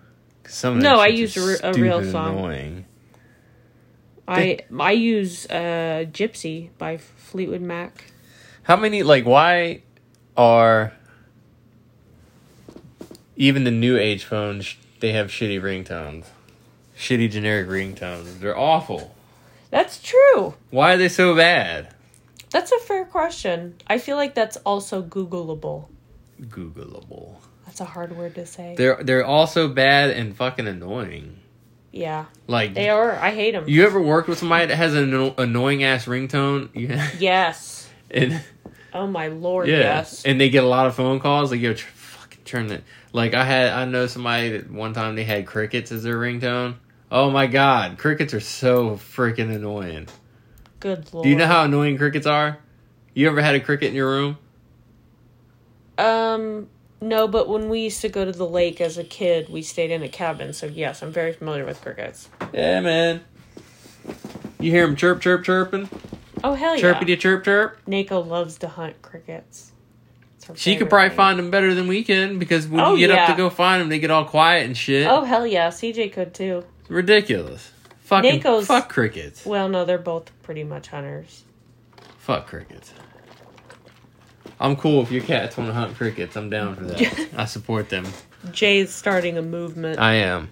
Some 0.47 0.77
of 0.77 0.83
No, 0.83 1.01
I 1.01 1.07
use 1.07 1.35
a 1.35 1.73
real 1.73 2.05
song. 2.05 2.37
Annoying. 2.37 2.85
I 4.29 4.59
I 4.79 4.93
use 4.93 5.47
uh, 5.47 6.05
"Gypsy" 6.13 6.69
by 6.77 6.99
Fleetwood 6.99 7.63
Mac. 7.63 8.13
How 8.65 8.77
many 8.77 9.03
like 9.03 9.25
why 9.25 9.81
are 10.37 10.93
even 13.35 13.65
the 13.65 13.71
new 13.71 13.97
age 13.97 14.25
phones 14.25 14.77
they 15.01 15.13
have 15.13 15.29
shitty 15.29 15.59
ringtones? 15.59 16.27
Shitty 16.99 17.31
generic 17.31 17.67
ringtones. 17.67 18.41
They're 18.41 18.59
awful. 18.59 19.15
That's 19.71 20.03
true. 20.03 20.53
Why 20.69 20.93
are 20.93 20.97
they 20.99 21.09
so 21.09 21.35
bad? 21.35 21.95
That's 22.51 22.73
a 22.73 22.79
fair 22.81 23.07
question. 23.07 23.77
I 23.87 23.97
feel 23.97 24.17
like 24.17 24.35
that's 24.35 24.59
also 24.59 25.03
Googleable. 25.03 25.87
Googleable. 26.43 27.37
That's 27.79 27.91
a 27.91 27.93
hard 27.93 28.17
word 28.17 28.35
to 28.35 28.45
say. 28.45 28.75
They're 28.77 28.99
they're 29.05 29.25
also 29.25 29.69
bad 29.69 30.11
and 30.11 30.35
fucking 30.37 30.67
annoying. 30.67 31.39
yeah, 31.93 32.25
Like 32.49 32.75
they 32.75 32.89
are. 32.89 33.13
I 33.13 33.31
hate 33.31 33.53
them. 33.53 33.65
You 33.69 33.85
ever 33.87 34.01
worked 34.03 34.29
with 34.29 34.39
somebody 34.39 34.67
that 34.67 34.75
has 34.75 34.95
an 34.95 35.05
anno- 35.15 35.35
annoying 35.39 35.85
ass 35.85 36.07
ringtone? 36.07 36.71
Yeah. 36.75 37.09
yes. 37.21 37.89
And 38.11 38.43
Oh 38.93 39.07
my 39.07 39.29
lord. 39.29 39.69
yeah, 39.69 39.79
Yes. 39.79 40.25
and 40.25 40.41
they 40.41 40.51
get 40.51 40.65
a 40.65 40.67
lot 40.67 40.89
of 40.89 40.97
phone 40.97 41.21
calls. 41.21 41.53
Like, 41.53 41.61
yo, 41.61 41.73
tr- 41.75 41.87
fucking 41.87 42.43
turn 42.45 42.71
it. 42.73 42.83
Like 43.13 43.35
I 43.35 43.45
had, 43.45 43.71
I 43.73 43.85
know 43.85 44.09
somebody 44.09 44.51
that 44.59 44.69
one 44.71 44.93
time 44.93 45.15
they 45.15 45.23
had 45.25 45.47
crickets 45.47 45.93
as 45.93 46.03
their 46.03 46.17
ringtone. 46.17 46.75
Oh 47.13 47.31
my 47.31 47.47
god, 47.47 47.97
crickets 47.97 48.35
are 48.35 48.41
so 48.41 48.97
freaking 48.97 49.55
annoying. 49.55 50.09
Good 50.81 51.15
lord. 51.15 51.23
Do 51.23 51.31
you 51.31 51.37
know 51.37 51.47
how 51.47 51.63
annoying 51.63 51.97
crickets 51.97 52.27
are? 52.27 52.59
You 53.15 53.29
ever 53.29 53.41
had 53.41 53.55
a 53.55 53.61
cricket 53.61 53.91
in 53.91 53.95
your 53.95 54.11
room? 54.11 54.39
Um. 55.97 56.69
No, 57.01 57.29
but 57.29 57.49
when 57.49 57.69
we 57.69 57.81
used 57.81 58.01
to 58.01 58.09
go 58.09 58.25
to 58.25 58.33
the 58.33 58.47
lake 58.47 58.81
as 58.81 58.99
a 58.99 59.05
kid, 59.05 59.49
we 59.49 59.63
stayed 59.63 59.91
in 59.91 60.03
a 60.03 60.09
cabin. 60.09 60.53
So 60.53 60.67
yes, 60.67 61.03
I'm 61.03 61.13
very 61.13 61.33
familiar 61.33 61.65
with 61.65 61.81
crickets. 61.81 62.29
Yeah, 62.53 62.81
man. 62.81 63.21
You 64.59 64.71
hear 64.73 64.87
them 64.87 64.97
chirp, 64.97 65.21
chirp, 65.21 65.45
chirping, 65.45 65.89
Oh 66.43 66.55
hell 66.55 66.75
yeah! 66.75 66.81
Chirpy 66.81 67.07
chirpity 67.07 67.21
chirp, 67.21 67.45
chirp. 67.45 67.79
Nako 67.87 68.27
loves 68.27 68.59
to 68.59 68.69
hunt 68.69 69.01
crickets. 69.03 69.73
She 70.55 70.77
could 70.77 70.89
probably 70.89 71.11
thing. 71.11 71.17
find 71.17 71.39
them 71.39 71.51
better 71.51 71.75
than 71.75 71.89
we 71.89 72.03
can 72.03 72.39
because 72.39 72.67
when 72.67 72.81
Oh, 72.81 72.95
you 72.95 73.07
get 73.07 73.17
up 73.19 73.29
to 73.29 73.37
go 73.37 73.51
find 73.51 73.83
them, 73.83 73.89
they 73.91 73.99
get 73.99 74.11
all 74.11 74.25
quiet 74.25 74.65
and 74.65 74.77
shit. 74.77 75.07
Oh 75.07 75.25
hell 75.25 75.47
yeah! 75.47 75.69
CJ 75.69 76.13
could 76.13 76.33
too. 76.35 76.65
Ridiculous. 76.89 77.71
Fucking 78.01 78.41
Nako's- 78.41 78.67
fuck 78.67 78.89
crickets. 78.89 79.45
Well, 79.45 79.69
no, 79.69 79.85
they're 79.85 79.99
both 79.99 80.31
pretty 80.43 80.65
much 80.65 80.89
hunters. 80.89 81.45
Fuck 82.19 82.47
crickets. 82.47 82.93
I'm 84.61 84.77
cool 84.77 85.03
if 85.03 85.11
your 85.13 85.23
cats 85.23 85.57
want 85.57 85.69
to 85.71 85.75
hunt 85.75 85.97
crickets. 85.97 86.37
I'm 86.37 86.51
down 86.51 86.75
for 86.77 86.85
that. 86.85 87.29
I 87.37 87.45
support 87.45 87.89
them. 87.91 88.07
Jay's 88.53 88.93
starting 88.93 89.39
a 89.39 89.43
movement. 89.43 89.99
I 89.99 90.15
am. 90.15 90.51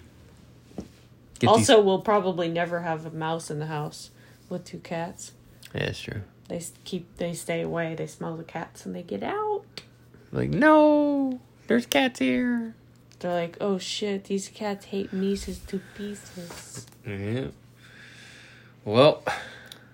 Get 1.39 1.49
also, 1.49 1.81
we'll 1.81 2.01
probably 2.01 2.47
never 2.47 2.81
have 2.81 3.05
a 3.05 3.11
mouse 3.11 3.51
in 3.51 3.59
the 3.59 3.67
house 3.67 4.09
with 4.49 4.65
two 4.65 4.79
cats. 4.79 5.33
yeah, 5.75 5.83
it's 5.83 5.99
true. 5.99 6.21
They 6.47 6.61
keep 6.85 7.17
they 7.17 7.33
stay 7.33 7.61
away. 7.61 7.93
They 7.95 8.07
smell 8.07 8.37
the 8.37 8.43
cats 8.43 8.85
and 8.85 8.95
they 8.95 9.03
get 9.03 9.21
out. 9.23 9.63
Like 10.31 10.49
no, 10.49 11.39
there's 11.67 11.85
cats 11.85 12.19
here. 12.19 12.73
They're 13.19 13.33
like, 13.33 13.57
"Oh 13.59 13.77
shit, 13.77 14.25
these 14.25 14.47
cats 14.47 14.85
hate 14.85 15.11
Mises 15.11 15.59
to 15.67 15.81
pieces." 15.95 16.85
Yeah. 17.05 17.47
Well, 18.85 19.23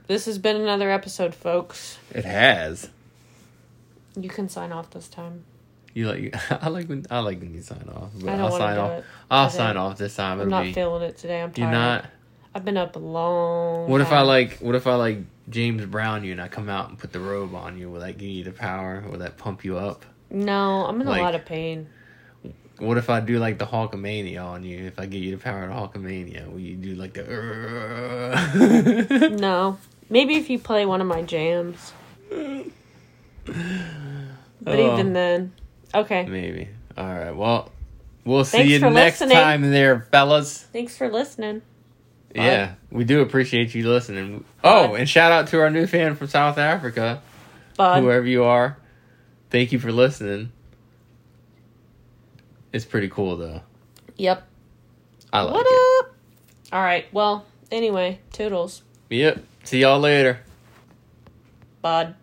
This 0.07 0.25
has 0.25 0.37
been 0.37 0.57
another 0.57 0.91
episode, 0.91 1.33
folks. 1.33 1.97
it 2.13 2.25
has. 2.25 2.89
You 4.15 4.29
can 4.29 4.47
sign 4.49 4.71
off 4.71 4.89
this 4.91 5.07
time. 5.07 5.43
You 5.93 6.07
like? 6.09 6.35
I 6.63 6.69
like 6.69 6.87
when 6.87 7.05
I 7.11 7.19
like 7.19 7.39
when 7.39 7.53
you 7.53 7.61
sign 7.61 7.87
off. 7.93 8.09
But 8.19 8.29
I 8.29 8.37
don't 8.37 8.51
to 8.51 8.57
sign 8.57 8.75
do 8.75 8.81
off. 8.81 8.91
it. 8.91 9.05
I'll 9.29 9.47
today. 9.49 9.57
sign 9.57 9.77
off 9.77 9.97
this 9.97 10.15
time. 10.15 10.33
I'm 10.39 10.47
It'll 10.47 10.51
not 10.51 10.63
be. 10.63 10.73
feeling 10.73 11.03
it 11.03 11.17
today. 11.17 11.41
I'm 11.41 11.51
tired. 11.51 11.63
You're 11.65 11.71
not. 11.71 12.05
I've 12.55 12.65
been 12.65 12.77
up 12.77 12.95
a 12.95 12.99
long. 12.99 13.89
What 13.89 14.01
if 14.01 14.11
I 14.11 14.21
like? 14.21 14.57
What 14.59 14.75
if 14.75 14.85
I 14.87 14.95
like 14.95 15.19
James 15.49 15.85
Brown 15.85 16.23
you 16.23 16.31
and 16.31 16.41
I 16.41 16.47
come 16.47 16.69
out 16.69 16.89
and 16.89 16.97
put 16.99 17.11
the 17.11 17.19
robe 17.19 17.53
on 17.55 17.77
you? 17.77 17.89
Will 17.89 17.99
that 18.01 18.17
give 18.17 18.29
you 18.29 18.43
the 18.43 18.51
power? 18.51 19.03
Will 19.09 19.19
that 19.19 19.37
pump 19.37 19.63
you 19.65 19.77
up? 19.77 20.05
No, 20.29 20.85
I'm 20.85 20.99
in 21.01 21.07
like- 21.07 21.19
a 21.21 21.23
lot 21.23 21.35
of 21.35 21.45
pain. 21.45 21.87
What 22.79 22.97
if 22.97 23.07
I 23.09 23.19
do 23.19 23.37
like 23.37 23.59
the 23.59 23.67
Hulkamania 23.67 24.43
on 24.43 24.63
you? 24.63 24.85
If 24.87 24.97
I 24.99 25.05
give 25.05 25.21
you 25.23 25.35
the 25.37 25.41
power 25.41 25.69
of 25.69 25.91
Hulkamania, 25.93 26.51
will 26.51 26.59
you 26.59 26.75
do 26.75 26.95
like 26.95 27.13
the? 27.13 27.23
No, 29.39 29.77
maybe 30.09 30.35
if 30.35 30.49
you 30.49 30.57
play 30.59 30.85
one 30.85 30.99
of 30.99 31.05
my 31.07 31.21
jams. 31.21 31.93
But 34.61 34.79
Oh. 34.79 34.93
even 34.93 35.11
then, 35.13 35.51
okay. 35.93 36.25
Maybe. 36.25 36.69
All 36.97 37.05
right. 37.05 37.35
Well, 37.35 37.69
we'll 38.23 38.45
see 38.45 38.59
Thanks 38.59 38.71
you 38.71 38.79
next 38.79 39.19
listening. 39.19 39.37
time, 39.37 39.69
there, 39.71 40.07
fellas. 40.11 40.59
Thanks 40.71 40.95
for 40.95 41.09
listening. 41.09 41.61
Bye. 42.33 42.45
Yeah, 42.45 42.73
we 42.89 43.03
do 43.03 43.19
appreciate 43.21 43.75
you 43.75 43.89
listening. 43.89 44.45
Oh, 44.63 44.89
Bye. 44.89 44.99
and 44.99 45.09
shout 45.09 45.31
out 45.33 45.47
to 45.49 45.59
our 45.59 45.69
new 45.69 45.85
fan 45.85 46.15
from 46.15 46.27
South 46.27 46.57
Africa, 46.57 47.21
Bud. 47.75 48.01
whoever 48.01 48.25
you 48.25 48.45
are. 48.45 48.77
Thank 49.49 49.71
you 49.73 49.79
for 49.79 49.91
listening. 49.91 50.51
It's 52.71 52.85
pretty 52.85 53.09
cool 53.09 53.35
though. 53.37 53.61
Yep. 54.15 54.47
I 55.33 55.41
like 55.41 55.53
what 55.53 55.65
it. 55.67 56.05
up? 56.07 56.15
All 56.71 56.81
right. 56.81 57.05
Well, 57.11 57.45
anyway, 57.71 58.19
toodles. 58.31 58.81
Yep. 59.09 59.43
See 59.65 59.81
y'all 59.81 59.99
later. 59.99 60.39
bud. 61.81 62.15